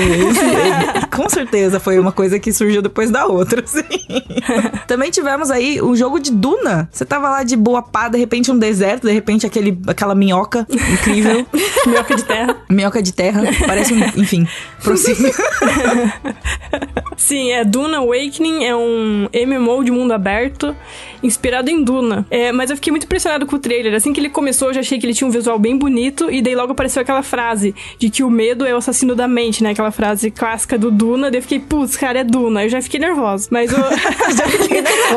Com 1.13 1.27
certeza 1.29 1.79
foi 1.79 1.99
uma 1.99 2.11
coisa 2.11 2.39
que 2.39 2.51
surgiu 2.53 2.81
depois 2.81 3.09
da 3.09 3.25
outra, 3.25 3.61
assim. 3.65 3.83
Também 4.87 5.11
tivemos 5.11 5.51
aí 5.51 5.81
o 5.81 5.95
jogo 5.95 6.19
de 6.19 6.31
Duna. 6.31 6.89
Você 6.91 7.05
tava 7.05 7.29
lá 7.29 7.43
de 7.43 7.55
boa 7.55 7.81
pá, 7.81 8.07
de 8.07 8.17
repente 8.17 8.51
um 8.51 8.57
deserto, 8.57 9.07
de 9.07 9.13
repente 9.13 9.45
aquele, 9.45 9.77
aquela 9.87 10.15
minhoca 10.15 10.67
incrível. 10.69 11.45
Minhoca 11.85 12.15
de 12.15 12.23
terra. 12.23 12.57
minhoca 12.69 13.01
de 13.01 13.13
terra. 13.13 13.43
Parece 13.67 13.93
um. 13.93 13.99
Enfim, 14.19 14.47
prossiga. 14.83 15.31
Sim, 17.15 17.51
é 17.51 17.63
Duna 17.63 17.97
Awakening, 17.97 18.65
é 18.65 18.75
um 18.75 19.27
MMO 19.33 19.83
de 19.83 19.91
mundo 19.91 20.11
aberto, 20.11 20.75
inspirado 21.23 21.69
em 21.69 21.83
Duna. 21.83 22.25
É, 22.29 22.51
mas 22.51 22.69
eu 22.69 22.75
fiquei 22.75 22.91
muito 22.91 23.05
impressionado 23.05 23.45
com 23.45 23.55
o 23.55 23.59
trailer. 23.59 23.93
Assim 23.93 24.11
que 24.11 24.19
ele 24.19 24.29
começou, 24.29 24.69
eu 24.69 24.73
já 24.73 24.79
achei 24.81 24.99
que 24.99 25.05
ele 25.05 25.13
tinha 25.13 25.27
um 25.27 25.31
visual 25.31 25.57
bem 25.57 25.77
bonito, 25.77 26.29
e 26.29 26.41
daí 26.41 26.55
logo 26.55 26.73
apareceu 26.73 27.01
aquela 27.01 27.23
frase 27.23 27.73
de 27.97 28.09
que 28.09 28.23
o 28.23 28.29
medo 28.29 28.65
é 28.65 28.73
o 28.73 28.77
assassino 28.77 29.15
da 29.15 29.27
mente, 29.27 29.63
né? 29.63 29.71
Aquela 29.71 29.91
frase 29.91 30.29
clássica 30.29 30.77
do 30.77 30.91
Duna. 30.91 31.29
Daí 31.31 31.39
eu 31.39 31.41
fiquei, 31.41 31.59
putz, 31.59 31.95
cara, 31.95 32.19
é 32.19 32.23
Duna. 32.23 32.63
Eu 32.63 32.69
já 32.69 32.81
fiquei 32.81 32.99
nervosa. 32.99 33.47
Mas 33.51 33.71
eu. 33.71 33.79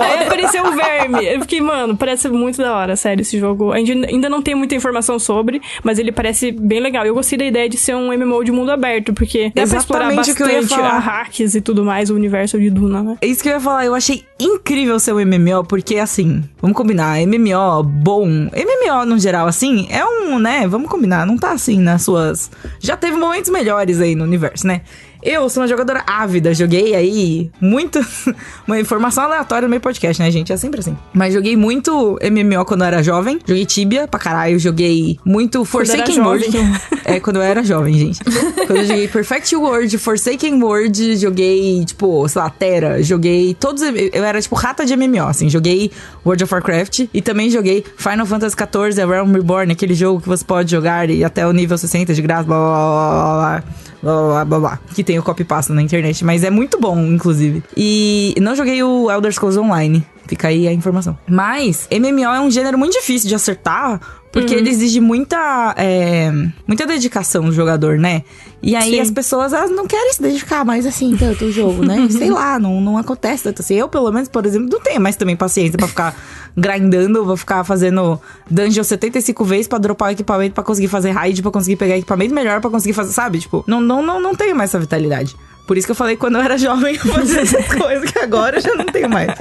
Aí 0.01 0.27
apareceu 0.27 0.65
um 0.65 0.77
verme. 0.77 1.27
Eu 1.27 1.41
fiquei, 1.41 1.61
mano, 1.61 1.97
parece 1.97 2.29
muito 2.29 2.59
da 2.59 2.77
hora, 2.77 2.97
sério, 2.97 3.23
esse 3.23 3.39
jogo. 3.39 3.73
A 3.73 3.79
gente 3.79 3.93
ainda 4.07 4.29
não 4.29 4.43
tem 4.43 4.55
muita 4.55 4.75
informação 4.75 5.19
sobre, 5.19 5.61
mas 5.83 5.99
ele 5.99 6.13
parece 6.13 6.53
bem 6.53 6.81
legal. 6.81 7.05
Eu 7.07 7.15
gostei 7.15 7.39
da 7.39 7.45
ideia 7.45 7.69
de 7.69 7.77
ser 7.77 7.95
um 7.95 8.13
MMO 8.17 8.45
de 8.45 8.53
mundo 8.53 8.71
aberto, 8.71 9.13
porque 9.13 9.53
dá 9.55 9.67
pra 9.67 9.79
explorar 9.79 10.13
Exatamente 10.13 10.31
o 10.33 10.35
que 10.37 10.43
eu 10.43 10.49
ia 10.49 10.61
bastante 10.61 10.81
falar. 10.81 10.97
a 10.97 10.99
hacks 10.99 11.55
e 11.55 11.61
tudo 11.61 11.85
mais, 11.85 12.11
o 12.11 12.15
universo 12.15 12.59
de 12.59 12.71
Duna, 12.71 13.03
né? 13.03 13.17
É 13.21 13.27
isso 13.27 13.43
que 13.43 13.49
eu 13.49 13.53
ia 13.55 13.61
falar, 13.61 13.85
eu 13.85 13.95
achei 13.95 14.25
incrível 14.39 14.99
ser 14.99 15.13
um 15.13 15.19
MMO, 15.19 15.65
porque 15.65 15.97
assim, 15.97 16.45
vamos 16.61 16.77
combinar, 16.77 17.19
MMO 17.27 17.83
bom, 17.83 18.27
MMO 18.27 19.05
no 19.07 19.19
geral, 19.19 19.47
assim, 19.47 19.87
é 19.91 20.05
um, 20.05 20.39
né, 20.39 20.67
vamos 20.69 20.89
combinar, 20.89 21.27
não 21.27 21.37
tá 21.37 21.53
assim 21.53 21.79
nas 21.81 22.03
suas. 22.03 22.51
Já 22.81 22.97
teve 22.97 23.17
momentos 23.17 23.51
melhores 23.51 24.01
aí 24.01 24.15
no 24.15 24.25
universo, 24.25 24.67
né? 24.67 24.83
Eu 25.23 25.49
sou 25.49 25.63
uma 25.63 25.69
jogadora 25.69 26.03
ávida, 26.07 26.55
joguei 26.55 26.95
aí 26.95 27.51
muito. 27.61 27.99
uma 28.67 28.79
informação 28.79 29.25
aleatória 29.25 29.67
no 29.67 29.71
meu 29.71 29.81
podcast, 29.81 30.23
né, 30.23 30.31
gente? 30.31 30.53
É 30.53 30.57
sempre 30.57 30.81
assim. 30.81 30.97
Mas 31.13 31.35
joguei 31.35 31.57
muito 31.57 32.19
MMO 32.23 32.65
quando 32.65 32.83
eu 32.83 32.87
era 32.87 33.03
jovem. 33.03 33.39
Joguei 33.47 33.67
Tibia 33.67 34.07
pra 34.07 34.21
caralho. 34.21 34.59
Joguei 34.59 35.19
muito 35.25 35.65
Forsaken 35.65 36.21
World. 36.21 36.47
É, 37.05 37.19
quando 37.19 37.37
eu 37.37 37.43
era 37.43 37.65
jovem, 37.65 37.95
gente. 37.95 38.23
Quando 38.67 38.81
eu 38.81 38.85
joguei 38.85 39.09
Perfect 39.09 39.57
World, 39.57 39.97
Forsaken 39.97 40.63
World, 40.63 41.17
joguei, 41.17 41.83
tipo, 41.83 42.29
sei 42.29 42.43
lá, 42.43 42.51
Terra, 42.51 43.03
joguei 43.03 43.55
todos. 43.55 43.81
Eu 43.81 44.23
era, 44.23 44.39
tipo, 44.43 44.55
rata 44.55 44.85
de 44.85 44.95
MMO, 44.95 45.27
assim. 45.27 45.49
Joguei 45.49 45.91
World 46.23 46.45
of 46.45 46.53
Warcraft 46.53 47.07
e 47.15 47.23
também 47.23 47.49
joguei 47.49 47.83
Final 47.97 48.27
Fantasy 48.27 48.55
XIV, 48.55 49.03
A 49.03 49.07
Realm 49.07 49.33
Reborn, 49.33 49.73
aquele 49.73 49.95
jogo 49.95 50.21
que 50.21 50.29
você 50.29 50.45
pode 50.45 50.71
jogar 50.71 51.09
e 51.09 51.25
até 51.25 51.47
o 51.47 51.53
nível 51.53 51.79
60 51.79 52.13
de 52.13 52.21
graça, 52.21 52.45
blá 52.45 52.59
blá 52.59 52.69
blá 52.69 52.83
blá. 52.83 53.63
Blá, 53.63 53.65
blá, 54.03 54.45
blá, 54.45 54.61
blá, 54.61 54.79
que 54.95 55.05
tem 55.05 55.19
o 55.19 55.23
copy 55.23 55.45
pasta 55.45 55.73
na 55.73 55.83
internet, 55.83 56.25
mas 56.25 56.45
é 56.45 56.51
muito 56.51 56.81
bom, 56.81 56.99
inclusive. 56.99 57.63
E 57.77 58.35
não 58.41 58.55
joguei 58.55 58.83
o 58.83 59.11
Elder 59.11 59.33
Scrolls 59.33 59.59
Online. 59.59 60.05
Fica 60.27 60.49
aí 60.49 60.69
a 60.69 60.73
informação. 60.73 61.19
Mas 61.27 61.89
MMO 61.91 62.35
é 62.35 62.41
um 62.41 62.51
gênero 62.51 62.77
muito 62.77 62.93
difícil 62.93 63.29
de 63.29 63.35
acertar, 63.35 63.99
porque 64.31 64.55
ele 64.55 64.69
exige 64.69 65.01
muita, 65.01 65.75
é, 65.77 66.31
muita 66.67 66.87
dedicação 66.87 67.45
do 67.45 67.53
jogador, 67.53 67.99
né? 67.99 68.23
E 68.63 68.75
aí 68.75 68.93
Sim. 68.93 69.01
as 69.01 69.11
pessoas 69.11 69.53
elas 69.53 69.71
não 69.71 69.87
querem 69.87 70.13
se 70.13 70.21
dedicar 70.21 70.65
mais 70.65 70.85
assim 70.85 71.17
tanto 71.17 71.47
o 71.47 71.53
jogo, 71.53 71.85
né? 71.85 72.09
Sei 72.11 72.31
lá, 72.31 72.59
não, 72.59 72.81
não 72.81 72.99
acontece 72.99 73.45
tanto 73.45 73.63
assim. 73.63 73.75
Eu, 73.75 73.89
pelo 73.89 74.11
menos, 74.11 74.29
por 74.29 74.45
exemplo, 74.45 74.69
não 74.71 74.81
tenho 74.81 75.01
mais 75.01 75.17
também 75.17 75.37
paciência 75.37 75.79
pra 75.79 75.89
ficar 75.89 76.15
grindando, 76.57 77.25
vou 77.25 77.37
ficar 77.37 77.65
fazendo 77.65 78.21
dungeon 78.51 78.83
75 78.83 79.45
vezes 79.45 79.69
pra 79.69 79.79
dropar 79.79 80.09
o 80.09 80.13
equipamento, 80.13 80.55
pra 80.55 80.65
conseguir 80.65 80.89
fazer 80.89 81.11
raid, 81.11 81.41
pra 81.41 81.51
conseguir 81.51 81.77
pegar 81.77 81.97
equipamento 81.97 82.35
melhor, 82.35 82.61
pra 82.61 82.71
conseguir 82.71 82.95
fazer, 82.95 83.13
sabe? 83.13 83.39
Tipo, 83.39 83.65
não, 83.67 83.81
não, 83.81 84.03
não, 84.03 84.21
não 84.21 84.35
tenho 84.35 84.57
mais 84.57 84.71
essa 84.71 84.79
vitalidade. 84.79 85.37
Por 85.67 85.77
isso 85.77 85.87
que 85.87 85.93
eu 85.93 85.97
falei 85.97 86.17
que 86.17 86.21
quando 86.21 86.37
eu 86.37 86.43
era 86.43 86.57
jovem 86.59 86.97
eu 86.97 87.13
fazia 87.13 87.43
essas 87.43 87.67
coisas, 87.67 88.11
que 88.11 88.19
agora 88.19 88.59
eu 88.59 88.61
já 88.61 88.75
não 88.75 88.87
tenho 88.87 89.09
mais. 89.09 89.33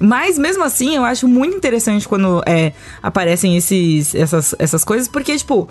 Mas 0.00 0.38
mesmo 0.38 0.64
assim, 0.64 0.96
eu 0.96 1.04
acho 1.04 1.28
muito 1.28 1.56
interessante 1.56 2.08
quando 2.08 2.42
é, 2.46 2.72
aparecem 3.02 3.56
esses, 3.56 4.14
essas, 4.14 4.54
essas 4.58 4.84
coisas, 4.84 5.06
porque, 5.08 5.36
tipo, 5.36 5.68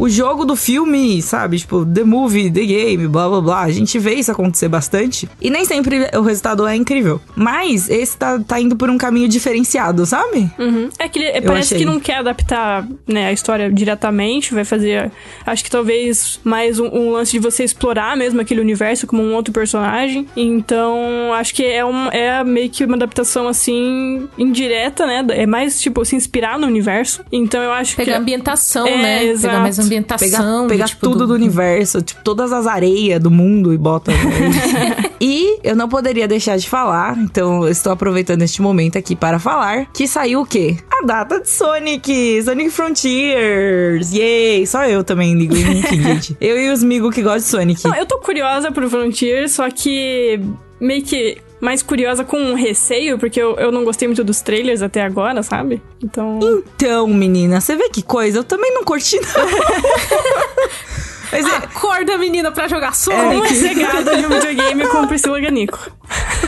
o 0.00 0.08
jogo 0.08 0.44
do 0.46 0.56
filme, 0.56 1.20
sabe? 1.20 1.58
Tipo, 1.58 1.84
the 1.84 2.02
movie, 2.04 2.50
the 2.50 2.64
game, 2.64 3.06
blá 3.06 3.28
blá 3.28 3.40
blá. 3.40 3.60
A 3.60 3.70
gente 3.70 3.98
vê 3.98 4.14
isso 4.14 4.32
acontecer 4.32 4.66
bastante. 4.68 5.28
E 5.40 5.50
nem 5.50 5.64
sempre 5.66 6.08
o 6.16 6.22
resultado 6.22 6.66
é 6.66 6.74
incrível. 6.74 7.20
Mas 7.36 7.88
esse 7.90 8.16
tá, 8.16 8.38
tá 8.40 8.58
indo 8.58 8.76
por 8.76 8.88
um 8.88 8.96
caminho 8.96 9.28
diferenciado, 9.28 10.06
sabe? 10.06 10.50
Uhum. 10.58 10.88
É 10.98 11.06
que 11.08 11.18
ele 11.18 11.42
parece 11.42 11.74
achei. 11.74 11.78
que 11.78 11.84
não 11.84 12.00
quer 12.00 12.16
adaptar 12.16 12.86
né, 13.06 13.26
a 13.26 13.32
história 13.32 13.70
diretamente, 13.70 14.54
vai 14.54 14.64
fazer. 14.64 15.10
Acho 15.44 15.62
que 15.62 15.70
talvez 15.70 16.40
mais 16.42 16.78
um, 16.80 16.86
um 16.86 17.10
lance 17.10 17.32
de 17.32 17.38
você 17.38 17.62
explorar 17.64 18.16
mesmo 18.16 18.40
aquele 18.40 18.60
universo 18.60 19.06
como 19.06 19.22
um 19.22 19.34
outro 19.34 19.52
personagem. 19.52 20.26
Então, 20.34 21.32
acho 21.34 21.54
que 21.54 21.62
é, 21.64 21.84
um, 21.84 22.08
é 22.08 22.42
meio 22.42 22.70
que 22.70 22.84
uma 22.84 22.96
adaptação 22.96 23.46
assim, 23.48 24.28
indireta, 24.38 25.06
né? 25.06 25.24
É 25.30 25.46
mais 25.46 25.80
tipo 25.80 26.02
se 26.04 26.16
inspirar 26.16 26.58
no 26.58 26.66
universo. 26.66 27.22
Então 27.30 27.62
eu 27.62 27.72
acho 27.72 27.96
Pegar 27.96 28.12
que. 28.14 28.18
ambientação, 28.18 28.86
É, 28.86 28.96
né? 28.96 29.24
exato. 29.24 29.48
Pegar 29.48 29.60
mais 29.62 29.78
ambientação. 29.78 29.89
Pegar, 30.18 30.66
pegar 30.68 30.86
tipo, 30.86 31.08
tudo 31.08 31.26
do... 31.26 31.34
universo, 31.34 32.02
tipo, 32.02 32.22
todas 32.22 32.52
as 32.52 32.66
areias 32.66 33.20
do 33.20 33.30
mundo 33.30 33.72
e 33.72 33.78
bota. 33.78 34.12
e 35.20 35.58
eu 35.62 35.74
não 35.74 35.88
poderia 35.88 36.28
deixar 36.28 36.56
de 36.56 36.68
falar, 36.68 37.18
então 37.18 37.64
eu 37.64 37.68
estou 37.70 37.92
aproveitando 37.92 38.42
este 38.42 38.62
momento 38.62 38.98
aqui 38.98 39.16
para 39.16 39.38
falar 39.38 39.86
que 39.92 40.06
saiu 40.06 40.42
o 40.42 40.46
quê? 40.46 40.76
A 40.90 41.06
data 41.06 41.40
de 41.40 41.48
Sonic! 41.48 42.42
Sonic 42.42 42.70
Frontiers! 42.70 44.12
Yay! 44.12 44.66
Só 44.66 44.84
eu 44.84 45.02
também 45.02 45.34
ligo, 45.34 45.56
enfim, 45.56 46.02
gente. 46.02 46.36
Eu 46.40 46.58
e 46.58 46.70
os 46.70 46.82
amigos 46.82 47.14
que 47.14 47.22
gostam 47.22 47.38
de 47.38 47.44
Sonic. 47.44 47.84
Não, 47.84 47.94
eu 47.94 48.06
tô 48.06 48.18
curiosa 48.18 48.70
pro 48.70 48.88
Frontier, 48.88 49.48
só 49.48 49.70
que 49.70 50.40
meio 50.80 51.02
que 51.02 51.38
mais 51.60 51.82
curiosa 51.82 52.24
com 52.24 52.38
um 52.38 52.54
receio, 52.54 53.18
porque 53.18 53.40
eu, 53.40 53.56
eu 53.56 53.70
não 53.70 53.84
gostei 53.84 54.08
muito 54.08 54.24
dos 54.24 54.40
trailers 54.40 54.82
até 54.82 55.02
agora, 55.02 55.42
sabe? 55.42 55.82
Então. 56.02 56.38
Então, 56.40 57.06
menina, 57.08 57.60
você 57.60 57.76
vê 57.76 57.90
que 57.90 58.02
coisa? 58.02 58.38
Eu 58.38 58.44
também 58.44 58.72
não 58.72 58.82
curti, 58.84 59.16
não. 59.20 59.26
Mas 61.32 61.46
é, 61.46 61.56
Acorda, 61.56 62.18
menina, 62.18 62.50
pra 62.50 62.66
jogar 62.68 62.94
Sonic. 62.94 63.36
Uma 63.36 63.48
cegada 63.48 64.16
de 64.16 64.26
um 64.26 64.28
videogame 64.28 64.86
com 64.88 65.06
Priscila 65.06 65.40
Ganico. 65.40 65.78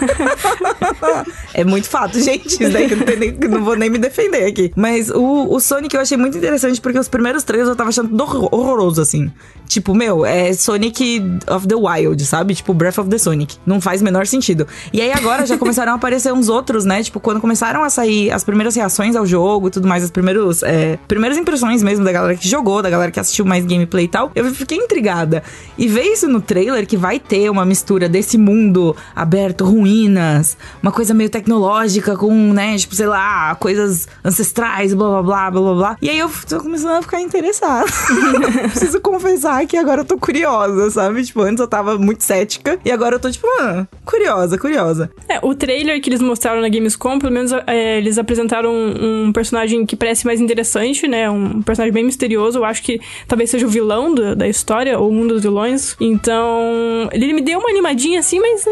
é 1.55 1.64
muito 1.64 1.88
fato, 1.88 2.18
gente. 2.21 2.47
Isso 2.62 2.71
daí 2.71 2.88
que 2.88 2.95
eu 2.95 2.99
não, 2.99 3.07
tenho 3.07 3.18
nem- 3.18 3.33
não 3.49 3.64
vou 3.64 3.77
nem 3.77 3.90
me 3.90 3.99
defender 3.99 4.45
aqui. 4.45 4.73
Mas 4.77 5.11
o, 5.11 5.55
o 5.55 5.61
Sonic 5.61 5.95
eu 5.95 6.01
achei 6.01 6.16
muito 6.16 6.37
interessante 6.37 6.81
porque 6.81 6.99
os 6.99 7.09
primeiros 7.09 7.42
três 7.45 7.66
eu 7.68 7.77
tava 7.77 7.90
achando 7.90 8.11
horroroso, 8.51 9.01
assim. 9.01 9.31
Tipo, 9.68 9.95
meu, 9.95 10.27
é 10.27 10.53
Sonic 10.53 11.23
of 11.49 11.66
the 11.66 11.75
Wild, 11.75 12.25
sabe? 12.27 12.55
Tipo, 12.55 12.75
Breath 12.75 12.99
of 12.99 13.09
the 13.09 13.18
Sonic. 13.18 13.57
Não 13.64 13.81
faz 13.81 14.01
o 14.01 14.05
menor 14.05 14.27
sentido. 14.27 14.66
E 14.92 15.01
aí 15.01 15.12
agora 15.12 15.47
já 15.47 15.57
começaram 15.57 15.92
a 15.92 15.95
aparecer 15.95 16.33
uns 16.33 16.49
outros, 16.49 16.85
né? 16.85 17.03
Tipo, 17.03 17.21
quando 17.21 17.40
começaram 17.40 17.83
a 17.83 17.88
sair 17.88 18.31
as 18.31 18.45
primeiras 18.45 18.75
reações 18.77 19.16
ao 19.16 19.25
jogo 19.25 19.68
e 19.68 19.71
tudo 19.71 19.88
mais, 19.88 20.03
as 20.05 20.11
primeiros, 20.11 20.62
é, 20.62 20.99
primeiras 21.09 21.38
impressões 21.38 21.83
mesmo 21.83 22.05
da 22.05 22.12
galera 22.12 22.37
que 22.37 22.49
jogou, 22.49 22.83
da 22.83 22.90
galera 22.90 23.11
que 23.11 23.21
assistiu 23.21 23.45
mais 23.45 23.64
gameplay 23.64 24.05
e 24.05 24.09
tal, 24.09 24.31
eu 24.35 24.45
fiquei 24.55 24.71
intrigada. 24.74 25.42
E 25.78 25.88
ver 25.88 26.02
isso 26.04 26.28
no 26.28 26.40
trailer 26.40 26.87
que 26.87 26.96
vai 26.96 27.18
ter 27.18 27.50
uma 27.50 27.64
mistura 27.64 28.08
desse 28.08 28.37
mundo 28.38 28.94
aberto, 29.14 29.64
ruínas, 29.64 30.56
uma 30.82 30.92
coisa 30.92 31.12
meio 31.14 31.30
tecnológica 31.30 32.16
com, 32.16 32.32
né, 32.52 32.76
tipo, 32.76 32.94
sei 32.94 33.06
lá, 33.06 33.54
coisas 33.56 34.08
ancestrais, 34.24 34.94
blá 34.94 35.22
blá 35.22 35.50
blá 35.50 35.61
blá 35.61 35.74
blá. 35.74 35.96
E 36.00 36.08
aí 36.11 36.18
eu 36.18 36.30
tô 36.48 36.58
começando 36.61 36.92
a 36.98 37.02
ficar 37.02 37.20
interessada. 37.20 37.85
Preciso 38.70 39.00
confessar 39.00 39.66
que 39.66 39.76
agora 39.76 40.00
eu 40.02 40.04
tô 40.04 40.16
curiosa, 40.18 40.90
sabe? 40.90 41.24
Tipo, 41.24 41.42
antes 41.42 41.61
eu 41.61 41.68
tava 41.68 41.98
muito 41.98 42.22
cética 42.22 42.78
e 42.85 42.90
agora 42.90 43.16
eu 43.16 43.20
tô 43.20 43.30
tipo, 43.30 43.46
ah, 43.61 43.87
curiosa, 44.04 44.58
curiosa. 44.58 45.11
É, 45.28 45.38
o 45.42 45.54
trailer 45.54 46.00
que 46.00 46.08
eles 46.11 46.20
mostraram 46.20 46.61
na 46.61 46.68
Gamescom, 46.68 47.18
pelo 47.18 47.32
menos 47.32 47.52
é, 47.66 47.98
eles 47.98 48.18
apresentaram 48.18 48.70
um, 48.72 49.26
um 49.28 49.32
personagem 49.32 49.85
que 49.87 49.96
parece 49.96 50.24
mais 50.26 50.40
interessante, 50.40 51.06
né? 51.08 51.28
Um 51.30 51.62
personagem 51.62 51.92
bem 51.92 52.04
misterioso. 52.04 52.58
Eu 52.58 52.64
acho 52.64 52.82
que 52.82 53.00
talvez 53.28 53.50
seja 53.50 53.66
o 53.66 53.68
vilão 53.68 54.14
do- 54.14 54.35
da 54.37 54.48
história, 54.48 54.62
ou 54.98 55.11
um 55.11 55.27
dos 55.27 55.42
vilões. 55.42 55.96
Então, 56.01 57.09
ele 57.12 57.33
me 57.33 57.40
deu 57.40 57.59
uma 57.59 57.70
animadinha 57.70 58.20
assim, 58.20 58.40
mas 58.40 58.64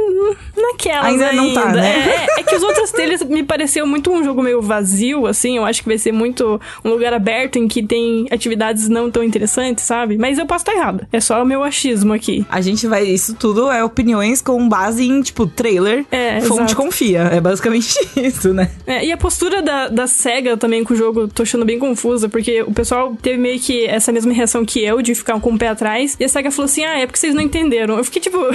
naquela 0.57 1.07
Ainda 1.07 1.33
não 1.33 1.53
tá, 1.53 1.73
né? 1.73 2.27
É, 2.37 2.41
é 2.41 2.43
que 2.43 2.55
os 2.55 2.63
outros 2.63 2.91
trailers 2.91 3.23
me 3.23 3.43
pareceu 3.43 3.87
muito 3.87 4.11
um 4.11 4.23
jogo 4.25 4.43
meio 4.43 4.61
vazio, 4.61 5.27
assim. 5.27 5.57
Eu 5.57 5.65
acho 5.65 5.83
que 5.83 5.89
vai 5.89 5.99
ser 5.99 6.13
muito 6.13 6.61
um 6.85 6.91
lugar 6.91 7.13
aberto 7.13 7.57
em 7.57 7.69
que 7.69 7.83
tem 7.83 8.27
atividades 8.31 8.89
não 8.89 9.11
tão 9.11 9.23
interessantes, 9.23 9.85
sabe? 9.85 10.17
Mas 10.19 10.39
eu 10.39 10.47
posso 10.47 10.63
estar 10.63 10.75
errada. 10.75 11.09
É 11.13 11.21
só 11.21 11.43
o 11.43 11.47
meu 11.47 11.63
achismo 11.63 12.13
aqui. 12.13 12.45
A 12.49 12.61
gente 12.61 12.87
vai. 12.87 13.05
Isso 13.05 13.35
tudo 13.35 13.71
é 13.71 13.83
opiniões 13.83 14.41
com 14.41 14.69
base 14.69 15.05
em, 15.07 15.23
tipo, 15.23 15.47
trailer. 15.47 16.05
É, 16.11 16.41
fonte 16.41 16.63
exato. 16.63 16.77
confia. 16.77 17.21
É 17.33 17.41
basicamente 17.41 17.99
isso, 18.17 18.53
né? 18.53 18.71
É, 18.87 19.05
e 19.05 19.13
a 19.13 19.17
postura 19.17 19.63
da, 19.63 19.89
da 19.89 20.07
SEGA 20.07 20.57
também 20.57 20.85
com 20.85 20.95
o 20.95 20.97
jogo, 20.97 21.29
tô 21.29 21.43
achando 21.43 21.65
bem 21.65 21.79
confusa, 21.79 22.29
porque 22.29 22.63
o 22.63 22.73
pessoal 22.73 23.17
teve 23.21 23.39
meio 23.39 23.59
que 23.59 23.87
essa 23.87 24.13
mesma 24.13 24.33
reação 24.33 24.65
que 24.65 24.83
eu, 24.85 25.03
de 25.03 25.15
ficar 25.15 25.39
com 25.41 25.53
o 25.53 25.59
pé 25.59 25.69
atrás, 25.81 26.15
e 26.21 26.25
a 26.25 26.29
SEGA 26.29 26.51
falou 26.51 26.67
assim: 26.67 26.85
ah, 26.85 26.99
é 26.99 27.07
porque 27.07 27.19
vocês 27.19 27.35
não 27.35 27.43
entenderam. 27.43 27.97
Eu 27.97 28.05
fiquei 28.05 28.21
tipo. 28.21 28.39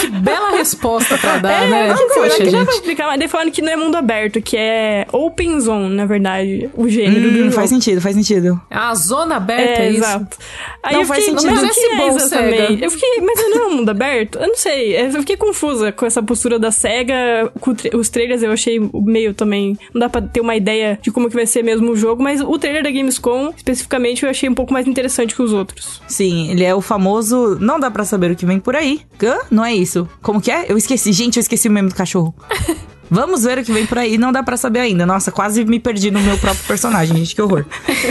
Que 0.00 0.06
bela 0.08 0.50
resposta 0.56 1.18
pra 1.18 1.38
dar, 1.38 1.64
é, 1.64 1.68
né? 1.68 1.88
não, 1.88 2.08
Poxa, 2.08 2.36
que 2.38 2.44
dá 2.44 2.50
pra 2.50 2.60
gente. 2.64 2.74
explicar, 2.74 3.06
mas 3.06 3.18
daí 3.18 3.28
falando 3.28 3.50
que 3.50 3.60
não 3.60 3.72
é 3.72 3.76
mundo 3.76 3.96
aberto, 3.96 4.40
que 4.40 4.56
é 4.56 5.06
open 5.12 5.60
zone, 5.60 5.94
na 5.94 6.06
verdade, 6.06 6.70
o 6.74 6.88
gênero 6.88 7.30
do 7.30 7.38
Hum, 7.38 7.42
jogo. 7.44 7.52
faz 7.52 7.70
sentido, 7.70 8.00
faz 8.00 8.16
sentido. 8.16 8.60
A 8.70 8.94
zona 8.94 9.36
aberta 9.36 9.82
é, 9.82 9.86
É, 9.86 9.90
isso. 9.90 9.98
exato. 9.98 10.36
Aí 10.82 10.94
Não 10.94 11.00
eu 11.02 11.06
faz 11.06 11.24
fiquei, 11.24 11.38
sentido. 11.40 11.60
mas 11.62 11.74
que 11.74 11.80
é 11.84 11.96
bom, 11.96 12.16
exatamente? 12.16 12.66
SEGA. 12.68 12.84
Eu 12.84 12.90
fiquei, 12.90 13.20
mas 13.20 13.38
não 13.50 13.62
é 13.62 13.66
um 13.66 13.74
mundo 13.76 13.88
aberto? 13.90 14.38
Eu 14.38 14.48
não 14.48 14.56
sei. 14.56 14.96
Eu 14.98 15.10
fiquei 15.12 15.36
confusa 15.36 15.92
com 15.92 16.06
essa 16.06 16.22
postura 16.22 16.58
da 16.58 16.70
SEGA. 16.70 17.52
Os 17.94 18.08
trailers 18.08 18.42
eu 18.42 18.52
achei 18.52 18.80
meio 18.94 19.34
também. 19.34 19.76
Não 19.92 20.00
dá 20.00 20.08
pra 20.08 20.22
ter 20.22 20.40
uma 20.40 20.56
ideia 20.56 20.98
de 21.02 21.10
como 21.10 21.28
que 21.28 21.34
vai 21.34 21.46
ser 21.46 21.62
mesmo 21.62 21.90
o 21.90 21.96
jogo, 21.96 22.22
mas 22.22 22.40
o 22.40 22.58
trailer 22.58 22.82
da 22.82 22.90
Gamescom, 22.90 23.52
especificamente, 23.56 24.24
eu 24.30 24.32
achei 24.32 24.48
um 24.48 24.54
pouco 24.54 24.72
mais 24.72 24.86
interessante 24.86 25.34
que 25.34 25.42
os 25.42 25.52
outros. 25.52 26.00
Sim, 26.06 26.50
ele 26.50 26.64
é 26.64 26.74
o 26.74 26.80
famoso. 26.80 27.58
Não 27.60 27.78
dá 27.78 27.90
pra 27.90 28.04
saber 28.04 28.30
o 28.30 28.36
que 28.36 28.46
vem 28.46 28.60
por 28.60 28.76
aí. 28.76 29.02
Hã? 29.22 29.38
Não 29.50 29.64
é 29.64 29.74
isso. 29.74 30.08
Como 30.22 30.40
que 30.40 30.50
é? 30.50 30.70
Eu 30.70 30.78
esqueci. 30.78 31.12
Gente, 31.12 31.36
eu 31.36 31.40
esqueci 31.40 31.68
o 31.68 31.72
meme 31.72 31.88
do 31.88 31.94
cachorro. 31.94 32.34
Vamos 33.10 33.44
ver 33.44 33.58
o 33.58 33.64
que 33.64 33.72
vem 33.72 33.86
por 33.86 33.98
aí. 33.98 34.16
Não 34.16 34.32
dá 34.32 34.42
pra 34.42 34.56
saber 34.56 34.80
ainda. 34.80 35.04
Nossa, 35.04 35.32
quase 35.32 35.64
me 35.64 35.80
perdi 35.80 36.10
no 36.10 36.20
meu 36.20 36.38
próprio 36.38 36.64
personagem, 36.64 37.16
gente. 37.16 37.34
Que 37.34 37.42
horror. 37.42 37.64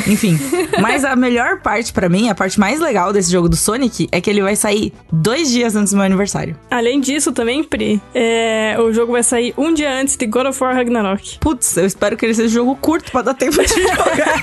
Enfim. 0.08 0.38
Mas 0.82 1.06
a 1.06 1.16
melhor 1.16 1.62
parte 1.62 1.94
pra 1.94 2.10
mim, 2.10 2.30
a 2.30 2.36
parte 2.36 2.60
mais 2.60 2.80
legal 2.80 3.14
desse 3.14 3.32
jogo 3.32 3.48
do 3.48 3.56
Sonic, 3.56 4.08
é 4.12 4.20
que 4.20 4.30
ele 4.30 4.42
vai 4.42 4.56
sair 4.56 4.94
dois 5.12 5.50
dias 5.50 5.76
antes 5.76 5.94
do 5.94 5.98
meu 5.98 6.06
aniversário. 6.06 6.56
Além 6.70 7.00
disso, 7.00 7.32
também, 7.32 7.64
Pri, 7.64 8.02
é, 8.14 8.76
o 8.80 8.92
jogo 8.92 9.14
vai 9.14 9.24
sair 9.24 9.54
um 9.58 9.74
dia 9.74 9.92
antes 9.92 10.16
de 10.16 10.26
God 10.26 10.48
of 10.48 10.64
War 10.64 10.76
Ragnarok. 10.76 11.38
Putz, 11.40 11.78
eu 11.78 11.86
espero 11.86 12.18
que 12.18 12.26
ele 12.26 12.34
seja 12.34 12.50
um 12.50 12.66
jogo 12.66 12.76
curto 12.76 13.12
pra 13.12 13.22
dar 13.22 13.34
tempo 13.34 13.62
de 13.62 13.82
jogar. 13.82 14.42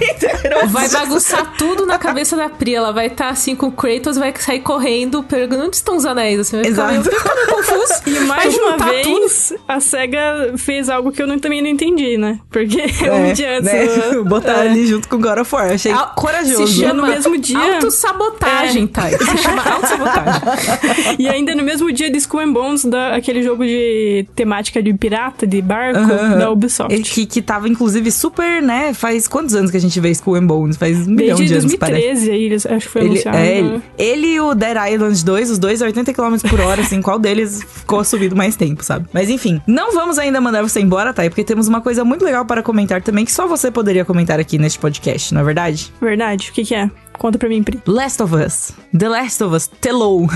Vai 0.68 0.88
bagunçar 0.88 1.54
tudo 1.56 1.86
na 1.86 1.98
cabeça 1.98 2.36
da 2.36 2.48
Pri. 2.48 2.74
Ela 2.74 2.92
vai 2.92 3.06
estar 3.06 3.28
assim 3.28 3.54
com 3.54 3.66
o 3.66 3.72
Kratos, 3.72 4.16
vai 4.16 4.32
sair 4.38 4.60
correndo, 4.60 5.22
perguntando 5.22 5.66
onde 5.66 5.76
estão 5.76 5.96
os 5.96 6.04
anéis. 6.04 6.40
Assim, 6.40 6.56
vai 6.56 6.64
ficar 6.66 6.86
meio, 6.88 7.00
Exato. 7.00 7.16
fica 7.16 7.34
meio 7.34 7.46
confuso. 7.48 7.94
E 8.06 8.20
mais 8.20 8.56
uma 8.56 8.76
vez, 8.76 9.52
a 9.68 9.80
SEGA 9.80 10.45
fez 10.56 10.88
algo 10.88 11.12
que 11.12 11.22
eu 11.22 11.26
não- 11.26 11.38
também 11.38 11.60
não 11.62 11.68
entendi, 11.68 12.16
né? 12.16 12.38
Porque 12.50 12.78
É, 13.04 13.12
um 13.12 13.32
dia 13.32 13.58
antes. 13.58 13.64
né? 13.72 13.86
do- 14.12 14.24
Botar 14.36 14.64
é. 14.64 14.68
ali 14.68 14.86
junto 14.86 15.08
com 15.08 15.20
God 15.20 15.38
of 15.38 15.54
War. 15.54 15.72
Achei 15.72 15.92
Au- 15.92 16.14
corajoso. 16.14 16.66
Se 16.66 16.80
chama 16.80 16.94
No 16.94 17.06
mesmo 17.06 17.38
dia- 17.38 17.74
Autossabotagem, 17.76 18.84
É. 18.84 18.86
Thay. 18.86 19.10
Se 19.18 19.38
chama 19.38 19.62
autossabotagem. 19.68 21.16
E 21.18 21.28
ainda 21.28 21.54
no 21.54 21.62
mesmo 21.62 21.90
dia 21.92 22.10
de 22.10 22.18
Skull 22.18 22.40
and 22.40 22.52
Bones, 22.52 22.84
da, 22.84 23.14
aquele 23.14 23.42
jogo 23.42 23.64
de 23.64 24.26
temática 24.34 24.82
de 24.82 24.92
pirata, 24.94 25.46
de 25.46 25.60
barco, 25.62 26.00
da 26.38 26.50
Ubisoft. 26.50 26.94
E 26.94 27.02
Que, 27.02 27.26
que 27.26 27.42
tava, 27.42 27.68
inclusive, 27.68 28.10
super, 28.10 28.62
né? 28.62 28.92
Faz 28.94 29.26
quantos 29.28 29.54
anos 29.54 29.70
que 29.70 29.76
a 29.76 29.80
gente 29.80 29.98
vê 30.00 30.10
Skull 30.10 30.36
and 30.36 30.46
Bones? 30.46 30.76
Faz 30.76 31.06
um 31.06 31.12
milhão 31.12 31.36
de 31.36 31.52
anos, 31.54 31.74
parece. 31.76 32.02
2013 32.26 32.30
aí, 32.30 32.42
eles- 32.44 32.66
acho 32.66 32.86
que 32.86 32.92
foi 32.92 33.02
Ele, 33.02 33.10
anunciado. 33.10 33.36
é, 33.38 33.40
né? 33.40 33.48
ele, 33.58 33.82
ele 33.98 34.26
e 34.34 34.40
o 34.40 34.54
Dead 34.54 34.76
Island 34.92 35.24
2, 35.24 35.50
os 35.50 35.58
dois 35.58 35.80
a 35.82 35.86
80 35.86 36.12
km 36.12 36.36
por 36.48 36.60
hora, 36.60 36.82
assim, 36.82 37.00
qual 37.00 37.18
deles 37.18 37.62
ficou 37.62 38.02
subido 38.04 38.34
mais 38.36 38.56
tempo, 38.56 38.82
sabe? 38.84 39.06
Mas 39.12 39.28
enfim, 39.30 39.60
não 39.66 39.92
vamos 39.92 40.18
ainda 40.18 40.35
mandar 40.40 40.62
você 40.62 40.80
embora, 40.80 41.12
tá? 41.12 41.22
Porque 41.24 41.44
temos 41.44 41.68
uma 41.68 41.80
coisa 41.80 42.04
muito 42.04 42.24
legal 42.24 42.44
para 42.44 42.62
comentar 42.62 43.02
também, 43.02 43.24
que 43.24 43.32
só 43.32 43.46
você 43.46 43.70
poderia 43.70 44.04
comentar 44.04 44.38
aqui 44.38 44.58
neste 44.58 44.78
podcast, 44.78 45.32
não 45.34 45.40
é 45.40 45.44
verdade? 45.44 45.92
Verdade, 46.00 46.50
o 46.50 46.52
que 46.52 46.64
que 46.64 46.74
é? 46.74 46.90
Conta 47.18 47.38
pra 47.38 47.48
mim, 47.48 47.62
Pri. 47.62 47.80
Last 47.86 48.22
of 48.22 48.34
Us. 48.34 48.72
The 48.96 49.08
Last 49.08 49.42
of 49.42 49.54
Us. 49.54 49.66
Telou. 49.80 50.26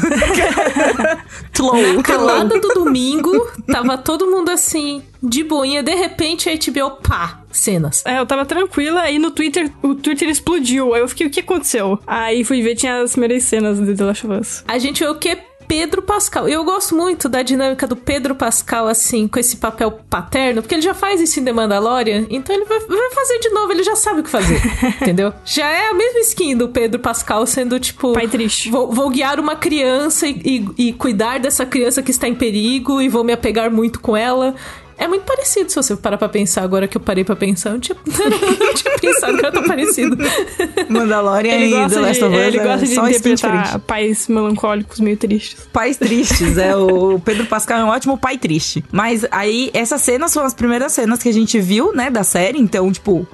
Telou. 1.52 1.94
Na 1.94 2.02
calada 2.02 2.58
do 2.58 2.68
domingo, 2.68 3.50
tava 3.66 3.98
todo 3.98 4.30
mundo 4.30 4.50
assim, 4.50 5.02
de 5.22 5.44
boinha. 5.44 5.82
De 5.82 5.94
repente, 5.94 6.48
a 6.48 6.54
HBO, 6.54 6.96
pá, 7.02 7.40
cenas. 7.50 8.02
É, 8.06 8.18
eu 8.18 8.26
tava 8.26 8.46
tranquila, 8.46 9.02
aí 9.02 9.18
no 9.18 9.30
Twitter, 9.30 9.70
o 9.82 9.94
Twitter 9.94 10.28
explodiu. 10.28 10.94
Aí 10.94 11.02
eu 11.02 11.08
fiquei, 11.08 11.26
o 11.26 11.30
que 11.30 11.40
aconteceu? 11.40 11.98
Aí 12.06 12.44
fui 12.44 12.62
ver, 12.62 12.74
tinha 12.74 13.02
as 13.02 13.12
primeiras 13.12 13.42
cenas 13.44 13.78
de 13.78 13.94
The 13.94 14.04
Last 14.04 14.26
of 14.26 14.40
Us. 14.40 14.64
A 14.66 14.78
gente 14.78 15.04
o 15.04 15.14
que? 15.16 15.49
Pedro 15.70 16.02
Pascal. 16.02 16.48
Eu 16.48 16.64
gosto 16.64 16.96
muito 16.96 17.28
da 17.28 17.42
dinâmica 17.42 17.86
do 17.86 17.94
Pedro 17.94 18.34
Pascal, 18.34 18.88
assim, 18.88 19.28
com 19.28 19.38
esse 19.38 19.56
papel 19.56 19.92
paterno, 20.10 20.62
porque 20.62 20.74
ele 20.74 20.82
já 20.82 20.92
faz 20.94 21.20
isso 21.20 21.38
em 21.38 21.44
The 21.44 21.52
Mandalorian, 21.52 22.26
então 22.28 22.52
ele 22.56 22.64
vai, 22.64 22.80
vai 22.80 23.10
fazer 23.12 23.38
de 23.38 23.50
novo, 23.50 23.70
ele 23.70 23.84
já 23.84 23.94
sabe 23.94 24.18
o 24.18 24.24
que 24.24 24.30
fazer, 24.30 24.60
entendeu? 25.00 25.32
Já 25.44 25.68
é 25.70 25.88
a 25.90 25.94
mesma 25.94 26.18
skin 26.22 26.56
do 26.56 26.68
Pedro 26.70 26.98
Pascal 26.98 27.46
sendo, 27.46 27.78
tipo... 27.78 28.12
Pai 28.12 28.26
triste. 28.26 28.68
Vou, 28.68 28.90
vou 28.90 29.08
guiar 29.10 29.38
uma 29.38 29.54
criança 29.54 30.26
e, 30.26 30.40
e- 30.76 30.88
e 30.88 30.92
cuidar 30.92 31.38
dessa 31.38 31.64
criança 31.64 32.02
que 32.02 32.10
está 32.10 32.26
em 32.26 32.34
perigo 32.34 33.00
e 33.00 33.08
vou 33.08 33.22
me 33.22 33.32
apegar 33.32 33.70
muito 33.70 34.00
com 34.00 34.16
ela. 34.16 34.56
É 35.00 35.08
muito 35.08 35.24
parecido, 35.24 35.70
se 35.70 35.76
você 35.76 35.96
parar 35.96 36.18
pra 36.18 36.28
pensar 36.28 36.62
agora 36.62 36.86
que 36.86 36.94
eu 36.94 37.00
parei 37.00 37.24
pra 37.24 37.34
pensar. 37.34 37.70
Eu 37.70 37.72
não 37.72 37.80
tinha, 37.80 37.96
eu 38.06 38.66
não 38.66 38.74
tinha 38.74 38.98
pensado 38.98 39.38
que 39.38 39.46
era 39.46 39.50
tão 39.50 39.64
parecido. 39.64 40.14
Mandalorian 40.90 41.54
Ele 41.54 41.68
e 41.68 41.70
The 41.70 41.86
de, 41.86 41.94
Last 41.96 42.24
of 42.24 42.36
Us 42.36 42.42
ele 42.42 42.58
é 42.58 42.62
gosta 42.62 42.86
de 42.86 42.94
só 42.94 43.08
skin 43.08 43.32
interpretar 43.32 43.78
pais 43.78 44.28
melancólicos 44.28 45.00
meio 45.00 45.16
tristes. 45.16 45.66
Pais 45.72 45.96
tristes, 45.98 46.58
é. 46.58 46.76
O 46.76 47.18
Pedro 47.18 47.46
Pascal 47.46 47.80
é 47.80 47.84
um 47.84 47.88
ótimo 47.88 48.18
pai 48.18 48.36
triste. 48.36 48.84
Mas 48.92 49.24
aí, 49.30 49.70
essas 49.72 50.02
cenas 50.02 50.34
foram 50.34 50.46
as 50.46 50.52
primeiras 50.52 50.92
cenas 50.92 51.22
que 51.22 51.30
a 51.30 51.32
gente 51.32 51.58
viu, 51.58 51.94
né, 51.94 52.10
da 52.10 52.22
série. 52.22 52.58
Então, 52.58 52.92
tipo, 52.92 53.26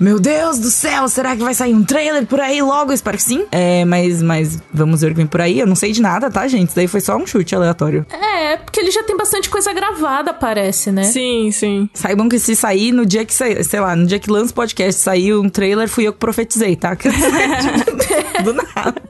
meu 0.00 0.18
Deus 0.18 0.58
do 0.58 0.70
céu, 0.70 1.08
será 1.08 1.36
que 1.36 1.42
vai 1.42 1.54
sair 1.54 1.74
um 1.74 1.84
trailer 1.84 2.26
por 2.26 2.40
aí 2.40 2.60
logo? 2.60 2.90
Eu 2.90 2.94
espero 2.94 3.16
que 3.16 3.22
sim. 3.22 3.46
É, 3.50 3.84
mas, 3.84 4.22
mas 4.22 4.58
vamos 4.72 5.00
ver 5.00 5.08
o 5.08 5.10
que 5.10 5.16
vem 5.16 5.26
por 5.26 5.40
aí. 5.40 5.58
Eu 5.58 5.66
não 5.66 5.76
sei 5.76 5.92
de 5.92 6.02
nada, 6.02 6.30
tá, 6.30 6.46
gente? 6.48 6.68
Isso 6.68 6.76
daí 6.76 6.88
foi 6.88 7.00
só 7.00 7.16
um 7.16 7.26
chute 7.26 7.54
aleatório. 7.54 8.06
É, 8.10 8.56
porque 8.56 8.80
ele 8.80 8.90
já 8.90 9.02
tem 9.02 9.16
bastante 9.16 9.48
coisa 9.48 9.72
gravada, 9.72 10.32
parece, 10.32 10.90
né? 10.90 11.04
Sim, 11.04 11.50
sim. 11.50 11.88
Saibam 11.94 12.28
que 12.28 12.38
se 12.38 12.54
sair 12.56 12.92
no 12.92 13.06
dia 13.06 13.24
que, 13.24 13.34
sei 13.34 13.80
lá, 13.80 13.96
no 13.96 14.06
dia 14.06 14.18
que 14.18 14.30
lança 14.30 14.52
o 14.52 14.54
podcast, 14.54 15.00
saiu 15.00 15.40
um 15.40 15.48
trailer, 15.48 15.88
fui 15.88 16.06
eu 16.06 16.12
que 16.12 16.18
profetizei, 16.18 16.76
tá? 16.76 16.96
do 18.42 18.52
nada. 18.52 19.02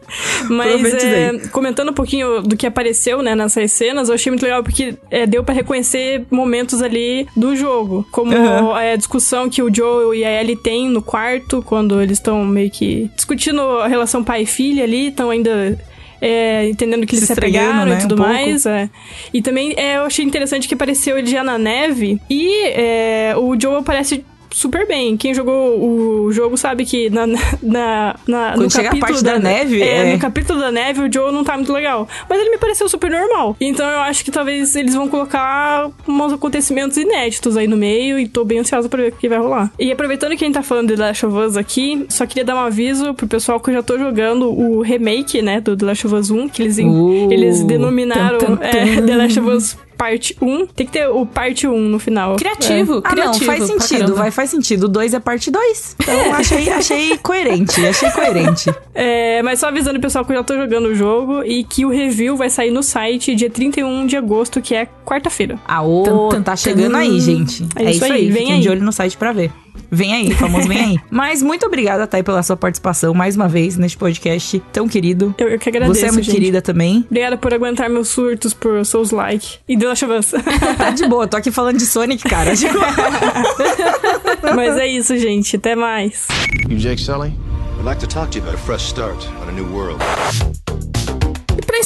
Mas 0.48 0.94
é, 1.04 1.38
comentando 1.50 1.90
um 1.90 1.94
pouquinho 1.94 2.42
do 2.42 2.56
que 2.56 2.66
apareceu, 2.66 3.22
né, 3.22 3.34
nessas 3.34 3.72
cenas, 3.72 4.08
eu 4.08 4.14
achei 4.14 4.30
muito 4.30 4.42
legal 4.42 4.62
porque 4.62 4.94
é, 5.10 5.26
deu 5.26 5.42
pra 5.44 5.54
reconhecer 5.54 6.24
momentos 6.30 6.82
ali 6.82 7.26
do 7.36 7.54
jogo. 7.56 8.06
Como 8.10 8.34
Uhum. 8.34 8.74
a 8.74 8.96
discussão 8.96 9.48
que 9.48 9.62
o 9.62 9.74
Joel 9.74 10.14
e 10.14 10.24
a 10.24 10.40
Ellie 10.40 10.56
têm 10.56 10.88
no 10.88 11.00
quarto, 11.02 11.62
quando 11.62 12.00
eles 12.00 12.18
estão 12.18 12.44
meio 12.44 12.70
que 12.70 13.10
discutindo 13.14 13.60
a 13.60 13.86
relação 13.86 14.22
pai 14.24 14.42
e 14.42 14.46
filha 14.46 14.84
ali, 14.84 15.08
estão 15.08 15.30
ainda... 15.30 15.78
é, 16.20 16.68
entendendo 16.68 17.06
que 17.06 17.14
eles 17.14 17.26
Se 17.26 17.34
se, 17.34 17.38
apegaram 17.38 17.84
né, 17.84 17.98
e 17.98 18.00
tudo 18.02 18.14
um 18.14 18.18
mais. 18.18 18.64
é. 18.66 18.88
E 19.32 19.42
também 19.42 19.74
é, 19.76 19.96
eu 19.98 20.02
achei 20.02 20.24
interessante 20.24 20.66
que 20.66 20.74
apareceu 20.74 21.18
ele 21.18 21.26
já 21.26 21.44
na 21.44 21.58
neve 21.58 22.18
e 22.30 22.64
é, 22.68 23.34
o 23.36 23.58
Joel 23.60 23.82
parece 23.82 24.24
super 24.54 24.86
bem. 24.86 25.16
Quem 25.16 25.34
jogou 25.34 26.24
o 26.24 26.32
jogo 26.32 26.56
sabe 26.56 26.84
que 26.84 27.10
na, 27.10 27.26
na, 27.26 28.16
na 28.26 28.52
Quando 28.52 28.62
no 28.62 28.70
chega 28.70 28.88
a 28.88 28.90
capítulo 28.92 29.12
parte 29.12 29.24
da 29.24 29.38
neve, 29.38 29.82
é, 29.82 30.10
é. 30.10 30.12
no 30.12 30.18
capítulo 30.18 30.60
da 30.60 30.70
neve 30.70 31.02
o 31.02 31.12
Joe 31.12 31.32
não 31.32 31.44
tá 31.44 31.56
muito 31.56 31.72
legal. 31.72 32.08
Mas 32.28 32.40
ele 32.40 32.50
me 32.50 32.58
pareceu 32.58 32.88
super 32.88 33.10
normal. 33.10 33.56
Então 33.60 33.86
eu 33.86 34.00
acho 34.00 34.24
que 34.24 34.30
talvez 34.30 34.74
eles 34.76 34.94
vão 34.94 35.08
colocar 35.08 35.90
uns 36.06 36.32
acontecimentos 36.32 36.96
inéditos 36.96 37.56
aí 37.56 37.66
no 37.66 37.76
meio 37.76 38.18
e 38.18 38.28
tô 38.28 38.44
bem 38.44 38.60
ansiosa 38.60 38.88
pra 38.88 39.02
ver 39.02 39.12
o 39.12 39.16
que 39.16 39.28
vai 39.28 39.38
rolar. 39.38 39.70
E 39.78 39.90
aproveitando 39.90 40.36
que 40.36 40.44
a 40.44 40.46
gente 40.46 40.54
tá 40.54 40.62
falando 40.62 40.88
de 40.88 40.96
The 40.96 41.02
Last 41.02 41.26
of 41.26 41.36
Us 41.36 41.56
aqui, 41.56 42.06
só 42.08 42.24
queria 42.24 42.44
dar 42.44 42.54
um 42.54 42.60
aviso 42.60 43.12
pro 43.14 43.26
pessoal 43.26 43.58
que 43.58 43.70
eu 43.70 43.74
já 43.74 43.82
tô 43.82 43.98
jogando 43.98 44.48
o 44.48 44.80
remake, 44.82 45.42
né, 45.42 45.60
do 45.60 45.76
The 45.76 45.86
Last 45.86 46.06
of 46.06 46.14
Us 46.14 46.30
1, 46.30 46.48
que 46.48 46.62
eles, 46.62 46.78
Uh, 46.78 47.32
eles 47.32 47.64
denominaram 47.64 48.38
tum. 48.38 48.58
é, 48.60 49.00
The 49.00 49.16
Last 49.16 49.40
of 49.40 49.50
Us 49.50 49.76
parte 49.96 50.36
1. 50.40 50.66
Tem 50.66 50.86
que 50.86 50.92
ter 50.92 51.08
o 51.08 51.24
parte 51.26 51.66
1 51.66 51.78
no 51.88 51.98
final. 51.98 52.36
Criativo, 52.36 53.00
Ah, 53.04 53.10
criativo. 53.10 53.44
não, 53.46 53.58
faz 53.58 53.64
sentido, 53.66 54.14
vai, 54.14 54.30
faz 54.30 54.50
sentido. 54.50 54.84
O 54.84 54.88
2 54.88 55.14
é 55.14 55.20
parte 55.20 55.50
2. 55.50 55.96
Então 56.00 56.34
achei, 56.34 56.68
achei 56.70 57.18
coerente, 57.18 57.84
achei 57.86 58.10
coerente. 58.10 58.72
É, 58.94 59.42
mas 59.42 59.60
só 59.60 59.68
avisando 59.68 59.98
o 59.98 60.02
pessoal 60.02 60.24
que 60.24 60.32
eu 60.32 60.36
já 60.36 60.42
tô 60.44 60.54
jogando 60.56 60.86
o 60.86 60.94
jogo 60.94 61.42
e 61.44 61.64
que 61.64 61.84
o 61.84 61.88
review 61.90 62.36
vai 62.36 62.50
sair 62.50 62.70
no 62.70 62.82
site 62.82 63.34
dia 63.34 63.50
31 63.50 64.06
de 64.06 64.16
agosto, 64.16 64.60
que 64.60 64.74
é 64.74 64.86
quarta-feira. 65.04 65.58
Ah, 65.66 65.80
tum, 65.82 66.42
tá 66.42 66.54
chegando 66.56 66.96
aí, 66.96 67.18
gente. 67.20 67.66
É 67.76 67.82
É, 67.84 67.90
isso 67.90 67.96
isso 67.96 68.04
aí, 68.04 68.12
aí, 68.12 68.30
vem 68.30 68.42
fiquem 68.42 68.54
aí. 68.56 68.60
de 68.60 68.68
olho 68.68 68.82
no 68.82 68.92
site 68.92 69.16
pra 69.16 69.32
ver. 69.32 69.50
Vem 69.94 70.12
aí, 70.12 70.34
famoso 70.34 70.68
vem 70.68 70.78
aí. 70.78 70.98
Mas 71.10 71.42
muito 71.42 71.66
obrigada, 71.66 72.06
Thay, 72.06 72.22
pela 72.22 72.42
sua 72.42 72.56
participação 72.56 73.14
mais 73.14 73.36
uma 73.36 73.48
vez 73.48 73.76
neste 73.76 73.96
podcast 73.96 74.60
tão 74.72 74.88
querido. 74.88 75.34
Eu, 75.38 75.48
eu 75.48 75.58
que 75.58 75.68
agradeço, 75.68 76.00
Você 76.00 76.06
é 76.06 76.12
muito 76.12 76.24
gente. 76.24 76.34
querida 76.34 76.60
também. 76.60 77.04
Obrigada 77.08 77.36
por 77.36 77.54
aguentar 77.54 77.88
meus 77.88 78.08
surtos, 78.08 78.52
por 78.52 78.84
seus 78.84 79.10
likes. 79.10 79.58
E 79.68 79.76
The 79.78 79.86
Last 79.86 80.04
of 80.04 80.14
Us. 80.14 80.32
Tá 80.76 80.90
de 80.90 81.06
boa, 81.06 81.26
tô 81.26 81.36
aqui 81.36 81.50
falando 81.50 81.78
de 81.78 81.86
Sonic, 81.86 82.28
cara. 82.28 82.52
Mas 84.54 84.76
é 84.76 84.86
isso, 84.88 85.16
gente. 85.16 85.56
Até 85.56 85.76
mais. 85.76 86.26
You 86.68 86.76
Jake 86.78 87.00
Sully? 87.00 87.32
I'd 87.78 87.84
like 87.84 88.00
to 88.00 88.06
talk 88.06 88.30
to 88.32 88.38
you 88.38 88.44
about 88.44 88.56
a 88.56 88.64
fresh 88.64 88.82
start 88.82 89.26
on 89.42 89.48
a 89.48 89.52
new 89.52 89.66
world. 89.72 90.00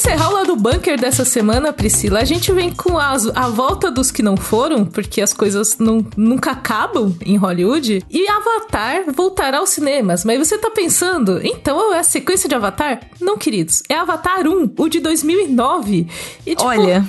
Encerrar 0.09 0.29
o 0.29 0.33
lado 0.33 0.55
bunker 0.55 0.99
dessa 0.99 1.23
semana, 1.23 1.71
Priscila, 1.71 2.19
a 2.21 2.25
gente 2.25 2.51
vem 2.51 2.71
com 2.73 2.97
as- 2.97 3.27
a 3.35 3.47
volta 3.47 3.91
dos 3.91 4.09
que 4.09 4.23
não 4.23 4.35
foram, 4.35 4.83
porque 4.83 5.21
as 5.21 5.33
coisas 5.33 5.77
não, 5.77 6.03
nunca 6.17 6.49
acabam 6.51 7.15
em 7.23 7.37
Hollywood. 7.37 8.03
E 8.09 8.27
Avatar 8.27 9.03
voltará 9.13 9.59
aos 9.59 9.69
cinemas. 9.69 10.25
Mas 10.25 10.39
você 10.39 10.57
tá 10.57 10.71
pensando, 10.71 11.39
então 11.45 11.93
é 11.93 11.99
a 11.99 12.03
sequência 12.03 12.49
de 12.49 12.55
Avatar? 12.55 13.01
Não, 13.21 13.37
queridos. 13.37 13.83
É 13.87 13.93
Avatar 13.95 14.47
1, 14.47 14.71
o 14.77 14.89
de 14.89 14.99
2009. 14.99 16.07
E, 16.43 16.55
tipo, 16.55 16.63
olha, 16.67 17.05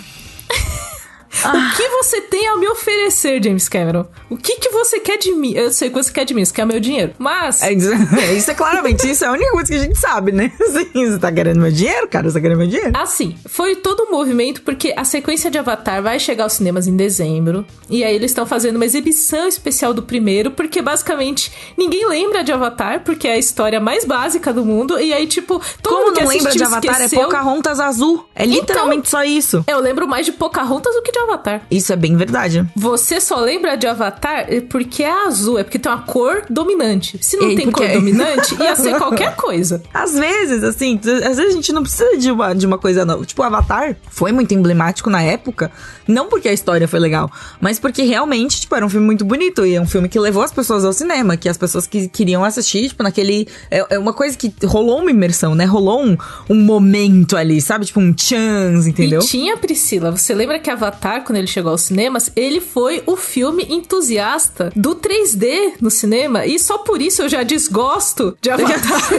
O 1.33 1.76
que 1.76 1.89
você 1.89 2.20
tem 2.22 2.49
a 2.49 2.57
me 2.57 2.66
oferecer, 2.68 3.43
James 3.43 3.68
Cameron? 3.68 4.05
O 4.28 4.37
que, 4.37 4.57
que 4.57 4.68
você 4.70 4.99
quer 5.01 5.16
de 5.16 5.33
mim? 5.33 5.53
Eu 5.55 5.70
sei 5.70 5.89
o 5.89 5.93
que 5.93 6.03
você 6.03 6.12
quer 6.12 6.24
de 6.24 6.35
mim, 6.35 6.45
você 6.45 6.53
quer 6.53 6.66
meu 6.66 6.81
dinheiro. 6.81 7.12
Mas. 7.18 7.62
é, 7.62 7.72
isso- 7.72 7.91
isso 8.37 8.51
é 8.51 8.55
claramente, 8.55 9.09
isso 9.09 9.24
é 9.24 9.28
a 9.28 9.33
única 9.33 9.51
coisa 9.53 9.68
que 9.68 9.74
a 9.74 9.78
gente 9.83 9.99
sabe, 9.99 10.33
né? 10.33 10.53
Assim, 10.61 10.87
você 10.93 11.18
tá 11.18 11.31
querendo 11.33 11.61
meu 11.61 11.70
dinheiro, 11.70 12.09
cara? 12.09 12.28
Você 12.28 12.35
tá 12.35 12.41
querendo 12.41 12.59
meu 12.59 12.66
dinheiro? 12.66 12.93
Assim, 12.95 13.37
foi 13.47 13.76
todo 13.76 14.05
um 14.05 14.11
movimento 14.11 14.62
porque 14.62 14.93
a 14.97 15.05
sequência 15.05 15.51
de 15.51 15.57
Avatar 15.59 16.03
vai 16.03 16.18
chegar 16.18 16.45
aos 16.45 16.55
cinemas 16.55 16.87
em 16.87 16.97
dezembro. 16.97 17.64
E 17.89 18.03
aí 18.05 18.14
eles 18.14 18.31
estão 18.33 18.45
fazendo 18.45 18.76
uma 18.76 18.85
exibição 18.85 19.47
especial 19.49 19.95
do 19.95 20.03
primeiro, 20.03 20.51
porque 20.51 20.83
basicamente 20.83 21.51
ninguém 21.76 22.07
lembra 22.09 22.43
de 22.43 22.53
Avatar, 22.53 23.01
porque 23.05 23.26
é 23.28 23.33
a 23.35 23.39
história 23.39 23.81
mais 23.81 24.05
básica 24.05 24.53
do 24.53 24.64
mundo. 24.64 24.99
E 24.99 25.12
aí, 25.12 25.26
tipo, 25.26 25.61
todo 25.83 25.93
Como 25.95 26.07
mundo 26.07 26.16
que 26.16 26.22
não 26.22 26.28
lembra 26.31 26.53
de 26.53 26.62
Avatar? 26.64 26.95
esqueceu. 26.97 27.20
É 27.20 27.24
Pocahontas 27.24 27.81
azul. 27.81 28.26
É 28.35 28.45
literalmente 28.45 29.09
só 29.09 29.22
isso. 29.24 29.64
Eu 29.66 29.81
lembro 29.81 30.07
mais 30.09 30.26
de 30.26 30.33
Pocahontas 30.33 30.95
do 30.95 31.03
que 31.03 31.12
de 31.12 31.18
Avatar. 31.21 31.62
Isso 31.71 31.93
é 31.93 31.97
bem 31.97 32.16
verdade. 32.16 32.66
Você 32.77 33.21
só 33.21 33.39
lembra 33.41 33.77
de 33.77 33.87
Avatar 33.87 34.47
porque 34.68 35.03
é 35.03 35.27
azul, 35.27 35.59
é 35.59 35.64
porque 35.64 35.79
tem 35.79 35.91
uma 35.91 36.03
cor 36.03 36.45
dominante. 36.49 37.18
Se 37.21 37.37
não 37.37 37.55
tem 37.55 37.71
porque- 37.71 37.87
cor 37.87 37.95
dominante, 37.97 38.55
ia 38.61 38.75
ser 38.77 38.97
qualquer 38.99 39.35
coisa. 39.37 39.83
Às 39.93 40.14
vezes, 40.14 40.62
assim, 40.64 40.99
às 41.05 41.37
vezes 41.37 41.53
a 41.53 41.57
gente 41.57 41.73
não 41.73 41.83
precisa 41.83 42.16
de 42.16 42.31
uma, 42.31 42.55
de 42.55 42.66
uma 42.66 42.79
coisa 42.79 43.05
nova. 43.05 43.25
Tipo, 43.25 43.43
Avatar 43.43 43.97
foi 44.11 44.33
muito 44.33 44.53
emblemático 44.55 45.09
na 45.11 45.23
época. 45.23 45.71
Não 46.07 46.29
porque 46.29 46.49
a 46.49 46.53
história 46.53 46.89
foi 46.89 46.99
legal, 46.99 47.31
mas 47.61 47.79
porque 47.79 48.03
realmente, 48.03 48.61
tipo, 48.62 48.75
era 48.75 48.85
um 48.85 48.89
filme 48.89 49.07
muito 49.07 49.25
bonito. 49.25 49.64
E 49.64 49.75
é 49.77 49.81
um 49.81 49.87
filme 49.87 50.09
que 50.09 50.18
levou 50.18 50.43
as 50.43 50.53
pessoas 50.53 50.85
ao 50.85 50.93
cinema, 50.93 51.37
que 51.37 51.49
as 51.49 51.57
pessoas 51.57 51.87
que 51.87 52.09
queriam 52.09 52.45
assistir, 52.45 52.89
tipo, 52.89 53.03
naquele. 53.03 53.47
É, 53.71 53.95
é 53.95 53.99
uma 53.99 54.12
coisa 54.12 54.37
que 54.37 54.53
rolou 54.64 54.99
uma 55.01 55.11
imersão, 55.11 55.55
né? 55.55 55.64
Rolou 55.64 56.05
um, 56.05 56.16
um 56.49 56.55
momento 56.62 57.37
ali, 57.37 57.61
sabe? 57.61 57.87
Tipo, 57.87 58.01
um 58.01 58.14
chance, 58.16 58.89
entendeu? 58.89 59.21
E 59.21 59.25
tinha 59.25 59.57
Priscila. 59.57 60.11
Você 60.11 60.35
lembra 60.35 60.59
que 60.59 60.68
Avatar, 60.71 61.09
quando 61.18 61.38
ele 61.38 61.46
chegou 61.46 61.72
aos 61.72 61.80
cinemas, 61.82 62.30
ele 62.36 62.61
foi 62.61 63.02
o 63.06 63.16
filme 63.16 63.66
entusiasta 63.68 64.70
do 64.76 64.94
3D 64.94 65.72
no 65.80 65.90
cinema. 65.90 66.46
E 66.46 66.58
só 66.58 66.78
por 66.78 67.00
isso 67.00 67.22
eu 67.22 67.28
já 67.28 67.42
desgosto 67.42 68.36
de 68.40 68.50
Avatar. 68.50 69.11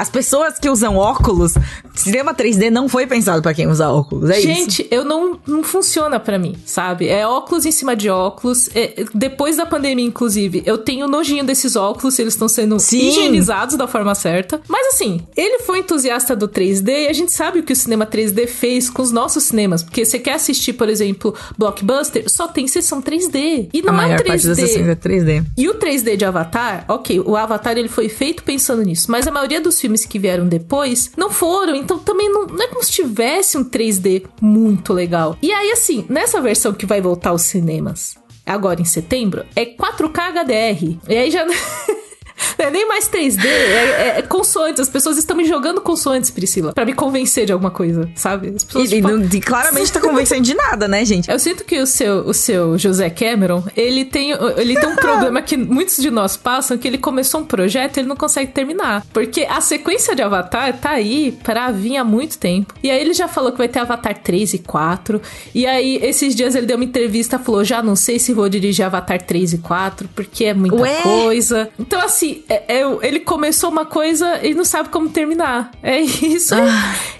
As 0.00 0.08
pessoas 0.08 0.58
que 0.58 0.70
usam 0.70 0.96
óculos, 0.96 1.52
cinema 1.94 2.34
3D 2.34 2.70
não 2.70 2.88
foi 2.88 3.06
pensado 3.06 3.42
pra 3.42 3.52
quem 3.52 3.68
usa 3.68 3.90
óculos. 3.90 4.30
É 4.30 4.38
isso. 4.38 4.46
Gente, 4.46 4.88
eu 4.90 5.04
não, 5.04 5.38
não 5.46 5.62
funciona 5.62 6.18
pra 6.18 6.38
mim, 6.38 6.56
sabe? 6.64 7.06
É 7.06 7.26
óculos 7.26 7.66
em 7.66 7.70
cima 7.70 7.94
de 7.94 8.08
óculos. 8.08 8.70
É, 8.74 9.04
depois 9.14 9.58
da 9.58 9.66
pandemia, 9.66 10.06
inclusive, 10.06 10.62
eu 10.64 10.78
tenho 10.78 11.06
nojinho 11.06 11.44
desses 11.44 11.76
óculos, 11.76 12.18
eles 12.18 12.32
estão 12.32 12.48
sendo 12.48 12.80
Sim. 12.80 13.08
higienizados 13.08 13.76
da 13.76 13.86
forma 13.86 14.14
certa. 14.14 14.58
Mas 14.66 14.94
assim, 14.94 15.20
ele 15.36 15.58
foi 15.64 15.80
entusiasta 15.80 16.34
do 16.34 16.48
3D 16.48 16.88
e 16.88 17.06
a 17.08 17.12
gente 17.12 17.30
sabe 17.30 17.58
o 17.58 17.62
que 17.62 17.74
o 17.74 17.76
cinema 17.76 18.06
3D 18.06 18.46
fez 18.46 18.88
com 18.88 19.02
os 19.02 19.12
nossos 19.12 19.44
cinemas. 19.44 19.82
Porque 19.82 20.06
você 20.06 20.18
quer 20.18 20.36
assistir, 20.36 20.72
por 20.72 20.88
exemplo, 20.88 21.34
Blockbuster, 21.58 22.24
só 22.26 22.48
tem 22.48 22.66
sessão 22.66 23.02
3D. 23.02 23.68
E 23.70 23.80
A 23.80 23.82
não 23.82 23.92
é 23.92 23.96
maior 23.98 24.20
3D. 24.20 24.26
parte 24.28 24.46
das 24.46 24.56
sessões 24.56 24.88
é 24.88 24.94
3D. 24.94 25.44
E 25.58 25.68
o 25.68 25.74
3D 25.74 26.16
de 26.16 26.24
Avatar, 26.24 26.86
ok, 26.88 27.20
o 27.20 27.36
Avatar 27.36 27.76
ele 27.76 27.88
foi 27.90 28.08
feito 28.08 28.42
pensando 28.42 28.82
nisso, 28.82 29.10
mas 29.10 29.26
a 29.26 29.30
maioria 29.30 29.60
dos 29.60 29.78
filmes 29.78 29.89
que 30.06 30.18
vieram 30.18 30.46
depois 30.46 31.10
não 31.16 31.30
foram, 31.30 31.74
então 31.74 31.98
também 31.98 32.30
não, 32.30 32.46
não 32.46 32.62
é 32.62 32.68
como 32.68 32.82
se 32.82 32.92
tivesse 32.92 33.56
um 33.56 33.64
3D 33.64 34.24
muito 34.40 34.92
legal. 34.92 35.36
E 35.42 35.52
aí, 35.52 35.70
assim, 35.72 36.04
nessa 36.08 36.40
versão 36.40 36.72
que 36.72 36.86
vai 36.86 37.00
voltar 37.00 37.30
aos 37.30 37.42
cinemas 37.42 38.16
agora 38.44 38.80
em 38.80 38.84
setembro, 38.84 39.44
é 39.54 39.64
4K 39.64 40.32
HDR. 40.32 40.98
E 41.08 41.16
aí 41.16 41.30
já. 41.30 41.46
Não 42.58 42.66
é 42.66 42.70
nem 42.70 42.86
mais 42.86 43.08
3D, 43.08 43.46
é, 43.46 43.50
é- 43.50 44.14
é 44.18 44.22
consoantes. 44.22 44.80
As 44.80 44.88
pessoas 44.88 45.16
estão 45.18 45.36
me 45.36 45.44
jogando 45.44 45.80
consoantes, 45.80 46.30
Priscila, 46.30 46.72
pra 46.72 46.84
me 46.84 46.92
convencer 46.92 47.46
de 47.46 47.52
alguma 47.52 47.70
coisa, 47.70 48.08
sabe? 48.14 48.52
As 48.54 48.64
pessoas, 48.64 48.90
E, 48.90 48.94
e 48.94 48.96
tipo, 48.96 49.08
não- 49.08 49.24
e 49.24 49.40
claramente 49.40 49.92
tá 49.92 50.00
convencendo 50.00 50.42
de 50.42 50.54
nada, 50.54 50.86
né, 50.88 51.04
gente? 51.04 51.30
eu 51.30 51.38
sinto 51.38 51.64
que 51.64 51.78
o 51.80 51.86
seu, 51.86 52.26
o 52.26 52.34
seu 52.34 52.76
José 52.78 53.08
Cameron, 53.10 53.62
ele 53.76 54.04
tem, 54.04 54.30
ele 54.56 54.78
tem 54.78 54.88
um 54.88 54.96
problema 54.96 55.42
que 55.42 55.56
muitos 55.56 55.96
de 55.96 56.10
nós 56.10 56.36
passam, 56.36 56.76
que 56.78 56.86
ele 56.88 56.98
começou 56.98 57.40
um 57.40 57.44
projeto 57.44 57.96
e 57.96 58.00
ele 58.00 58.08
não 58.08 58.16
consegue 58.16 58.52
terminar. 58.52 59.04
Porque 59.12 59.46
a 59.48 59.60
sequência 59.60 60.14
de 60.14 60.22
Avatar 60.22 60.76
tá 60.78 60.90
aí 60.90 61.32
pra 61.42 61.70
vir 61.70 61.96
há 61.96 62.04
muito 62.04 62.38
tempo. 62.38 62.74
E 62.82 62.90
aí 62.90 63.00
ele 63.00 63.12
já 63.14 63.28
falou 63.28 63.52
que 63.52 63.58
vai 63.58 63.68
ter 63.68 63.78
Avatar 63.80 64.14
3 64.22 64.54
e 64.54 64.58
4. 64.58 65.20
E 65.54 65.66
aí, 65.66 65.96
esses 66.02 66.34
dias 66.34 66.54
ele 66.54 66.66
deu 66.66 66.76
uma 66.76 66.84
entrevista 66.84 67.38
falou, 67.38 67.64
já 67.64 67.82
não 67.82 67.96
sei 67.96 68.18
se 68.18 68.32
vou 68.32 68.48
dirigir 68.48 68.84
Avatar 68.84 69.20
3 69.22 69.52
e 69.54 69.58
4, 69.58 70.08
porque 70.14 70.44
é 70.44 70.54
muita 70.54 70.76
Ué? 70.76 71.00
coisa. 71.02 71.68
Então, 71.78 72.00
assim, 72.00 72.29
é- 72.48 72.80
é- 72.80 72.98
ele 73.02 73.20
começou 73.20 73.70
uma 73.70 73.84
coisa 73.84 74.40
e 74.44 74.54
não 74.54 74.64
sabe 74.64 74.88
como 74.88 75.08
terminar. 75.08 75.70
É 75.82 76.00
isso. 76.00 76.54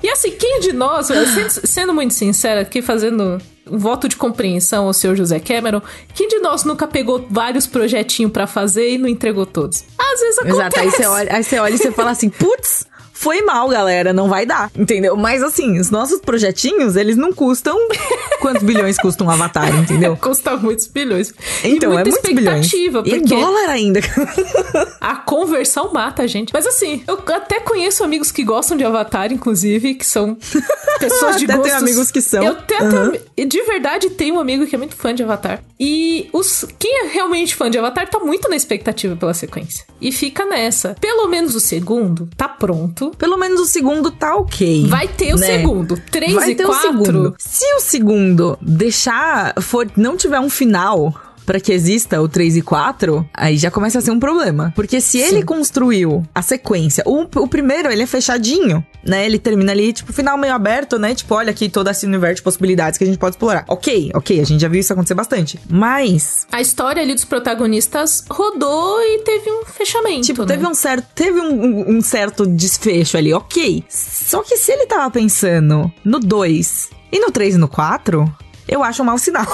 E 0.03 0.09
assim, 0.09 0.31
quem 0.33 0.61
de 0.61 0.73
nós, 0.73 1.07
sendo, 1.07 1.51
sendo 1.67 1.95
muito 1.95 2.15
sincera, 2.15 2.61
aqui 2.63 2.81
fazendo 2.83 3.39
um 3.71 3.79
voto 3.79 4.09
de 4.09 4.17
compreensão 4.17 4.87
ao 4.87 4.93
senhor 4.93 5.15
José 5.17 5.39
Cameron, 5.39 5.81
quem 6.15 6.27
de 6.29 6.39
nós 6.41 6.65
nunca 6.65 6.87
pegou 6.89 7.27
vários 7.31 7.67
projetinhos 7.67 8.33
pra 8.33 8.47
fazer 8.47 8.91
e 8.95 8.99
não 8.99 9.09
entregou 9.09 9.47
todos? 9.47 9.85
Às 9.99 10.21
vezes 10.21 10.39
acontece. 10.39 10.59
Exato, 10.61 10.81
aí 10.81 10.91
você 10.91 11.07
olha, 11.07 11.35
aí 11.37 11.45
você 11.45 11.59
olha 11.59 11.75
e 11.75 11.79
você 11.79 11.93
fala 11.93 12.11
assim, 12.11 12.29
putz, 12.29 12.87
foi 13.21 13.43
mal, 13.43 13.69
galera, 13.69 14.15
não 14.15 14.31
vai 14.31 14.47
dar, 14.47 14.71
entendeu? 14.75 15.15
Mas 15.15 15.43
assim, 15.43 15.79
os 15.79 15.91
nossos 15.91 16.21
projetinhos, 16.23 16.97
eles 16.97 17.19
não 17.19 17.35
custam 17.35 17.77
quantos 18.41 18.63
bilhões 18.63 18.97
custa 18.97 19.23
um 19.23 19.29
avatar, 19.29 19.69
entendeu? 19.79 20.17
Custa 20.17 20.57
muitos 20.57 20.87
bilhões. 20.87 21.35
Então, 21.63 21.91
e 21.91 21.95
muita 21.95 22.09
é 22.09 22.13
muitos 22.13 22.31
bilhões. 22.35 22.65
expectativa, 22.65 23.03
E 23.05 23.11
porque 23.19 23.35
dólar 23.35 23.69
ainda. 23.69 24.01
a 25.03 25.17
conversão 25.17 25.93
mata 25.93 26.23
a 26.23 26.27
gente. 26.27 26.51
Mas 26.51 26.67
assim, 26.67 27.03
eu 27.07 27.23
até 27.35 27.61
conheço 27.61 28.03
amigos 28.03 28.33
que 28.33 28.43
gostam 28.43 28.75
de 28.75 28.85
Avatar, 28.85 29.31
inclusive, 29.31 29.95
que 29.97 30.07
são 30.07 30.39
pessoas 30.99 31.37
de 31.37 31.45
Até 31.45 31.53
tenho 31.53 31.63
gostos... 31.63 31.83
amigos 31.83 32.11
que 32.11 32.23
são. 32.23 32.43
Eu 32.43 32.53
até 32.53 32.79
tenho- 32.79 33.21
de 33.49 33.63
verdade 33.65 34.09
tenho 34.11 34.37
um 34.37 34.41
amigo 34.41 34.67
que 34.67 34.75
é 34.75 34.79
muito 34.79 34.97
fã 34.97 35.15
de 35.15 35.23
Avatar. 35.23 35.63
E 35.79 36.31
os 36.33 36.65
quem 36.79 37.05
é 37.05 37.09
realmente 37.09 37.55
fã 37.55 37.71
de 37.71 37.77
Avatar 37.79 38.09
tá 38.09 38.19
muito 38.19 38.49
na 38.49 38.57
expectativa 38.57 39.15
pela 39.15 39.35
sequência. 39.35 39.85
E 40.01 40.11
fica 40.11 40.47
nessa. 40.47 40.97
Pelo 41.01 41.29
menos 41.29 41.55
o 41.55 41.61
segundo 41.61 42.29
tá 42.37 42.49
pronto. 42.49 43.10
Pelo 43.17 43.37
menos 43.37 43.61
o 43.61 43.67
segundo 43.67 44.11
tá 44.11 44.37
ok. 44.37 44.87
Vai 44.87 45.09
ter 45.09 45.35
o 45.35 45.39
né? 45.39 45.47
segundo. 45.47 46.01
Três 46.11 46.35
Vai 46.35 46.51
e 46.51 46.55
ter 46.55 46.65
quatro. 46.65 46.89
o 46.89 46.93
segundo. 47.05 47.35
Se 47.39 47.65
o 47.75 47.81
segundo 47.81 48.59
deixar, 48.61 49.55
for, 49.61 49.89
não 49.97 50.17
tiver 50.17 50.41
um 50.41 50.51
final 50.51 51.15
pra 51.51 51.59
que 51.59 51.73
exista 51.73 52.21
o 52.23 52.29
3 52.29 52.59
e 52.59 52.63
4, 52.63 53.29
aí 53.35 53.57
já 53.57 53.73
começa 53.73 53.99
a 53.99 54.01
ser 54.01 54.13
um 54.13 54.21
problema. 54.21 54.73
Porque 54.77 55.01
se 55.01 55.19
ele 55.19 55.43
construiu 55.43 56.23
a 56.33 56.43
sequência, 56.43 57.03
o, 57.05 57.23
o 57.23 57.49
primeiro 57.49 57.91
ele 57.91 58.05
é 58.05 58.07
fechadinho, 58.07 58.87
né? 59.05 59.27
Ele 59.27 59.37
termina 59.37 59.73
ali, 59.73 59.93
tipo, 59.93 60.13
final 60.13 60.39
meio 60.39 60.55
aberto, 60.55 60.97
né? 60.97 61.13
Tipo, 61.13 61.35
olha 61.35 61.51
aqui 61.51 61.69
todo 61.69 61.91
esse 61.91 62.07
universo 62.07 62.37
de 62.37 62.43
possibilidades 62.43 62.97
que 62.97 63.03
a 63.03 63.07
gente 63.09 63.19
pode 63.19 63.35
explorar. 63.35 63.65
Ok, 63.67 64.13
ok, 64.15 64.41
a 64.41 64.45
gente 64.45 64.61
já 64.61 64.69
viu 64.69 64.79
isso 64.79 64.93
acontecer 64.93 65.15
bastante. 65.15 65.59
Mas, 65.69 66.47
A 66.53 66.61
história 66.61 67.03
ali 67.03 67.15
dos 67.15 67.25
protagonistas 67.25 68.23
rodou 68.31 69.01
e 69.03 69.19
teve 69.25 69.51
um 69.51 69.65
fechamento. 69.65 70.21
tipo, 70.27 70.43
né? 70.43 70.55
teve 70.55 70.65
um 70.69 70.75
certo, 70.75 71.07
teve 71.17 71.41
um- 71.41 71.97
um 71.97 72.01
certo 72.01 72.47
desfecho 72.47 73.17
ali, 73.17 73.35
ok. 73.35 73.83
Só 73.89 74.45
que 74.45 74.57
se 74.57 74.71
ele 74.71 74.87
tava 74.87 75.11
pensando 75.11 75.91
no 76.05 76.21
2 76.21 76.91
e 77.11 77.19
no 77.19 77.33
3 77.33 77.57
e 77.57 77.59
no 77.59 77.67
4, 77.67 78.33
eu 78.71 78.85
acho 78.85 79.03
um 79.03 79.07
mau 79.07 79.19
sinal. 79.19 79.47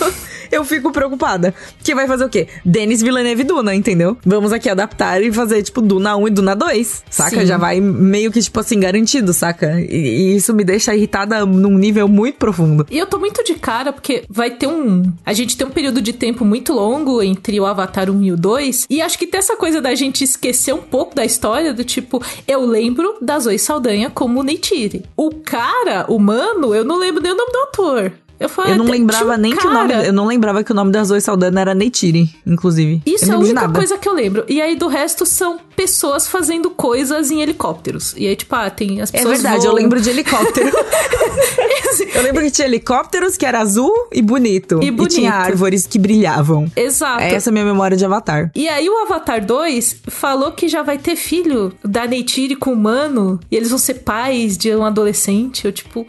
eu 0.50 0.64
fico 0.64 0.90
preocupada. 0.90 1.54
Que 1.84 1.94
vai 1.94 2.06
fazer 2.06 2.24
o 2.24 2.28
quê? 2.28 2.48
Denis 2.64 3.02
Villeneuve 3.02 3.44
Duna, 3.44 3.74
entendeu? 3.74 4.16
Vamos 4.24 4.52
aqui 4.52 4.68
adaptar 4.68 5.22
e 5.22 5.30
fazer, 5.30 5.62
tipo, 5.62 5.82
Duna 5.82 6.16
1 6.16 6.28
e 6.28 6.30
Duna 6.30 6.56
2. 6.56 7.04
Saca? 7.10 7.40
Sim. 7.40 7.46
Já 7.46 7.58
vai 7.58 7.80
meio 7.80 8.32
que, 8.32 8.40
tipo 8.40 8.58
assim, 8.58 8.80
garantido, 8.80 9.32
saca? 9.34 9.78
E, 9.78 9.94
e 9.94 10.36
isso 10.36 10.54
me 10.54 10.64
deixa 10.64 10.94
irritada 10.94 11.44
num 11.44 11.76
nível 11.76 12.08
muito 12.08 12.38
profundo. 12.38 12.86
E 12.90 12.98
eu 12.98 13.06
tô 13.06 13.18
muito 13.18 13.44
de 13.44 13.54
cara, 13.54 13.92
porque 13.92 14.24
vai 14.28 14.50
ter 14.50 14.66
um. 14.66 15.12
A 15.24 15.34
gente 15.34 15.56
tem 15.56 15.66
um 15.66 15.70
período 15.70 16.00
de 16.00 16.14
tempo 16.14 16.44
muito 16.44 16.72
longo 16.72 17.22
entre 17.22 17.60
o 17.60 17.66
Avatar 17.66 18.10
1 18.10 18.22
e 18.22 18.32
o 18.32 18.36
2. 18.36 18.86
E 18.88 19.02
acho 19.02 19.18
que 19.18 19.26
tem 19.26 19.38
essa 19.38 19.56
coisa 19.56 19.82
da 19.82 19.94
gente 19.94 20.24
esquecer 20.24 20.74
um 20.74 20.82
pouco 20.82 21.14
da 21.14 21.24
história, 21.24 21.74
do 21.74 21.84
tipo, 21.84 22.22
eu 22.48 22.64
lembro 22.64 23.16
da 23.20 23.38
Zoe 23.38 23.58
Saldanha 23.58 24.08
como 24.08 24.42
Neytiri. 24.42 25.04
O 25.14 25.30
cara, 25.30 26.06
humano, 26.08 26.74
eu 26.74 26.84
não 26.84 26.96
lembro 26.96 27.22
nem 27.22 27.32
o 27.32 27.36
nome 27.36 27.52
do 27.52 27.58
ator. 27.58 28.12
Eu, 28.42 28.48
falei, 28.48 28.72
Eu 28.72 28.76
não 28.78 28.84
"Ah, 28.84 28.88
tinha 28.88 28.98
lembrava 28.98 29.36
nem 29.36 29.56
que 29.56 29.66
o 29.66 29.72
nome. 29.72 29.90
cara." 29.92 30.04
Eu 30.06 30.12
não 30.12 30.26
lembrava 30.26 30.62
que 30.64 30.72
o 30.72 30.74
nome 30.74 30.90
da 30.92 31.02
Zoe 31.04 31.20
Saldana 31.20 31.60
era 31.60 31.74
Neytiri, 31.74 32.28
inclusive. 32.46 33.02
Isso 33.06 33.26
eu 33.26 33.32
é 33.32 33.34
a 33.34 33.38
única 33.38 33.54
nada. 33.54 33.72
coisa 33.72 33.96
que 33.98 34.08
eu 34.08 34.12
lembro. 34.14 34.44
E 34.48 34.60
aí 34.60 34.76
do 34.76 34.88
resto 34.88 35.24
são 35.26 35.58
pessoas 35.76 36.28
fazendo 36.28 36.70
coisas 36.70 37.30
em 37.30 37.40
helicópteros. 37.40 38.14
E 38.16 38.26
aí, 38.26 38.36
tipo, 38.36 38.54
ah, 38.54 38.68
tem 38.70 39.00
as 39.00 39.10
É 39.10 39.18
pessoas. 39.18 39.40
verdade, 39.42 39.64
eu 39.64 39.70
voam. 39.72 39.82
lembro 39.82 40.00
de 40.00 40.10
helicóptero. 40.10 40.70
eu 42.14 42.22
lembro 42.22 42.42
que 42.42 42.50
tinha 42.50 42.66
helicópteros 42.66 43.36
que 43.36 43.46
era 43.46 43.60
azul 43.60 43.92
e 44.12 44.20
bonito. 44.22 44.80
E 44.82 44.90
bonito. 44.90 45.14
tinha 45.14 45.32
árvores 45.32 45.86
que 45.86 45.98
brilhavam. 45.98 46.70
Exato. 46.76 47.22
Essa 47.22 47.48
é 47.48 47.50
a 47.50 47.52
minha 47.52 47.64
memória 47.64 47.96
de 47.96 48.04
Avatar. 48.04 48.50
E 48.54 48.68
aí 48.68 48.88
o 48.88 49.02
Avatar 49.02 49.44
2 49.44 49.96
falou 50.08 50.52
que 50.52 50.68
já 50.68 50.82
vai 50.82 50.98
ter 50.98 51.16
filho 51.16 51.72
da 51.84 52.06
Neytiri 52.06 52.56
com 52.56 52.70
o 52.70 52.74
humano 52.74 53.38
e 53.50 53.56
eles 53.56 53.70
vão 53.70 53.78
ser 53.78 53.94
pais 53.94 54.56
de 54.56 54.74
um 54.74 54.84
adolescente. 54.84 55.64
Eu 55.64 55.72
tipo, 55.72 56.06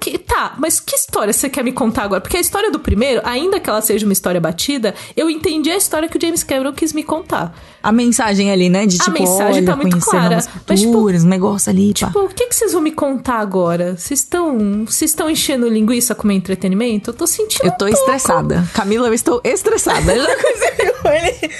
que? 0.00 0.18
Tá, 0.18 0.54
mas 0.58 0.80
que 0.80 0.94
história 0.94 1.32
você 1.32 1.48
quer 1.48 1.62
me 1.62 1.72
contar 1.72 2.04
agora? 2.04 2.20
Porque 2.20 2.36
a 2.36 2.40
história 2.40 2.70
do 2.70 2.78
primeiro, 2.78 3.20
ainda 3.24 3.60
que 3.60 3.68
ela 3.68 3.80
seja 3.80 4.06
uma 4.06 4.12
história 4.12 4.40
batida, 4.40 4.94
eu 5.16 5.30
entendi 5.30 5.70
a 5.70 5.76
história 5.76 6.08
que 6.08 6.16
o 6.16 6.20
James 6.20 6.42
Cameron 6.42 6.72
quis 6.72 6.92
me 6.92 7.02
contar. 7.02 7.56
A 7.82 7.92
mensagem 7.92 8.50
ali, 8.50 8.68
né? 8.68 8.86
De 8.86 8.96
A 9.00 9.04
tipo, 9.04 9.18
mensagem 9.18 9.62
olha, 9.62 9.66
tá 9.66 9.76
muito 9.76 9.98
clara. 9.98 10.44
Mas, 10.68 10.80
tipo, 10.80 10.98
um 10.98 11.24
negócio 11.24 11.70
ali, 11.70 11.92
pá. 11.92 12.06
Tipo, 12.06 12.24
o 12.24 12.28
que, 12.28 12.46
que 12.46 12.54
vocês 12.54 12.72
vão 12.72 12.82
me 12.82 12.90
contar 12.90 13.38
agora? 13.38 13.96
Vocês 13.96 14.20
estão. 14.20 14.84
Vocês 14.84 15.12
estão 15.12 15.30
enchendo 15.30 15.68
linguiça 15.68 16.14
com 16.14 16.26
meu 16.26 16.36
entretenimento? 16.36 17.10
Eu 17.10 17.14
tô 17.14 17.26
sentindo. 17.26 17.64
Eu 17.64 17.72
tô 17.72 17.84
um 17.84 17.88
estressada. 17.88 18.68
Camila, 18.74 19.06
eu 19.06 19.14
estou 19.14 19.40
estressada. 19.44 20.12
Eu 20.16 20.24
já 20.24 20.36
consegui 20.36 20.92
com 20.92 20.95
ele. 21.14 21.50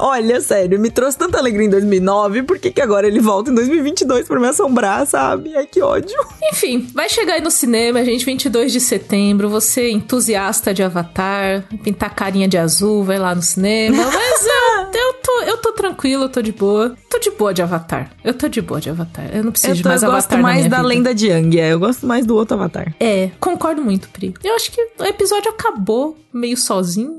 Olha, 0.00 0.40
sério, 0.40 0.78
me 0.78 0.90
trouxe 0.90 1.16
tanta 1.18 1.38
alegria 1.38 1.66
em 1.66 1.70
2009, 1.70 2.42
por 2.42 2.58
que, 2.58 2.70
que 2.70 2.80
agora 2.80 3.06
ele 3.06 3.20
volta 3.20 3.50
em 3.50 3.54
2022 3.54 4.26
pra 4.26 4.40
me 4.40 4.46
assombrar, 4.48 5.06
sabe? 5.06 5.54
Ai, 5.56 5.66
que 5.66 5.80
ódio. 5.82 6.16
Enfim, 6.52 6.88
vai 6.94 7.08
chegar 7.08 7.34
aí 7.34 7.40
no 7.40 7.50
cinema, 7.50 8.04
gente, 8.04 8.24
22 8.24 8.72
de 8.72 8.80
setembro. 8.80 9.48
Você 9.48 9.90
entusiasta 9.90 10.72
de 10.74 10.82
Avatar, 10.82 11.64
pintar 11.82 12.14
carinha 12.14 12.48
de 12.48 12.56
azul, 12.58 13.04
vai 13.04 13.18
lá 13.18 13.34
no 13.34 13.42
cinema. 13.42 13.96
Mas 14.10 14.46
eu, 14.46 15.00
eu, 15.00 15.12
tô, 15.22 15.40
eu 15.42 15.56
tô 15.58 15.72
tranquilo, 15.72 16.24
eu 16.24 16.28
tô 16.28 16.42
de 16.42 16.52
boa. 16.52 16.94
Tô 17.10 17.18
de 17.18 17.30
boa 17.30 17.52
de 17.54 17.62
Avatar. 17.62 18.10
Eu 18.24 18.34
tô 18.34 18.48
de 18.48 18.60
boa 18.60 18.80
de 18.80 18.90
Avatar. 18.90 19.28
Eu 19.32 19.42
não 19.44 19.50
preciso 19.52 19.72
Eu, 19.72 19.76
de 19.76 19.82
tô- 19.82 19.88
mais 19.88 20.02
eu 20.02 20.08
Avatar 20.10 20.38
gosto 20.38 20.42
na 20.42 20.42
mais 20.42 20.68
da 20.68 20.76
vida. 20.78 20.88
lenda 20.88 21.14
de 21.14 21.28
Yang, 21.28 21.60
é. 21.60 21.72
Eu 21.72 21.78
gosto 21.78 22.06
mais 22.06 22.26
do 22.26 22.34
outro 22.36 22.54
Avatar. 22.56 22.94
É, 23.00 23.30
concordo 23.40 23.82
muito, 23.82 24.08
Pri. 24.08 24.34
Eu 24.44 24.54
acho 24.54 24.70
que 24.72 24.80
o 24.98 25.04
episódio 25.04 25.50
acabou 25.50 26.16
meio 26.32 26.56
sozinho. 26.56 27.17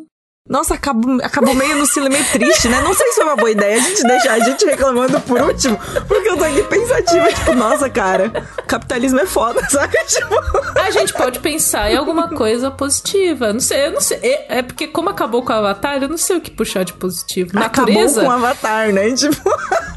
Nossa, 0.49 0.73
acabou, 0.73 1.19
acabou 1.23 1.53
meio 1.53 1.75
no 1.77 1.83
estilo 1.83 2.09
meio 2.09 2.25
triste, 2.31 2.67
né? 2.67 2.81
Não 2.81 2.93
sei 2.95 3.07
se 3.09 3.15
foi 3.15 3.23
uma 3.25 3.35
boa 3.35 3.51
ideia 3.51 3.77
a 3.77 3.79
gente 3.79 4.01
deixar 4.01 4.33
a 4.33 4.39
gente 4.39 4.65
reclamando 4.65 5.19
por 5.21 5.39
último, 5.41 5.79
porque 6.07 6.27
eu 6.27 6.35
tô 6.37 6.43
aqui 6.43 6.63
pensativa, 6.63 7.31
tipo, 7.31 7.53
nossa, 7.53 7.87
cara, 7.87 8.31
capitalismo 8.65 9.19
é 9.19 9.27
foda, 9.27 9.61
sabe? 9.69 9.95
Tipo, 10.07 10.35
A 10.79 10.89
gente 10.89 11.13
pode 11.13 11.39
pensar 11.39 11.91
em 11.91 11.97
alguma 11.97 12.29
coisa 12.29 12.71
positiva. 12.71 13.53
Não 13.53 13.59
sei, 13.59 13.85
eu 13.87 13.91
não 13.91 14.01
sei. 14.01 14.17
É, 14.23 14.57
é 14.57 14.61
porque, 14.63 14.87
como 14.87 15.09
acabou 15.09 15.43
com 15.43 15.53
o 15.53 15.55
Avatar, 15.55 16.01
eu 16.01 16.09
não 16.09 16.17
sei 16.17 16.37
o 16.37 16.41
que 16.41 16.49
puxar 16.49 16.83
de 16.83 16.93
positivo. 16.93 17.51
Natureza? 17.53 18.21
acabou 18.21 18.37
com 18.39 18.43
o 18.43 18.47
Avatar, 18.47 18.91
né? 18.91 19.11
Tipo, 19.19 19.49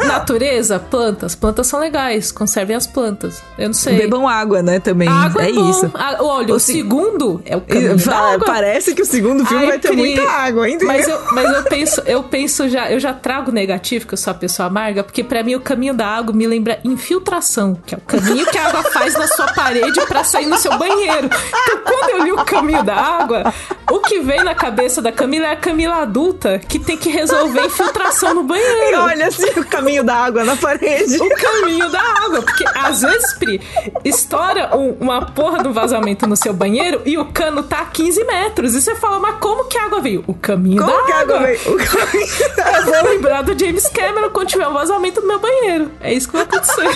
Natureza, 0.07 0.79
plantas. 0.79 1.35
Plantas 1.35 1.67
são 1.67 1.79
legais. 1.79 2.33
Conservem 2.33 2.75
as 2.77 2.87
plantas. 2.87 3.43
Eu 3.59 3.69
não 3.69 3.75
sei. 3.75 3.97
bebam 3.97 4.29
água, 4.29 4.63
né? 4.63 4.81
Também. 4.81 5.09
água 5.09 5.45
é 5.45 5.51
é, 5.51 5.53
bom. 5.53 5.71
isso. 5.71 5.91
Ah, 5.95 6.17
olha, 6.21 6.53
o, 6.53 6.57
O 6.57 6.61
se- 6.61 6.73
segundo 6.73 7.41
é 7.45 7.57
o 7.57 7.61
caminho. 7.61 7.97
Parece 8.45 8.95
que 8.95 9.03
o 9.03 9.07
segundo 9.07 9.47
filme 9.47 9.63
Ai, 9.65 9.71
vai 9.71 9.79
ter 9.79 9.89
Pri, 9.89 9.97
muita 9.97 10.23
água, 10.23 10.42
hein? 10.67 10.79
Mas 10.83 11.09
eu, 11.09 11.21
mas 11.33 11.51
eu 11.51 11.63
penso, 11.65 12.01
eu 12.07 12.23
penso 12.25 12.69
já, 12.69 12.91
eu 12.91 12.99
já 12.99 13.13
trago 13.13 13.51
negativo, 13.51 14.07
que 14.07 14.15
eu 14.15 14.19
sou 14.19 14.31
a 14.31 14.35
pessoa 14.35 14.67
amarga, 14.67 15.03
porque 15.03 15.23
pra 15.23 15.43
mim 15.43 15.55
o 15.55 15.61
caminho 15.61 15.95
da 15.95 16.07
água 16.07 16.35
me 16.35 16.47
lembra 16.47 16.81
infiltração, 16.85 17.75
que 17.87 17.95
é 17.95 17.99
o 17.99 18.01
caminho 18.01 18.47
que 18.47 18.59
a 18.59 18.69
água 18.69 18.83
faz 18.85 19.15
na 19.15 19.27
sua 19.29 19.53
parede 19.53 20.01
pra 20.07 20.25
sair 20.25 20.47
no 20.47 20.57
seu 20.59 20.77
banheiro. 20.79 21.29
Então, 21.29 21.79
quando 21.85 22.11
eu 22.11 22.25
li 22.25 22.33
o 22.33 22.45
caminho 22.45 22.83
da 22.83 22.97
água, 22.97 23.53
o 23.97 24.01
que 24.01 24.21
vem 24.21 24.43
na 24.43 24.55
cabeça 24.55 25.01
da 25.03 25.13
Camila 25.13 25.47
é 25.47 25.53
a 25.53 25.57
Camila 25.57 25.97
adulta 26.03 26.59
que 26.59 26.79
tem 26.79 26.97
que 26.97 27.09
resolver 27.11 27.65
infiltração 27.67 28.35
no 28.35 28.41
E 28.43 28.45
banheiro. 28.45 28.99
olha 29.01 29.27
assim 29.29 29.51
o 29.59 29.65
caminho 29.65 30.03
da 30.05 30.15
água 30.15 30.45
na 30.45 30.57
parede. 30.57 31.17
O 31.21 31.29
caminho 31.37 31.89
da 31.91 32.01
água. 32.01 32.43
Porque 32.43 32.65
às 32.75 33.03
vezes, 33.03 33.35
Pri, 33.35 33.61
estoura 34.05 34.77
um- 34.77 34.97
uma 35.01 35.27
porra 35.27 35.63
do 35.63 35.73
vazamento 35.73 36.27
no 36.27 36.37
seu 36.37 36.53
banheiro 36.53 37.03
e 37.05 37.17
o 37.19 37.27
cano 37.27 37.63
tá 37.63 37.81
a 37.81 37.85
15 37.87 38.25
metros. 38.25 38.75
E 38.75 38.81
você 38.81 38.95
fala, 38.95 39.19
mas 39.21 39.37
como 39.41 39.65
que 39.65 39.77
a 39.79 39.85
água 39.85 40.01
veio? 40.01 40.25
O 40.27 40.35
caminho 40.35 40.83
Como 40.83 40.97
da 40.97 41.03
que 41.05 41.13
a 41.13 41.21
água 41.21 41.37
água. 41.37 41.47
veio? 41.49 41.61
O 41.75 41.77
caminho 41.77 42.57
da 42.57 42.73
Eu 42.79 42.85
vou 42.85 43.11
lembrar 43.13 43.43
do 43.43 43.59
James 43.59 43.87
Cameron 43.89 44.31
quando 44.31 44.49
tiver 44.49 44.67
um 44.69 44.73
vazamento 44.75 45.21
no 45.21 45.29
meu 45.29 45.39
banheiro. 45.39 45.91
É 46.01 46.13
isso 46.13 46.29
que 46.29 46.35
vai 46.35 46.43
acontecer. 46.45 46.83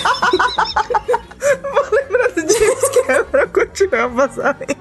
lembrar 1.91 2.27
do 2.29 2.41
James 2.53 2.89
Cameron 3.05 3.47
continuar 3.53 4.03
a 4.03 4.07
vazamento. 4.07 4.77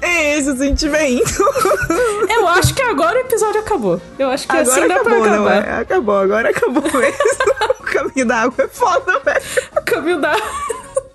É 0.00 0.38
esse 0.38 0.50
o 0.50 0.56
sentimento. 0.56 1.42
Eu 2.28 2.46
acho 2.48 2.74
que 2.74 2.82
agora 2.82 3.16
o 3.16 3.20
episódio 3.20 3.60
acabou. 3.60 4.00
Eu 4.18 4.28
acho 4.30 4.46
que 4.46 4.56
Agora 4.56 4.68
assim 4.76 4.88
dá 4.88 4.94
acabou, 4.96 5.20
pra 5.20 5.30
não 5.30 5.46
acabar. 5.46 5.68
é? 5.68 5.80
Acabou, 5.80 6.16
agora 6.18 6.50
acabou 6.50 6.82
mesmo. 6.82 7.18
o 7.80 7.82
caminho 7.84 8.26
da 8.26 8.36
água 8.42 8.64
é 8.64 8.68
foda, 8.68 9.18
velho. 9.20 9.42
O 9.76 9.82
caminho 9.82 10.20
da. 10.20 10.32
Ai, 10.32 10.40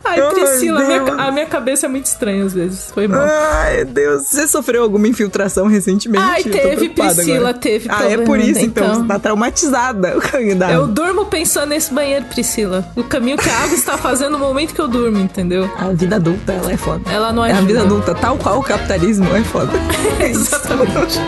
Ai, 0.08 0.22
Priscila, 0.34 0.82
a 0.82 0.84
minha, 0.88 1.01
a 1.28 1.32
minha 1.32 1.45
cabeça 1.45 1.86
é 1.86 1.89
muito 1.89 2.05
estranha 2.05 2.45
às 2.45 2.53
vezes. 2.53 2.89
Foi 2.93 3.08
mal. 3.08 3.22
Ai, 3.22 3.86
Deus. 3.86 4.24
Você 4.28 4.47
sofreu 4.47 4.84
alguma 4.84 5.08
infiltração 5.08 5.68
recentemente? 5.68 6.24
Ai, 6.24 6.43
teve, 6.43 6.89
Priscila, 6.89 7.38
agora. 7.49 7.53
teve 7.55 7.88
Ah, 7.89 8.10
é 8.10 8.18
por 8.18 8.39
isso, 8.39 8.60
então. 8.66 8.86
então. 8.86 9.01
Você 9.01 9.08
tá 9.08 9.20
traumatizada 9.20 10.18
o 10.18 10.22
caminho 10.22 10.55
da 10.55 10.72
Eu 10.72 10.88
durmo 10.88 11.26
pensando 11.26 11.70
nesse 11.70 11.93
banheiro, 11.93 12.26
Priscila. 12.26 12.86
O 12.95 13.03
caminho 13.03 13.38
que 13.38 13.49
a 13.49 13.58
água 13.64 13.76
está 13.76 13.97
fazendo 13.97 14.32
no 14.34 14.39
momento 14.39 14.74
que 14.74 14.82
eu 14.82 14.88
durmo, 14.88 15.20
entendeu? 15.20 15.70
A 15.78 15.89
vida 15.89 16.16
adulta, 16.16 16.53
ela 16.53 16.72
é 16.72 16.78
foda. 16.78 17.01
Ela 17.12 17.32
não 17.34 17.43
É 17.45 17.51
a 17.51 17.58
ajuda. 17.58 17.68
vida 17.68 17.82
adulta, 17.82 18.16
tal 18.16 18.38
qual 18.38 18.60
o 18.60 18.64
capitalismo, 18.64 19.26
é 19.36 19.43
foda. 19.43 19.72
É. 20.20 20.30
Exatamente. 20.30 21.20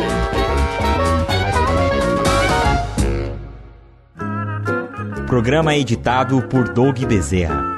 Programa 5.27 5.75
editado 5.75 6.41
por 6.43 6.69
Doug 6.69 6.97
Bezerra. 7.05 7.68